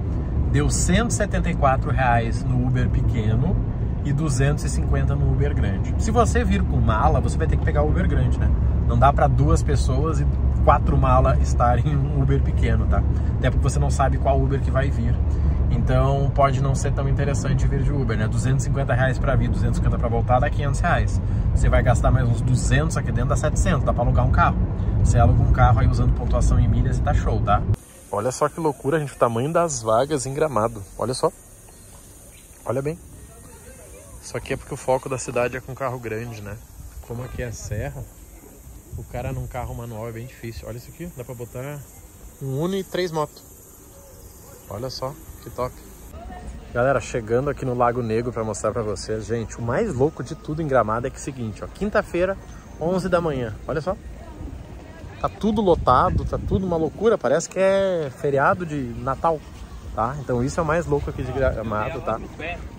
deu 0.53 0.69
174 0.69 1.91
reais 1.91 2.45
no 2.45 2.63
Uber 2.63 2.91
pequeno 2.91 3.57
e 4.05 4.13
250 4.13 5.17
no 5.17 5.33
Uber 5.33 5.55
grande. 5.55 5.95
Se 5.97 6.11
você 6.11 6.45
vir 6.45 6.63
com 6.63 6.77
mala, 6.77 7.23
você 7.23 7.39
vai 7.39 7.47
ter 7.47 7.57
que 7.57 7.65
pegar 7.65 7.85
o 7.85 7.89
Uber 7.89 8.07
grande, 8.07 8.39
né? 8.39 8.51
Não 8.87 8.99
dá 8.99 9.11
para 9.11 9.27
duas 9.27 9.63
pessoas 9.63 10.21
e 10.21 10.27
quatro 10.63 10.95
malas 10.99 11.41
estarem 11.41 11.89
em 11.89 11.97
um 11.97 12.21
Uber 12.21 12.43
pequeno, 12.43 12.85
tá? 12.85 13.03
Até 13.39 13.51
porque 13.51 13.63
você 13.63 13.79
não 13.79 13.91
sabe 13.91 14.19
qual 14.19 14.39
Uber 14.39 14.61
que 14.61 14.71
vai 14.71 14.91
vir. 14.91 15.15
Então 15.89 16.31
pode 16.35 16.61
não 16.61 16.75
ser 16.75 16.93
tão 16.93 17.09
interessante 17.09 17.67
vir 17.67 17.83
de 17.83 17.91
Uber, 17.91 18.15
né? 18.15 18.29
250 18.29 18.93
reais 18.93 19.19
para 19.19 19.35
vir, 19.35 19.49
250 19.49 19.97
para 19.97 20.07
voltar 20.07 20.39
dá 20.39 20.51
500 20.51 20.81
reais. 20.81 21.21
Você 21.55 21.67
vai 21.71 21.83
gastar 21.83 22.11
mais 22.11 22.29
uns 22.29 22.43
200 22.43 22.95
aqui 22.99 23.11
dentro, 23.11 23.31
dá 23.31 23.37
700, 23.37 23.85
dá 23.85 23.95
para 23.95 24.03
alugar 24.03 24.27
um 24.27 24.31
carro. 24.31 24.59
Você 25.03 25.19
aluga 25.19 25.43
um 25.43 25.51
carro 25.51 25.81
aí 25.81 25.89
usando 25.89 26.15
pontuação 26.15 26.61
em 26.61 26.69
milhas 26.69 26.99
e 26.99 27.01
tá 27.01 27.15
show, 27.15 27.41
tá? 27.41 27.63
Olha 28.13 28.31
só 28.31 28.51
que 28.51 28.61
loucura, 28.61 29.01
gente, 29.01 29.15
o 29.15 29.17
tamanho 29.17 29.51
das 29.51 29.81
vagas 29.81 30.27
em 30.27 30.35
Gramado. 30.35 30.85
Olha 30.99 31.15
só. 31.15 31.33
Olha 32.67 32.83
bem. 32.83 32.99
Isso 34.23 34.37
aqui 34.37 34.53
é 34.53 34.57
porque 34.59 34.75
o 34.75 34.77
foco 34.77 35.09
da 35.09 35.17
cidade 35.17 35.57
é 35.57 35.61
com 35.63 35.75
carro 35.75 35.99
grande, 35.99 36.43
né? 36.43 36.55
Como 37.07 37.23
aqui 37.23 37.43
é 37.43 37.51
serra, 37.51 38.05
o 38.99 39.05
cara 39.05 39.33
num 39.33 39.47
carro 39.47 39.75
manual 39.75 40.07
é 40.07 40.13
bem 40.13 40.27
difícil. 40.27 40.69
Olha 40.69 40.77
isso 40.77 40.91
aqui, 40.91 41.11
dá 41.17 41.25
pra 41.25 41.35
botar 41.35 41.81
um 42.43 42.61
Uno 42.61 42.77
e 42.77 42.85
três 42.85 43.11
motos. 43.11 43.43
Olha 44.69 44.91
só. 44.91 45.15
Top. 45.51 45.75
Galera, 46.73 47.01
chegando 47.01 47.49
aqui 47.49 47.65
no 47.65 47.75
Lago 47.75 48.03
Negro 48.03 48.31
para 48.31 48.45
mostrar 48.45 48.73
para 48.73 48.83
vocês, 48.83 49.25
gente, 49.25 49.59
o 49.59 49.63
mais 49.63 49.95
louco 49.95 50.23
de 50.23 50.35
tudo 50.35 50.61
em 50.61 50.69
Gramado 50.69 51.07
é 51.07 51.11
que 51.11 51.17
é 51.17 51.19
o 51.19 51.23
seguinte, 51.23 51.65
ó, 51.65 51.67
quinta-feira, 51.67 52.37
11 52.81 53.09
da 53.09 53.21
manhã, 53.21 53.55
olha 53.67 53.81
só. 53.81 53.97
Tá 55.21 55.29
tudo 55.29 55.63
lotado, 55.63 56.25
tá 56.25 56.39
tudo 56.39 56.67
uma 56.67 56.77
loucura, 56.77 57.17
parece 57.17 57.49
que 57.49 57.59
é 57.59 58.11
feriado 58.21 58.67
de 58.67 58.77
Natal, 58.99 59.41
tá? 59.95 60.15
Então 60.21 60.45
isso 60.45 60.61
é 60.61 60.63
o 60.63 60.67
mais 60.67 60.85
louco 60.87 61.09
aqui 61.09 61.23
de 61.23 61.33
Gramado, 61.33 62.01
tá? 62.03 62.21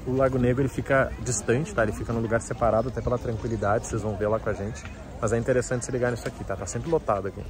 O 0.06 0.16
Lago 0.16 0.38
Negro 0.38 0.62
ele 0.62 0.70
fica 0.70 1.12
distante, 1.22 1.74
tá? 1.74 1.84
Ele 1.84 1.92
fica 1.92 2.14
num 2.14 2.22
lugar 2.22 2.42
separado 2.42 2.90
até 2.90 3.02
pela 3.02 3.18
tranquilidade, 3.18 3.88
vocês 3.88 4.04
vão 4.04 4.16
ver 4.16 4.28
lá 4.28 4.40
com 4.40 4.50
a 4.50 4.54
gente. 4.54 4.84
Mas 5.20 5.34
é 5.34 5.38
interessante 5.38 5.84
se 5.84 5.92
ligar 5.92 6.12
nisso 6.12 6.28
aqui, 6.28 6.44
tá? 6.44 6.56
Tá 6.56 6.66
sempre 6.66 6.90
lotado 6.90 7.28
aqui. 7.28 7.42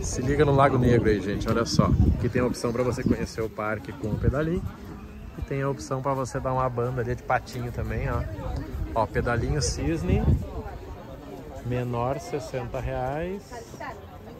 Se 0.00 0.20
liga 0.20 0.44
no 0.44 0.54
Lago 0.54 0.78
Negro 0.78 1.08
aí, 1.08 1.20
gente, 1.20 1.48
olha 1.48 1.64
só. 1.64 1.88
Aqui 2.18 2.28
tem 2.28 2.42
a 2.42 2.46
opção 2.46 2.72
para 2.72 2.82
você 2.82 3.02
conhecer 3.02 3.40
o 3.40 3.48
parque 3.48 3.92
com 3.92 4.08
o 4.08 4.18
pedalinho. 4.18 4.62
E 5.38 5.42
tem 5.42 5.62
a 5.62 5.68
opção 5.68 6.02
para 6.02 6.14
você 6.14 6.38
dar 6.38 6.52
uma 6.52 6.68
banda 6.68 7.00
ali 7.00 7.14
de 7.14 7.22
patinho 7.22 7.72
também, 7.72 8.08
ó. 8.10 8.22
Ó, 8.94 9.06
pedalinho 9.06 9.60
cisne, 9.62 10.22
menor 11.66 12.18
60 12.18 12.78
reais. 12.80 13.42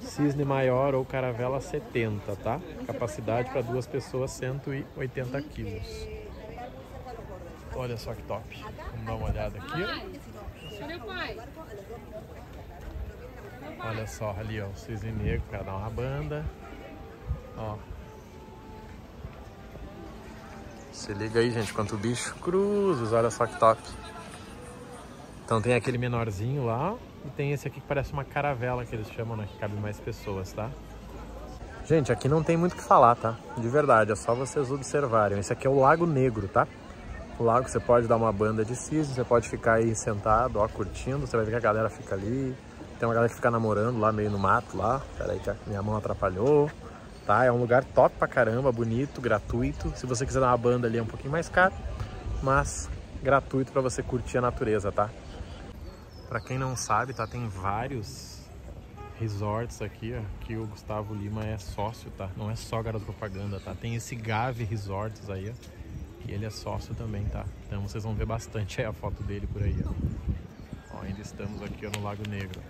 Cisne 0.00 0.44
maior 0.44 0.94
ou 0.94 1.04
caravela 1.04 1.60
70, 1.60 2.36
tá? 2.36 2.60
Capacidade 2.86 3.50
para 3.50 3.62
duas 3.62 3.86
pessoas 3.86 4.30
180 4.32 5.40
quilos. 5.42 6.06
Olha 7.74 7.96
só 7.96 8.14
que 8.14 8.22
top. 8.22 8.64
Vamos 8.92 9.06
dar 9.06 9.14
uma 9.14 9.28
olhada 9.30 9.58
aqui. 9.58 9.82
Olha 13.86 14.06
só 14.06 14.34
ali, 14.38 14.60
ó, 14.60 14.66
o 14.66 14.74
cisne 14.74 15.12
negro 15.12 15.42
para 15.50 15.62
dar 15.62 15.76
uma 15.76 15.90
banda. 15.90 16.44
Ó. 17.56 17.76
Se 20.92 21.12
liga 21.12 21.40
aí, 21.40 21.50
gente, 21.50 21.72
quanto 21.74 21.96
bicho 21.96 22.34
cruzes, 22.36 23.12
olha 23.12 23.30
só 23.30 23.46
que 23.46 23.58
top. 23.58 23.80
Então 25.44 25.60
tem 25.60 25.74
aquele 25.74 25.98
menorzinho 25.98 26.64
lá 26.64 26.94
e 27.26 27.30
tem 27.30 27.52
esse 27.52 27.68
aqui 27.68 27.80
que 27.80 27.86
parece 27.86 28.12
uma 28.12 28.24
caravela 28.24 28.84
que 28.86 28.94
eles 28.94 29.10
chamam, 29.10 29.36
né, 29.36 29.46
que 29.50 29.58
cabe 29.58 29.74
mais 29.76 30.00
pessoas, 30.00 30.52
tá? 30.52 30.70
Gente, 31.84 32.10
aqui 32.10 32.28
não 32.28 32.42
tem 32.42 32.56
muito 32.56 32.72
o 32.72 32.76
que 32.76 32.82
falar, 32.82 33.14
tá? 33.14 33.36
De 33.58 33.68
verdade, 33.68 34.10
é 34.10 34.16
só 34.16 34.34
vocês 34.34 34.70
observarem. 34.70 35.38
Esse 35.38 35.52
aqui 35.52 35.66
é 35.66 35.70
o 35.70 35.78
Lago 35.78 36.06
Negro, 36.06 36.48
tá? 36.48 36.66
O 37.38 37.42
lago 37.42 37.68
você 37.68 37.78
pode 37.78 38.06
dar 38.06 38.16
uma 38.16 38.32
banda 38.32 38.64
de 38.64 38.74
cisne, 38.74 39.14
você 39.14 39.24
pode 39.24 39.48
ficar 39.48 39.74
aí 39.74 39.94
sentado, 39.94 40.60
ó, 40.60 40.68
curtindo, 40.68 41.26
você 41.26 41.36
vai 41.36 41.44
ver 41.44 41.50
que 41.50 41.58
a 41.58 41.60
galera 41.60 41.90
fica 41.90 42.14
ali, 42.14 42.56
tem 43.04 43.08
uma 43.08 43.14
galera 43.14 43.28
que 43.28 43.36
fica 43.36 43.50
namorando 43.50 43.98
lá, 43.98 44.10
meio 44.10 44.30
no 44.30 44.38
mato 44.38 44.78
lá. 44.78 45.02
Que 45.42 45.50
a 45.50 45.56
minha 45.66 45.82
mão 45.82 45.94
atrapalhou. 45.94 46.70
Tá, 47.26 47.44
é 47.44 47.52
um 47.52 47.58
lugar 47.58 47.84
top 47.84 48.16
pra 48.18 48.26
caramba, 48.26 48.72
bonito, 48.72 49.20
gratuito. 49.20 49.92
Se 49.94 50.06
você 50.06 50.24
quiser 50.24 50.40
dar 50.40 50.48
uma 50.48 50.56
banda 50.56 50.86
ali 50.86 50.96
é 50.96 51.02
um 51.02 51.06
pouquinho 51.06 51.30
mais 51.30 51.48
caro, 51.48 51.74
mas 52.42 52.88
gratuito 53.22 53.72
para 53.72 53.82
você 53.82 54.02
curtir 54.02 54.38
a 54.38 54.40
natureza, 54.40 54.90
tá? 54.90 55.10
Pra 56.28 56.40
quem 56.40 56.58
não 56.58 56.76
sabe, 56.76 57.14
tá, 57.14 57.26
tem 57.26 57.46
vários 57.48 58.40
resorts 59.18 59.80
aqui, 59.80 60.14
ó, 60.18 60.44
que 60.44 60.56
o 60.56 60.66
Gustavo 60.66 61.14
Lima 61.14 61.44
é 61.44 61.56
sócio, 61.56 62.10
tá? 62.10 62.28
Não 62.36 62.50
é 62.50 62.56
só 62.56 62.82
garoto 62.82 63.06
propaganda, 63.06 63.60
tá? 63.60 63.74
Tem 63.74 63.94
esse 63.94 64.14
Gave 64.14 64.64
Resorts 64.64 65.30
aí, 65.30 65.50
ó, 65.50 66.28
e 66.28 66.32
ele 66.32 66.44
é 66.44 66.50
sócio 66.50 66.94
também, 66.94 67.24
tá? 67.26 67.44
Então 67.66 67.82
vocês 67.82 68.04
vão 68.04 68.14
ver 68.14 68.26
bastante 68.26 68.80
aí 68.80 68.86
a 68.86 68.92
foto 68.92 69.22
dele 69.22 69.46
por 69.46 69.62
aí, 69.62 69.76
ó. 69.86 70.96
ó 70.96 71.02
ainda 71.02 71.22
estamos 71.22 71.62
aqui 71.62 71.86
ó, 71.86 71.90
no 71.90 72.02
Lago 72.02 72.28
Negro. 72.28 72.60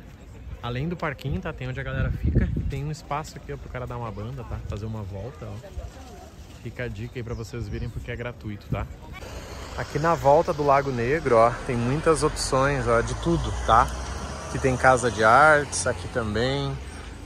Além 0.65 0.89
do 0.89 0.97
parquinho, 0.97 1.39
tá? 1.43 1.53
Tem 1.53 1.69
onde 1.69 1.79
a 1.79 1.83
galera 1.83 2.11
fica. 2.11 2.49
Tem 2.71 2.83
um 2.83 2.91
espaço 2.91 3.37
aqui 3.37 3.53
ó, 3.53 3.57
pro 3.59 3.69
cara 3.69 3.87
dar 3.87 3.99
uma 3.99 4.11
banda, 4.11 4.43
tá? 4.45 4.59
Fazer 4.67 4.87
uma 4.87 5.03
volta, 5.03 5.45
ó. 5.45 5.69
Fica 6.63 6.85
a 6.85 6.89
dica 6.89 7.19
aí 7.19 7.23
pra 7.23 7.35
vocês 7.35 7.69
virem 7.69 7.91
porque 7.91 8.11
é 8.11 8.17
gratuito, 8.17 8.67
tá? 8.71 8.87
Aqui 9.77 9.99
na 9.99 10.15
volta 10.15 10.55
do 10.55 10.65
Lago 10.65 10.91
Negro, 10.91 11.37
ó, 11.37 11.51
tem 11.67 11.77
muitas 11.77 12.23
opções, 12.23 12.89
ó, 12.89 13.03
de 13.03 13.15
tudo, 13.17 13.53
tá? 13.67 13.87
Aqui 14.49 14.59
tem 14.59 14.75
casa 14.75 15.11
de 15.11 15.23
artes, 15.23 15.87
aqui 15.87 16.09
também. 16.09 16.73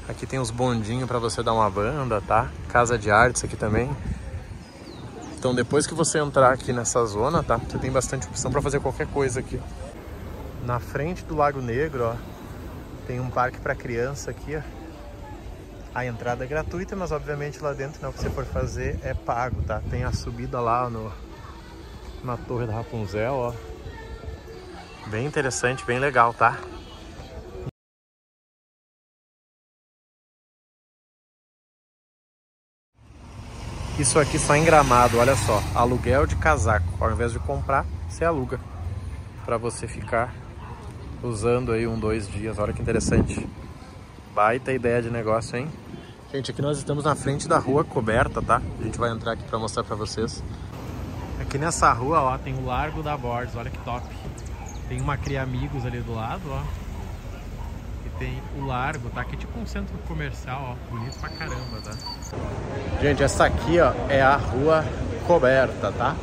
Aqui 0.08 0.26
tem 0.26 0.40
os 0.40 0.50
bondinhos 0.50 1.06
para 1.06 1.20
você 1.20 1.40
dar 1.40 1.54
uma 1.54 1.70
banda, 1.70 2.20
tá? 2.20 2.50
Casa 2.68 2.98
de 2.98 3.08
artes 3.08 3.44
aqui 3.44 3.56
também. 3.56 3.88
Então 5.38 5.54
depois 5.54 5.86
que 5.86 5.94
você 5.94 6.18
entrar 6.18 6.52
aqui 6.52 6.72
nessa 6.72 7.06
zona, 7.06 7.40
tá? 7.44 7.56
Você 7.56 7.78
tem 7.78 7.92
bastante 7.92 8.26
opção 8.26 8.50
para 8.50 8.60
fazer 8.60 8.80
qualquer 8.80 9.06
coisa 9.06 9.38
aqui. 9.38 9.60
Na 10.66 10.80
frente 10.80 11.24
do 11.24 11.36
Lago 11.36 11.62
Negro, 11.62 12.02
ó, 12.02 12.37
tem 13.08 13.18
um 13.20 13.30
parque 13.30 13.58
para 13.58 13.74
criança 13.74 14.30
aqui, 14.30 14.54
ó. 14.54 14.60
A 15.94 16.04
entrada 16.04 16.44
é 16.44 16.46
gratuita, 16.46 16.94
mas 16.94 17.10
obviamente 17.10 17.58
lá 17.60 17.72
dentro, 17.72 18.00
né, 18.02 18.08
o 18.08 18.12
que 18.12 18.20
você 18.20 18.28
for 18.28 18.44
fazer 18.44 19.00
é 19.02 19.14
pago, 19.14 19.62
tá? 19.62 19.80
Tem 19.90 20.04
a 20.04 20.12
subida 20.12 20.60
lá 20.60 20.90
no, 20.90 21.10
na 22.22 22.36
Torre 22.36 22.66
da 22.66 22.74
Rapunzel, 22.74 23.32
ó. 23.32 23.54
Bem 25.06 25.24
interessante, 25.24 25.84
bem 25.86 25.98
legal, 25.98 26.34
tá? 26.34 26.58
Isso 33.98 34.20
aqui 34.20 34.38
só 34.38 34.54
em 34.54 34.64
Gramado, 34.64 35.18
olha 35.18 35.34
só. 35.34 35.60
Aluguel 35.74 36.26
de 36.26 36.36
casaco. 36.36 36.86
Ao 37.00 37.10
invés 37.10 37.32
de 37.32 37.38
comprar, 37.40 37.84
você 38.08 38.24
aluga. 38.24 38.60
Para 39.44 39.56
você 39.56 39.88
ficar 39.88 40.32
usando 41.22 41.72
aí 41.72 41.86
um, 41.86 41.98
dois 41.98 42.28
dias. 42.28 42.58
Olha 42.58 42.72
que 42.72 42.82
interessante. 42.82 43.48
Baita 44.34 44.72
ideia 44.72 45.02
de 45.02 45.10
negócio, 45.10 45.56
hein? 45.56 45.68
Gente, 46.32 46.50
aqui 46.50 46.60
nós 46.60 46.78
estamos 46.78 47.04
na 47.04 47.14
frente 47.14 47.48
da 47.48 47.58
rua 47.58 47.82
coberta, 47.82 48.42
tá? 48.42 48.60
A 48.78 48.82
gente 48.82 48.98
vai 48.98 49.10
entrar 49.10 49.32
aqui 49.32 49.44
para 49.44 49.58
mostrar 49.58 49.82
para 49.82 49.96
vocês. 49.96 50.42
Aqui 51.40 51.56
nessa 51.56 51.90
rua, 51.92 52.20
ó, 52.20 52.36
tem 52.36 52.54
o 52.54 52.66
Largo 52.66 53.02
da 53.02 53.16
Borges, 53.16 53.56
olha 53.56 53.70
que 53.70 53.78
top. 53.78 54.06
Tem 54.88 55.00
uma 55.00 55.16
Cria 55.16 55.42
Amigos 55.42 55.86
ali 55.86 56.00
do 56.00 56.14
lado, 56.14 56.42
ó. 56.50 56.62
E 58.04 58.10
tem 58.18 58.42
o 58.58 58.66
Largo, 58.66 59.08
tá? 59.10 59.22
Aqui 59.22 59.36
é 59.36 59.38
tipo 59.38 59.58
um 59.58 59.66
centro 59.66 59.96
comercial, 60.06 60.76
ó. 60.76 60.94
Bonito 60.94 61.18
pra 61.18 61.30
caramba, 61.30 61.80
tá? 61.82 61.92
Gente, 63.00 63.22
essa 63.22 63.46
aqui, 63.46 63.80
ó, 63.80 63.92
é 64.10 64.20
a 64.20 64.36
rua 64.36 64.84
coberta, 65.26 65.90
tá? 65.92 66.14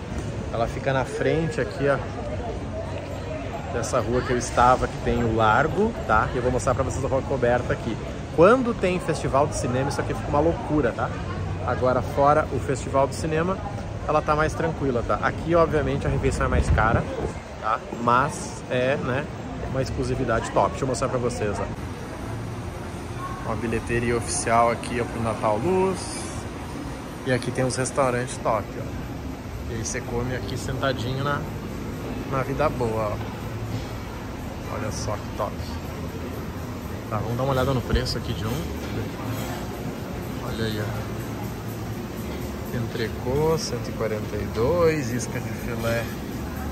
Ela 0.54 0.68
fica 0.68 0.94
na 0.94 1.04
frente 1.04 1.60
aqui, 1.60 1.86
ó. 1.90 1.98
Dessa 3.76 4.00
rua 4.00 4.22
que 4.22 4.32
eu 4.32 4.38
estava, 4.38 4.88
que 4.88 4.98
tem 5.04 5.22
o 5.22 5.36
Largo, 5.36 5.92
tá? 6.08 6.30
E 6.34 6.38
eu 6.38 6.42
vou 6.42 6.50
mostrar 6.50 6.74
pra 6.74 6.82
vocês 6.82 7.04
a 7.04 7.10
rua 7.10 7.22
coberta 7.22 7.74
aqui. 7.74 7.98
Quando 8.34 8.74
tem 8.74 8.98
festival 9.02 9.48
de 9.48 9.58
cinema, 9.58 9.90
isso 9.90 10.00
aqui 10.00 10.14
fica 10.14 10.30
uma 10.30 10.40
loucura, 10.40 10.94
tá? 10.94 11.10
Agora, 11.68 12.02
fora 12.02 12.48
o 12.54 12.60
festival 12.60 13.06
de 13.06 13.16
cinema, 13.16 13.58
ela 14.08 14.22
tá 14.22 14.34
mais 14.34 14.54
tranquila, 14.54 15.04
tá? 15.06 15.16
Aqui, 15.22 15.54
obviamente, 15.56 16.08
a 16.08 16.10
refeição 16.10 16.46
é 16.46 16.50
mais 16.50 16.70
cara, 16.70 17.04
tá? 17.62 17.78
Mas 18.02 18.64
é, 18.72 18.96
né, 18.96 19.26
uma 19.72 19.82
exclusividade 19.82 20.50
top. 20.52 20.70
Deixa 20.70 20.86
eu 20.86 20.88
mostrar 20.88 21.10
pra 21.10 21.20
vocês, 21.20 21.58
ó. 21.60 21.66
Uma 23.46 23.58
bilheteria 23.58 24.16
oficial 24.16 24.72
aqui, 24.72 25.02
ó, 25.02 25.04
pro 25.04 25.22
Natal 25.22 25.58
Luz. 25.58 26.00
E 27.26 27.34
aqui 27.34 27.52
tem 27.52 27.66
os 27.66 27.76
restaurantes 27.76 28.38
top, 28.38 28.64
ó. 28.80 29.72
E 29.72 29.76
aí 29.76 29.86
você 29.86 30.00
come 30.00 30.34
aqui 30.34 30.58
sentadinho 30.58 31.26
na, 31.26 31.42
na 32.32 32.42
vida 32.42 32.70
boa, 32.70 33.12
ó. 33.12 33.35
Olha 34.76 34.92
só 34.92 35.14
que 35.14 35.38
top. 35.38 35.54
Tá, 37.10 37.18
vamos 37.18 37.38
dar 37.38 37.44
uma 37.44 37.54
olhada 37.54 37.74
no 37.74 37.82
preço 37.82 38.18
aqui 38.18 38.34
de 38.34 38.46
um. 38.46 38.62
Olha 40.46 40.66
aí, 40.66 40.82
ó. 40.82 41.16
Entrecô, 42.76 43.58
142, 43.58 45.12
isca 45.12 45.40
de 45.40 45.50
filé, 45.50 46.04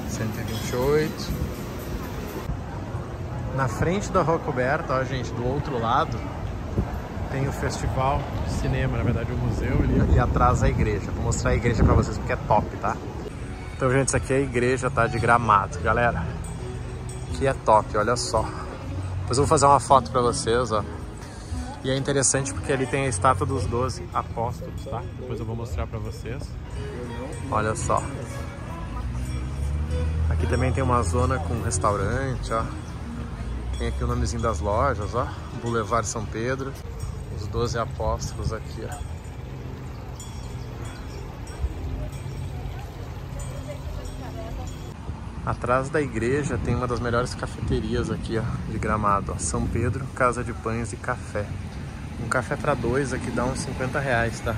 128. 0.09 1.31
Na 3.55 3.69
frente 3.69 4.11
da 4.11 4.21
Rua 4.21 4.39
Coberta, 4.39 4.95
ó, 4.95 5.03
gente, 5.05 5.31
do 5.31 5.47
outro 5.47 5.79
lado, 5.79 6.19
tem 7.31 7.47
o 7.47 7.53
festival 7.53 8.19
de 8.45 8.53
cinema, 8.55 8.97
na 8.97 9.03
verdade 9.03 9.31
o 9.31 9.37
museu 9.37 9.77
ali, 9.81 10.15
e 10.15 10.19
atrás 10.19 10.61
a 10.61 10.67
igreja. 10.67 11.09
Vou 11.11 11.23
mostrar 11.23 11.51
a 11.51 11.55
igreja 11.55 11.81
pra 11.83 11.93
vocês 11.93 12.17
porque 12.17 12.33
é 12.33 12.37
top, 12.47 12.67
tá? 12.77 12.97
Então, 13.77 13.89
gente, 13.91 14.09
isso 14.09 14.17
aqui 14.17 14.33
é 14.33 14.37
a 14.37 14.41
igreja, 14.41 14.89
tá? 14.89 15.07
De 15.07 15.17
Gramado, 15.19 15.79
galera. 15.79 16.23
Aqui 17.33 17.47
é 17.47 17.53
top, 17.53 17.97
olha 17.97 18.15
só. 18.15 18.43
Depois 19.21 19.37
eu 19.37 19.43
vou 19.43 19.47
fazer 19.47 19.65
uma 19.65 19.79
foto 19.79 20.11
pra 20.11 20.21
vocês, 20.21 20.71
ó. 20.71 20.83
E 21.83 21.89
é 21.89 21.97
interessante 21.97 22.53
porque 22.53 22.71
ali 22.71 22.85
tem 22.85 23.05
a 23.05 23.09
estátua 23.09 23.45
dos 23.45 23.65
12 23.65 24.07
apóstolos, 24.13 24.85
tá? 24.85 25.01
Depois 25.19 25.39
eu 25.39 25.45
vou 25.45 25.55
mostrar 25.55 25.87
pra 25.87 25.97
vocês. 25.97 26.43
Olha 27.51 27.75
só. 27.75 28.01
Aqui 30.29 30.45
também 30.45 30.71
tem 30.71 30.83
uma 30.83 31.01
zona 31.01 31.39
com 31.39 31.59
restaurante, 31.63 32.53
ó. 32.53 32.63
Tem 33.79 33.87
aqui 33.87 34.03
o 34.03 34.07
nomezinho 34.07 34.41
das 34.41 34.59
lojas, 34.59 35.15
ó. 35.15 35.27
Boulevard 35.61 36.07
São 36.07 36.23
Pedro. 36.25 36.71
Os 37.35 37.47
12 37.47 37.79
apóstolos 37.79 38.53
aqui, 38.53 38.87
ó. 38.87 39.12
Atrás 45.45 45.89
da 45.89 46.01
igreja 46.01 46.57
tem 46.57 46.73
uma 46.73 46.87
das 46.87 47.01
melhores 47.01 47.35
cafeterias 47.35 48.09
aqui, 48.09 48.37
ó, 48.37 48.71
de 48.71 48.77
Gramado, 48.77 49.33
ó, 49.33 49.37
São 49.37 49.67
Pedro, 49.67 50.05
Casa 50.15 50.41
de 50.41 50.53
Pães 50.53 50.93
e 50.93 50.95
Café. 50.95 51.45
Um 52.23 52.29
café 52.29 52.55
para 52.55 52.73
dois 52.73 53.11
aqui 53.11 53.29
dá 53.29 53.43
uns 53.43 53.59
50 53.59 53.99
reais, 53.99 54.39
tá? 54.39 54.55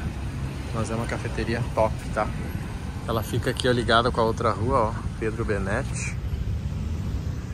Mas 0.75 0.91
é 0.91 0.95
uma 0.95 1.07
cafeteria 1.07 1.63
top, 1.73 1.95
tá? 2.13 2.27
Ela 3.07 3.23
fica 3.23 3.49
aqui 3.49 3.67
ó, 3.67 3.71
ligada 3.71 4.11
com 4.11 4.21
a 4.21 4.23
outra 4.23 4.51
rua, 4.51 4.77
ó, 4.77 4.93
Pedro 5.19 5.43
Benetti. 5.43 6.15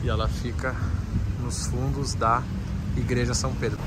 E 0.02 0.10
ela 0.10 0.28
fica 0.28 0.76
nos 1.40 1.68
fundos 1.68 2.12
da 2.14 2.42
Igreja 2.98 3.32
São 3.32 3.54
Pedro. 3.54 3.78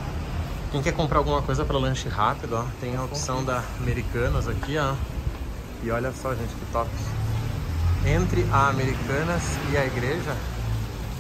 Quem 0.72 0.82
quer 0.82 0.94
comprar 0.94 1.20
alguma 1.20 1.44
coisa 1.44 1.64
para 1.64 1.78
lanche 1.78 2.10
rápido, 2.10 2.56
ó, 2.56 2.66
tem 2.82 2.96
a 2.96 3.04
opção 3.04 3.46
da 3.46 3.64
Americanas 3.80 4.48
aqui, 4.48 4.76
ó. 4.80 4.96
E 5.84 5.92
olha 5.92 6.12
só, 6.12 6.34
gente, 6.34 6.50
que 6.56 6.66
top. 6.72 6.90
Entre 8.08 8.46
a 8.52 8.70
Americanas 8.70 9.42
e 9.72 9.78
a 9.78 9.84
igreja 9.84 10.38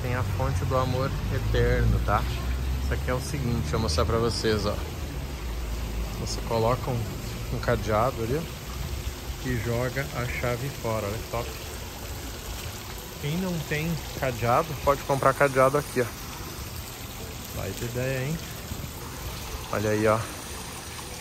tem 0.03 0.13
a 0.13 0.21
fonte 0.21 0.63
do 0.65 0.77
amor 0.77 1.09
eterno, 1.33 1.99
tá? 2.05 2.21
Isso 2.83 2.93
aqui 2.93 3.09
é 3.09 3.13
o 3.13 3.19
seguinte, 3.19 3.71
vou 3.71 3.79
mostrar 3.79 4.05
pra 4.05 4.19
vocês, 4.19 4.67
ó. 4.67 4.75
Você 6.19 6.39
coloca 6.47 6.91
um, 6.91 7.03
um 7.53 7.59
cadeado 7.59 8.21
ali 8.21 8.39
e 9.45 9.57
joga 9.65 10.05
a 10.15 10.25
chave 10.27 10.69
fora, 10.83 11.07
olha 11.07 11.17
que 11.17 11.31
top. 11.31 11.49
Quem 13.19 13.37
não 13.37 13.57
tem 13.67 13.91
cadeado, 14.19 14.67
pode 14.83 15.01
comprar 15.01 15.33
cadeado 15.33 15.79
aqui, 15.79 16.01
ó. 16.01 16.05
Vai 17.55 17.71
de 17.71 17.85
ideia, 17.85 18.27
hein? 18.27 18.37
Olha 19.73 19.89
aí, 19.89 20.07
ó. 20.07 20.19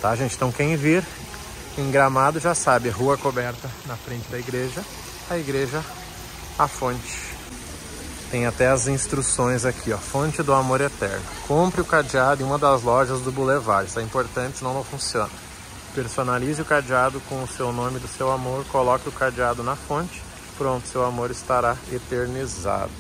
Tá, 0.03 0.15
gente? 0.15 0.35
Então 0.35 0.53
quem 0.53 0.77
vir 0.77 1.03
em 1.79 1.91
Gramado 1.91 2.39
já 2.39 2.55
sabe, 2.55 2.91
rua 2.91 3.17
coberta 3.17 3.71
na 3.87 3.97
frente 3.97 4.29
da 4.29 4.39
igreja 4.39 4.85
a 5.31 5.39
igreja 5.39 5.83
A 6.59 6.69
Fonte. 6.69 7.35
Tem 8.31 8.47
até 8.47 8.69
as 8.69 8.89
instruções 8.89 9.65
aqui, 9.65 9.93
ó. 9.93 9.99
Fonte 9.99 10.43
do 10.43 10.53
Amor 10.53 10.81
Eterno. 10.81 11.25
Compre 11.47 11.81
o 11.81 11.85
cadeado 11.85 12.43
em 12.43 12.47
uma 12.47 12.59
das 12.59 12.83
lojas 12.83 13.21
do 13.21 13.31
Boulevard. 13.31 13.89
Isso 13.89 14.01
é 14.01 14.03
importante, 14.03 14.59
senão 14.59 14.75
não 14.75 14.85
funciona. 14.85 15.31
Personalize 15.95 16.61
o 16.61 16.65
cadeado 16.65 17.21
com 17.29 17.43
o 17.43 17.47
seu 17.47 17.73
nome 17.73 18.01
do 18.01 18.09
seu 18.09 18.33
amor. 18.33 18.65
Coloque 18.67 19.09
o 19.09 19.13
cadeado 19.13 19.63
na 19.63 19.77
fonte. 19.77 20.21
Pronto, 20.59 20.89
seu 20.89 21.05
amor 21.05 21.31
estará 21.31 21.77
eternizado. 21.93 22.91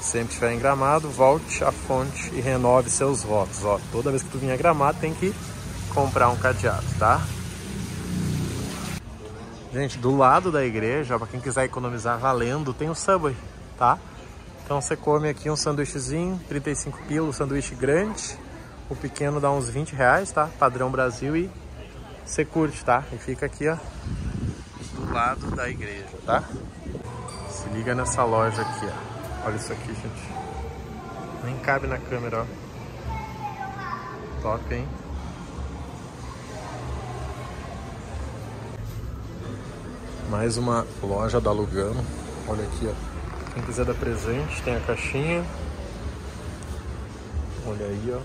Sempre 0.00 0.28
estiver 0.28 0.52
em 0.52 0.58
Gramado, 0.58 1.08
volte 1.08 1.62
à 1.64 1.70
fonte 1.70 2.30
e 2.32 2.40
renove 2.40 2.90
seus 2.90 3.22
votos. 3.22 3.64
Ó, 3.64 3.80
toda 3.90 4.10
vez 4.10 4.22
que 4.22 4.30
tu 4.30 4.38
vier 4.38 4.56
Gramado, 4.56 4.98
tem 5.00 5.14
que 5.14 5.34
comprar 5.92 6.28
um 6.28 6.36
cadeado, 6.36 6.86
tá? 6.98 7.20
Gente, 9.72 9.96
do 9.96 10.14
lado 10.14 10.52
da 10.52 10.62
igreja, 10.62 11.18
para 11.18 11.26
quem 11.26 11.40
quiser 11.40 11.64
economizar 11.64 12.18
valendo, 12.18 12.74
tem 12.74 12.90
o 12.90 12.94
Subway, 12.94 13.34
tá? 13.78 13.98
Então 14.62 14.82
você 14.82 14.94
come 14.94 15.30
aqui 15.30 15.48
um 15.48 15.56
sanduíchezinho, 15.56 16.38
35 16.46 16.98
pila, 17.08 17.32
sanduíche 17.32 17.74
grande. 17.74 18.38
O 18.90 18.94
pequeno 18.94 19.40
dá 19.40 19.50
uns 19.50 19.70
20 19.70 19.94
reais, 19.94 20.30
tá? 20.30 20.50
Padrão 20.58 20.90
Brasil 20.90 21.34
e 21.34 21.50
você 22.22 22.44
curte, 22.44 22.84
tá? 22.84 23.02
E 23.14 23.16
fica 23.16 23.46
aqui, 23.46 23.66
ó, 23.66 23.78
do 24.94 25.10
lado 25.10 25.50
da 25.56 25.70
igreja, 25.70 26.18
tá? 26.26 26.44
Se 27.48 27.66
liga 27.70 27.94
nessa 27.94 28.24
loja 28.24 28.60
aqui, 28.60 28.86
ó. 28.86 29.46
Olha 29.46 29.56
isso 29.56 29.72
aqui, 29.72 29.88
gente. 29.88 30.34
Nem 31.44 31.56
cabe 31.60 31.86
na 31.86 31.96
câmera, 31.96 32.42
ó. 32.42 34.42
Top, 34.42 34.74
hein? 34.74 34.86
Mais 40.32 40.56
uma 40.56 40.86
loja 41.02 41.38
da 41.38 41.52
Lugano. 41.52 42.02
Olha 42.48 42.64
aqui, 42.64 42.88
ó. 42.88 43.52
Quem 43.52 43.62
quiser 43.64 43.84
dar 43.84 43.92
presente, 43.92 44.62
tem 44.62 44.74
a 44.74 44.80
caixinha. 44.80 45.44
Olha 47.66 47.84
aí, 47.84 48.14
ó. 48.16 48.20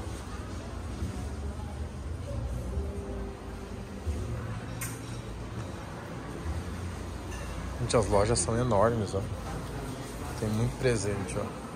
Gente, 7.82 7.98
as 7.98 8.08
lojas 8.08 8.40
são 8.40 8.58
enormes, 8.58 9.14
ó. 9.14 9.22
Tem 10.40 10.48
muito 10.48 10.80
presente, 10.80 11.36
ó. 11.38 11.67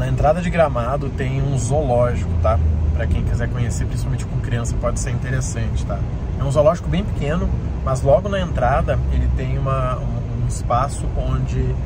Na 0.00 0.08
entrada 0.08 0.40
de 0.40 0.48
Gramado 0.48 1.10
tem 1.10 1.42
um 1.42 1.58
zoológico, 1.58 2.30
tá? 2.40 2.58
Para 2.94 3.06
quem 3.06 3.22
quiser 3.22 3.50
conhecer, 3.50 3.84
principalmente 3.84 4.24
com 4.24 4.40
criança, 4.40 4.74
pode 4.80 4.98
ser 4.98 5.10
interessante, 5.10 5.84
tá? 5.84 5.98
É 6.38 6.42
um 6.42 6.50
zoológico 6.50 6.88
bem 6.88 7.04
pequeno, 7.04 7.46
mas 7.84 8.00
logo 8.00 8.26
na 8.26 8.40
entrada 8.40 8.98
ele 9.12 9.28
tem 9.36 9.58
uma, 9.58 9.98
um, 9.98 10.44
um 10.44 10.48
espaço 10.48 11.06
onde 11.18 11.76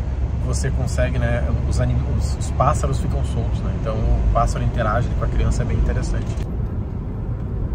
você 0.47 0.71
consegue, 0.71 1.19
né? 1.19 1.45
Os, 1.69 1.81
os, 1.81 2.37
os, 2.39 2.51
pássaros 2.53 3.01
ficam 3.01 3.25
soltos, 3.25 3.59
né? 3.59 3.75
Então 3.81 3.97
o 3.97 4.31
pássaro 4.33 4.65
interage 4.65 5.09
com 5.19 5.25
a 5.25 5.29
criança, 5.29 5.63
é 5.63 5.67
bem 5.67 5.77
interessante. 5.77 6.47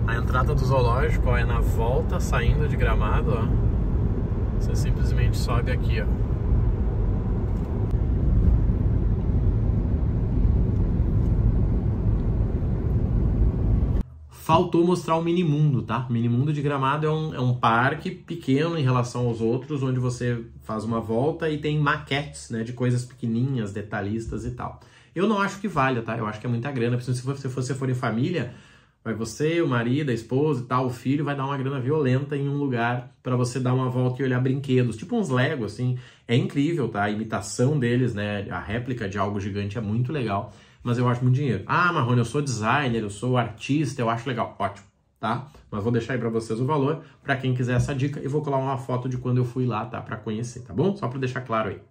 A 0.08 0.16
entrada 0.16 0.56
do 0.56 0.66
zoológico 0.66 1.32
ó, 1.32 1.38
é 1.38 1.44
na 1.44 1.60
volta 1.60 2.18
saindo 2.22 2.66
de 2.66 2.78
Gramado, 2.78 3.38
ó. 3.38 4.58
Você 4.58 4.74
simplesmente 4.74 5.36
sobe 5.36 5.70
aqui, 5.70 6.02
ó. 6.02 6.19
Faltou 14.50 14.84
mostrar 14.84 15.16
o 15.16 15.22
Minimundo, 15.24 15.84
tá? 15.84 16.08
O 16.10 16.12
Minimundo 16.12 16.52
de 16.52 16.60
Gramado 16.60 17.06
é 17.06 17.12
um, 17.12 17.36
é 17.36 17.40
um 17.40 17.54
parque 17.54 18.10
pequeno 18.10 18.80
em 18.80 18.82
relação 18.82 19.28
aos 19.28 19.42
outros, 19.42 19.84
onde 19.84 20.00
você 20.00 20.44
faz 20.64 20.84
uma 20.84 21.00
volta 21.00 21.48
e 21.52 21.60
tem 21.60 21.78
maquetes, 21.78 22.50
né, 22.50 22.64
de 22.64 22.74
coisas 22.74 23.06
pequenininhas, 23.06 23.72
detalhistas 23.72 24.46
e 24.46 24.52
tal. 24.56 24.80
Eu 25.14 25.28
não 25.28 25.40
acho 25.40 25.62
que 25.62 25.68
valha, 25.68 26.02
tá? 26.02 26.18
Eu 26.18 26.26
acho 26.26 26.40
que 26.40 26.48
é 26.48 26.50
muita 26.50 26.72
grana, 26.72 27.00
se 27.00 27.22
você 27.22 27.76
for 27.76 27.92
em 27.92 27.94
família, 27.94 28.56
vai 29.04 29.14
você, 29.14 29.62
o 29.62 29.68
marido, 29.68 30.10
a 30.10 30.14
esposa 30.16 30.64
e 30.64 30.66
tal, 30.66 30.88
o 30.88 30.90
filho, 30.90 31.24
vai 31.24 31.36
dar 31.36 31.46
uma 31.46 31.56
grana 31.56 31.80
violenta 31.80 32.36
em 32.36 32.50
um 32.50 32.58
lugar 32.58 33.16
para 33.22 33.36
você 33.36 33.60
dar 33.60 33.76
uma 33.76 33.88
volta 33.88 34.20
e 34.20 34.26
olhar 34.26 34.40
brinquedos, 34.40 34.98
tipo 34.98 35.16
uns 35.16 35.30
Lego, 35.30 35.66
assim. 35.66 36.00
É 36.28 36.36
incrível, 36.36 36.90
tá? 36.90 37.04
A 37.04 37.12
imitação 37.12 37.78
deles, 37.78 38.16
né? 38.16 38.48
A 38.50 38.60
réplica 38.60 39.08
de 39.08 39.20
algo 39.20 39.40
gigante 39.40 39.78
é 39.78 39.82
muito 39.82 40.12
legal 40.12 40.52
mas 40.84 40.98
eu 40.98 41.08
acho 41.08 41.24
muito 41.24 41.36
dinheiro. 41.36 41.64
Ah, 41.68 41.92
Marrone, 41.92 42.20
eu 42.20 42.26
sou 42.26 42.42
designer, 42.42 43.02
eu 43.02 43.10
sou 43.10 43.38
artista, 43.38 44.02
eu 44.02 44.10
acho 44.10 44.28
legal. 44.28 44.56
Ótimo, 44.58 44.86
tá? 45.20 45.48
Mas 45.70 45.84
vou 45.84 45.92
deixar 45.92 46.14
aí 46.14 46.20
para 46.20 46.30
vocês 46.30 46.60
o 46.60 46.66
valor, 46.66 47.04
para 47.24 47.36
quem 47.36 47.54
quiser 47.54 47.76
essa 47.76 47.94
dica, 47.94 48.20
e 48.20 48.28
vou 48.28 48.42
colar 48.42 48.58
uma 48.58 48.78
foto 48.78 49.08
de 49.08 49.18
quando 49.18 49.38
eu 49.38 49.46
fui 49.46 49.66
lá, 49.66 49.86
tá? 49.86 50.02
Para 50.02 50.18
conhecer, 50.18 50.62
tá 50.62 50.74
bom? 50.74 50.96
Só 50.96 51.08
para 51.08 51.20
deixar 51.20 51.42
claro 51.42 51.70
aí. 51.70 51.82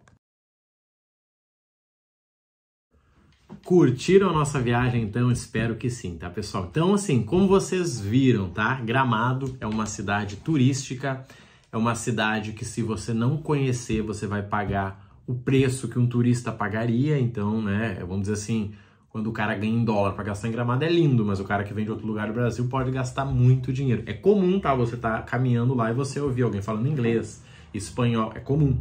Curtiram 3.65 4.31
a 4.31 4.33
nossa 4.33 4.61
viagem, 4.61 5.03
então? 5.03 5.31
Espero 5.31 5.77
que 5.77 5.91
sim, 5.91 6.17
tá, 6.17 6.31
pessoal? 6.31 6.67
Então, 6.71 6.95
assim, 6.95 7.23
como 7.23 7.47
vocês 7.47 8.01
viram, 8.01 8.51
tá? 8.51 8.75
Gramado 8.81 9.57
é 9.61 9.67
uma 9.67 9.87
cidade 9.87 10.37
turística, 10.37 11.27
é 11.71 11.77
uma 11.77 11.95
cidade 11.95 12.53
que 12.53 12.65
se 12.65 12.83
você 12.83 13.13
não 13.13 13.37
conhecer, 13.37 14.03
você 14.03 14.27
vai 14.27 14.43
pagar 14.43 15.08
o 15.29 15.35
preço 15.35 15.89
que 15.89 15.99
um 15.99 16.07
turista 16.07 16.51
pagaria. 16.51 17.21
Então, 17.21 17.61
né, 17.61 17.99
vamos 18.01 18.23
dizer 18.23 18.33
assim, 18.33 18.73
quando 19.11 19.29
o 19.29 19.33
cara 19.33 19.55
ganha 19.55 19.75
em 19.75 19.85
dólar 19.85 20.13
para 20.13 20.25
gastar 20.25 20.49
em 20.49 20.53
Gramado 20.53 20.83
é 20.85 20.89
lindo, 20.89 21.25
mas 21.25 21.39
o 21.39 21.45
cara 21.45 21.63
que 21.65 21.75
vem 21.75 21.85
de 21.85 21.91
outro 21.91 22.07
lugar 22.07 22.29
do 22.29 22.33
Brasil 22.33 22.67
pode 22.67 22.91
gastar 22.91 23.27
muito 23.27 23.71
dinheiro. 23.71 24.03
É 24.07 24.15
comum, 24.15 24.59
tá? 24.59 24.75
Você 24.75 24.97
tá 24.97 25.21
caminhando 25.21 25.75
lá 25.75 25.91
e 25.91 25.95
você 25.95 26.19
ouvir 26.19 26.43
alguém 26.43 26.63
falando 26.63 26.89
inglês, 26.89 27.45
espanhol, 27.75 28.33
é 28.35 28.41
comum. 28.41 28.79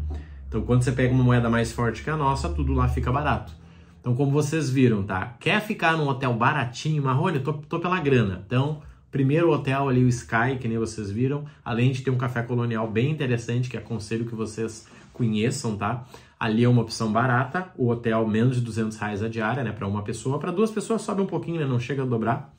Então, 0.48 0.62
quando 0.62 0.84
você 0.84 0.94
pega 0.94 1.14
uma 1.14 1.24
moeda 1.24 1.50
mais 1.50 1.74
forte 1.74 2.02
que 2.02 2.10
a 2.10 2.16
nossa, 2.16 2.48
tudo 2.48 2.74
lá 2.74 2.88
fica 2.88 3.12
barato. 3.12 3.52
Então, 4.00 4.16
como 4.16 4.32
vocês 4.32 4.70
viram, 4.70 5.04
tá? 5.04 5.36
Quer 5.42 5.62
ficar 5.62 5.98
num 5.98 6.08
hotel 6.08 6.34
baratinho, 6.34 7.04
Marrone? 7.04 7.42
Tô, 7.42 7.52
tô 7.52 7.78
pela 7.78 8.00
grana. 8.00 8.42
Então, 8.48 8.82
primeiro 9.12 9.52
hotel 9.52 9.90
ali, 9.90 10.02
o 10.02 10.08
Sky, 10.08 10.58
que 10.58 10.68
nem 10.70 10.78
vocês 10.78 11.12
viram, 11.12 11.44
além 11.66 11.92
de 11.92 12.02
ter 12.02 12.10
um 12.10 12.18
café 12.18 12.42
colonial 12.42 12.90
bem 12.90 13.12
interessante, 13.12 13.70
que 13.70 13.76
aconselho 13.76 14.24
que 14.24 14.34
vocês 14.34 14.88
conheçam, 15.12 15.76
tá? 15.76 16.06
Ali 16.40 16.64
é 16.64 16.70
uma 16.70 16.82
opção 16.82 17.12
barata, 17.12 17.72
o 17.76 17.90
hotel 17.90 18.28
menos 18.28 18.58
de 18.58 18.62
200 18.62 18.96
reais 18.98 19.24
a 19.24 19.28
diária, 19.28 19.64
né, 19.64 19.72
para 19.72 19.88
uma 19.88 20.04
pessoa. 20.04 20.40
Para 20.40 20.52
duas 20.52 20.70
pessoas 20.70 21.02
sobe 21.02 21.22
um 21.22 21.26
pouquinho, 21.26 21.60
né, 21.60 21.66
não 21.66 21.80
chega 21.80 22.04
a 22.04 22.06
dobrar. 22.06 22.54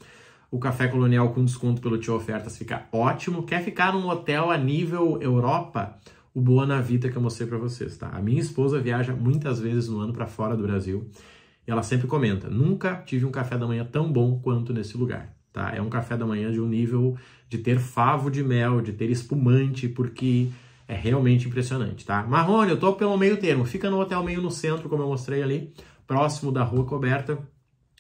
O 0.51 0.59
café 0.59 0.89
colonial 0.89 1.33
com 1.33 1.45
desconto 1.45 1.81
pelo 1.81 1.99
Tio 1.99 2.14
Ofertas 2.14 2.57
fica 2.57 2.87
ótimo. 2.91 3.45
Quer 3.45 3.62
ficar 3.62 3.93
num 3.93 4.09
hotel 4.09 4.51
a 4.51 4.57
nível 4.57 5.18
Europa? 5.20 5.99
O 6.35 6.41
Boa 6.41 6.81
Vita 6.81 7.09
que 7.09 7.16
eu 7.16 7.22
mostrei 7.22 7.47
para 7.47 7.59
vocês, 7.59 7.97
tá? 7.97 8.09
A 8.12 8.20
minha 8.20 8.41
esposa 8.41 8.81
viaja 8.81 9.12
muitas 9.12 9.61
vezes 9.61 9.89
no 9.89 10.01
ano 10.01 10.12
para 10.12 10.26
fora 10.26 10.57
do 10.57 10.62
Brasil 10.62 11.11
e 11.66 11.70
ela 11.70 11.83
sempre 11.83 12.07
comenta: 12.07 12.49
nunca 12.49 13.03
tive 13.05 13.26
um 13.26 13.31
café 13.31 13.59
da 13.59 13.66
manhã 13.66 13.85
tão 13.85 14.11
bom 14.11 14.41
quanto 14.41 14.72
nesse 14.72 14.97
lugar, 14.97 15.35
tá? 15.53 15.72
É 15.74 15.83
um 15.83 15.91
café 15.91 16.16
da 16.16 16.24
manhã 16.24 16.51
de 16.51 16.61
um 16.61 16.66
nível 16.66 17.16
de 17.49 17.59
ter 17.59 17.79
favo 17.79 18.31
de 18.31 18.43
mel, 18.43 18.81
de 18.81 18.93
ter 18.93 19.11
espumante, 19.11 19.89
porque 19.89 20.49
é 20.89 20.95
realmente 20.95 21.47
impressionante, 21.47 22.07
tá? 22.07 22.22
Marrone, 22.22 22.70
eu 22.70 22.80
tô 22.80 22.95
pelo 22.95 23.16
meio 23.18 23.36
termo. 23.36 23.66
Fica 23.66 23.91
no 23.91 24.01
hotel 24.01 24.24
meio 24.24 24.41
no 24.41 24.51
centro, 24.51 24.89
como 24.89 25.03
eu 25.03 25.09
mostrei 25.09 25.43
ali, 25.43 25.70
próximo 26.07 26.51
da 26.51 26.64
rua 26.64 26.86
coberta. 26.86 27.39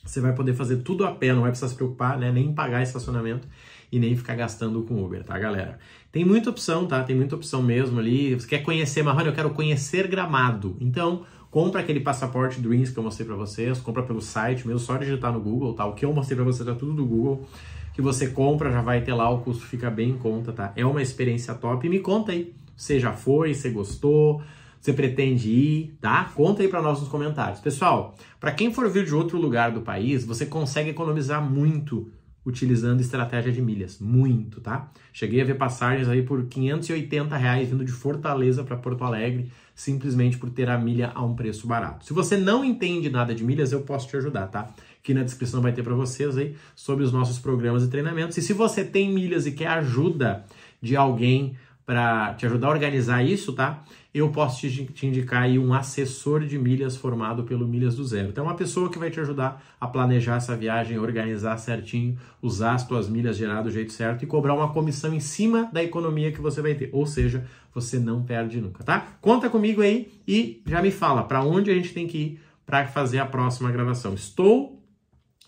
Você 0.02 0.22
vai 0.22 0.34
poder 0.34 0.54
fazer 0.54 0.78
tudo 0.78 1.04
a 1.04 1.12
pé, 1.12 1.34
não 1.34 1.42
vai 1.42 1.50
precisar 1.50 1.68
se 1.68 1.74
preocupar, 1.74 2.18
né? 2.18 2.32
Nem 2.32 2.50
pagar 2.54 2.82
estacionamento 2.82 3.46
e 3.92 3.98
nem 3.98 4.16
ficar 4.16 4.34
gastando 4.34 4.82
com 4.82 5.04
Uber, 5.04 5.22
tá, 5.22 5.38
galera? 5.38 5.78
Tem 6.10 6.24
muita 6.24 6.48
opção, 6.48 6.86
tá? 6.86 7.04
Tem 7.04 7.14
muita 7.14 7.36
opção 7.36 7.62
mesmo 7.62 8.00
ali. 8.00 8.34
Você 8.34 8.46
quer 8.48 8.62
conhecer 8.62 9.02
Marrone? 9.02 9.26
Eu 9.26 9.34
quero 9.34 9.50
conhecer 9.50 10.08
Gramado. 10.08 10.78
Então, 10.80 11.26
compra 11.50 11.82
aquele 11.82 12.00
passaporte 12.00 12.58
Dreams 12.58 12.90
que 12.90 12.98
eu 12.98 13.02
mostrei 13.02 13.26
para 13.26 13.36
vocês, 13.36 13.78
compra 13.80 14.02
pelo 14.02 14.22
site 14.22 14.66
mesmo, 14.66 14.80
só 14.80 14.96
digitar 14.96 15.30
no 15.30 15.40
Google, 15.40 15.74
tá? 15.74 15.84
O 15.84 15.92
que 15.92 16.06
eu 16.06 16.12
mostrei 16.14 16.36
para 16.36 16.44
vocês 16.46 16.66
é 16.66 16.72
tudo 16.72 16.94
do 16.94 17.04
Google. 17.04 17.46
Que 17.92 18.00
você 18.00 18.28
compra, 18.28 18.72
já 18.72 18.80
vai 18.80 19.02
ter 19.02 19.12
lá, 19.12 19.28
o 19.28 19.40
custo 19.40 19.66
fica 19.66 19.90
bem 19.90 20.10
em 20.10 20.16
conta, 20.16 20.52
tá? 20.52 20.72
É 20.74 20.86
uma 20.86 21.02
experiência 21.02 21.52
top. 21.52 21.86
E 21.86 21.90
me 21.90 21.98
conta 21.98 22.32
aí 22.32 22.54
você 22.78 23.00
já 23.00 23.12
foi, 23.12 23.52
você 23.52 23.70
gostou, 23.70 24.40
você 24.80 24.92
pretende 24.92 25.50
ir, 25.50 25.98
tá? 26.00 26.30
Conta 26.34 26.62
aí 26.62 26.68
para 26.68 26.80
nós 26.80 27.00
nos 27.00 27.08
comentários. 27.08 27.60
Pessoal, 27.60 28.16
para 28.38 28.52
quem 28.52 28.72
for 28.72 28.88
vir 28.88 29.04
de 29.04 29.14
outro 29.14 29.36
lugar 29.36 29.72
do 29.72 29.82
país, 29.82 30.24
você 30.24 30.46
consegue 30.46 30.90
economizar 30.90 31.42
muito 31.42 32.10
utilizando 32.46 33.00
estratégia 33.00 33.52
de 33.52 33.60
milhas, 33.60 33.98
muito, 33.98 34.60
tá? 34.60 34.90
Cheguei 35.12 35.42
a 35.42 35.44
ver 35.44 35.56
passagens 35.56 36.08
aí 36.08 36.22
por 36.22 36.46
580 36.46 37.36
reais 37.36 37.68
vindo 37.68 37.84
de 37.84 37.92
Fortaleza 37.92 38.64
para 38.64 38.76
Porto 38.76 39.04
Alegre, 39.04 39.52
simplesmente 39.74 40.38
por 40.38 40.48
ter 40.48 40.70
a 40.70 40.78
milha 40.78 41.12
a 41.14 41.22
um 41.22 41.34
preço 41.34 41.66
barato. 41.66 42.06
Se 42.06 42.14
você 42.14 42.38
não 42.38 42.64
entende 42.64 43.10
nada 43.10 43.34
de 43.34 43.44
milhas, 43.44 43.70
eu 43.70 43.82
posso 43.82 44.08
te 44.08 44.16
ajudar, 44.16 44.46
tá? 44.46 44.72
Aqui 44.98 45.12
na 45.12 45.22
descrição 45.22 45.60
vai 45.60 45.72
ter 45.72 45.82
para 45.82 45.94
vocês 45.94 46.38
aí 46.38 46.56
sobre 46.74 47.04
os 47.04 47.12
nossos 47.12 47.38
programas 47.38 47.82
e 47.82 47.88
treinamentos. 47.88 48.38
E 48.38 48.42
se 48.42 48.54
você 48.54 48.82
tem 48.82 49.12
milhas 49.12 49.46
e 49.46 49.52
quer 49.52 49.68
ajuda 49.68 50.46
de 50.80 50.96
alguém 50.96 51.54
para 51.88 52.34
te 52.34 52.44
ajudar 52.44 52.66
a 52.66 52.70
organizar 52.70 53.24
isso, 53.24 53.54
tá? 53.54 53.82
Eu 54.12 54.28
posso 54.28 54.60
te, 54.60 54.84
te, 54.84 55.06
indicar 55.06 55.44
aí 55.44 55.58
um 55.58 55.72
assessor 55.72 56.44
de 56.44 56.58
milhas 56.58 56.98
formado 56.98 57.44
pelo 57.44 57.66
Milhas 57.66 57.96
do 57.96 58.04
Zero. 58.04 58.28
Então, 58.28 58.44
é 58.44 58.48
uma 58.48 58.54
pessoa 58.54 58.90
que 58.90 58.98
vai 58.98 59.10
te 59.10 59.18
ajudar 59.18 59.64
a 59.80 59.86
planejar 59.86 60.36
essa 60.36 60.54
viagem, 60.54 60.98
organizar 60.98 61.56
certinho, 61.56 62.18
usar 62.42 62.74
as 62.74 62.86
tuas 62.86 63.08
milhas 63.08 63.38
geradas 63.38 63.64
do 63.64 63.70
jeito 63.70 63.90
certo 63.94 64.22
e 64.22 64.26
cobrar 64.26 64.52
uma 64.52 64.70
comissão 64.70 65.14
em 65.14 65.20
cima 65.20 65.70
da 65.72 65.82
economia 65.82 66.30
que 66.30 66.42
você 66.42 66.60
vai 66.60 66.74
ter. 66.74 66.90
Ou 66.92 67.06
seja, 67.06 67.46
você 67.72 67.98
não 67.98 68.22
perde 68.22 68.60
nunca, 68.60 68.84
tá? 68.84 69.06
Conta 69.22 69.48
comigo 69.48 69.80
aí 69.80 70.12
e 70.28 70.62
já 70.66 70.82
me 70.82 70.90
fala 70.90 71.22
para 71.22 71.42
onde 71.42 71.70
a 71.70 71.74
gente 71.74 71.94
tem 71.94 72.06
que 72.06 72.18
ir 72.18 72.40
para 72.66 72.86
fazer 72.86 73.18
a 73.18 73.24
próxima 73.24 73.72
gravação. 73.72 74.12
Estou 74.12 74.78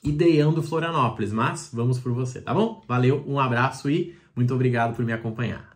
ideando 0.02 0.62
Florianópolis, 0.62 1.34
mas 1.34 1.70
vamos 1.70 1.98
por 1.98 2.12
você, 2.12 2.40
tá 2.40 2.54
bom? 2.54 2.82
Valeu, 2.88 3.22
um 3.26 3.38
abraço 3.38 3.90
e 3.90 4.16
muito 4.34 4.54
obrigado 4.54 4.96
por 4.96 5.04
me 5.04 5.12
acompanhar. 5.12 5.68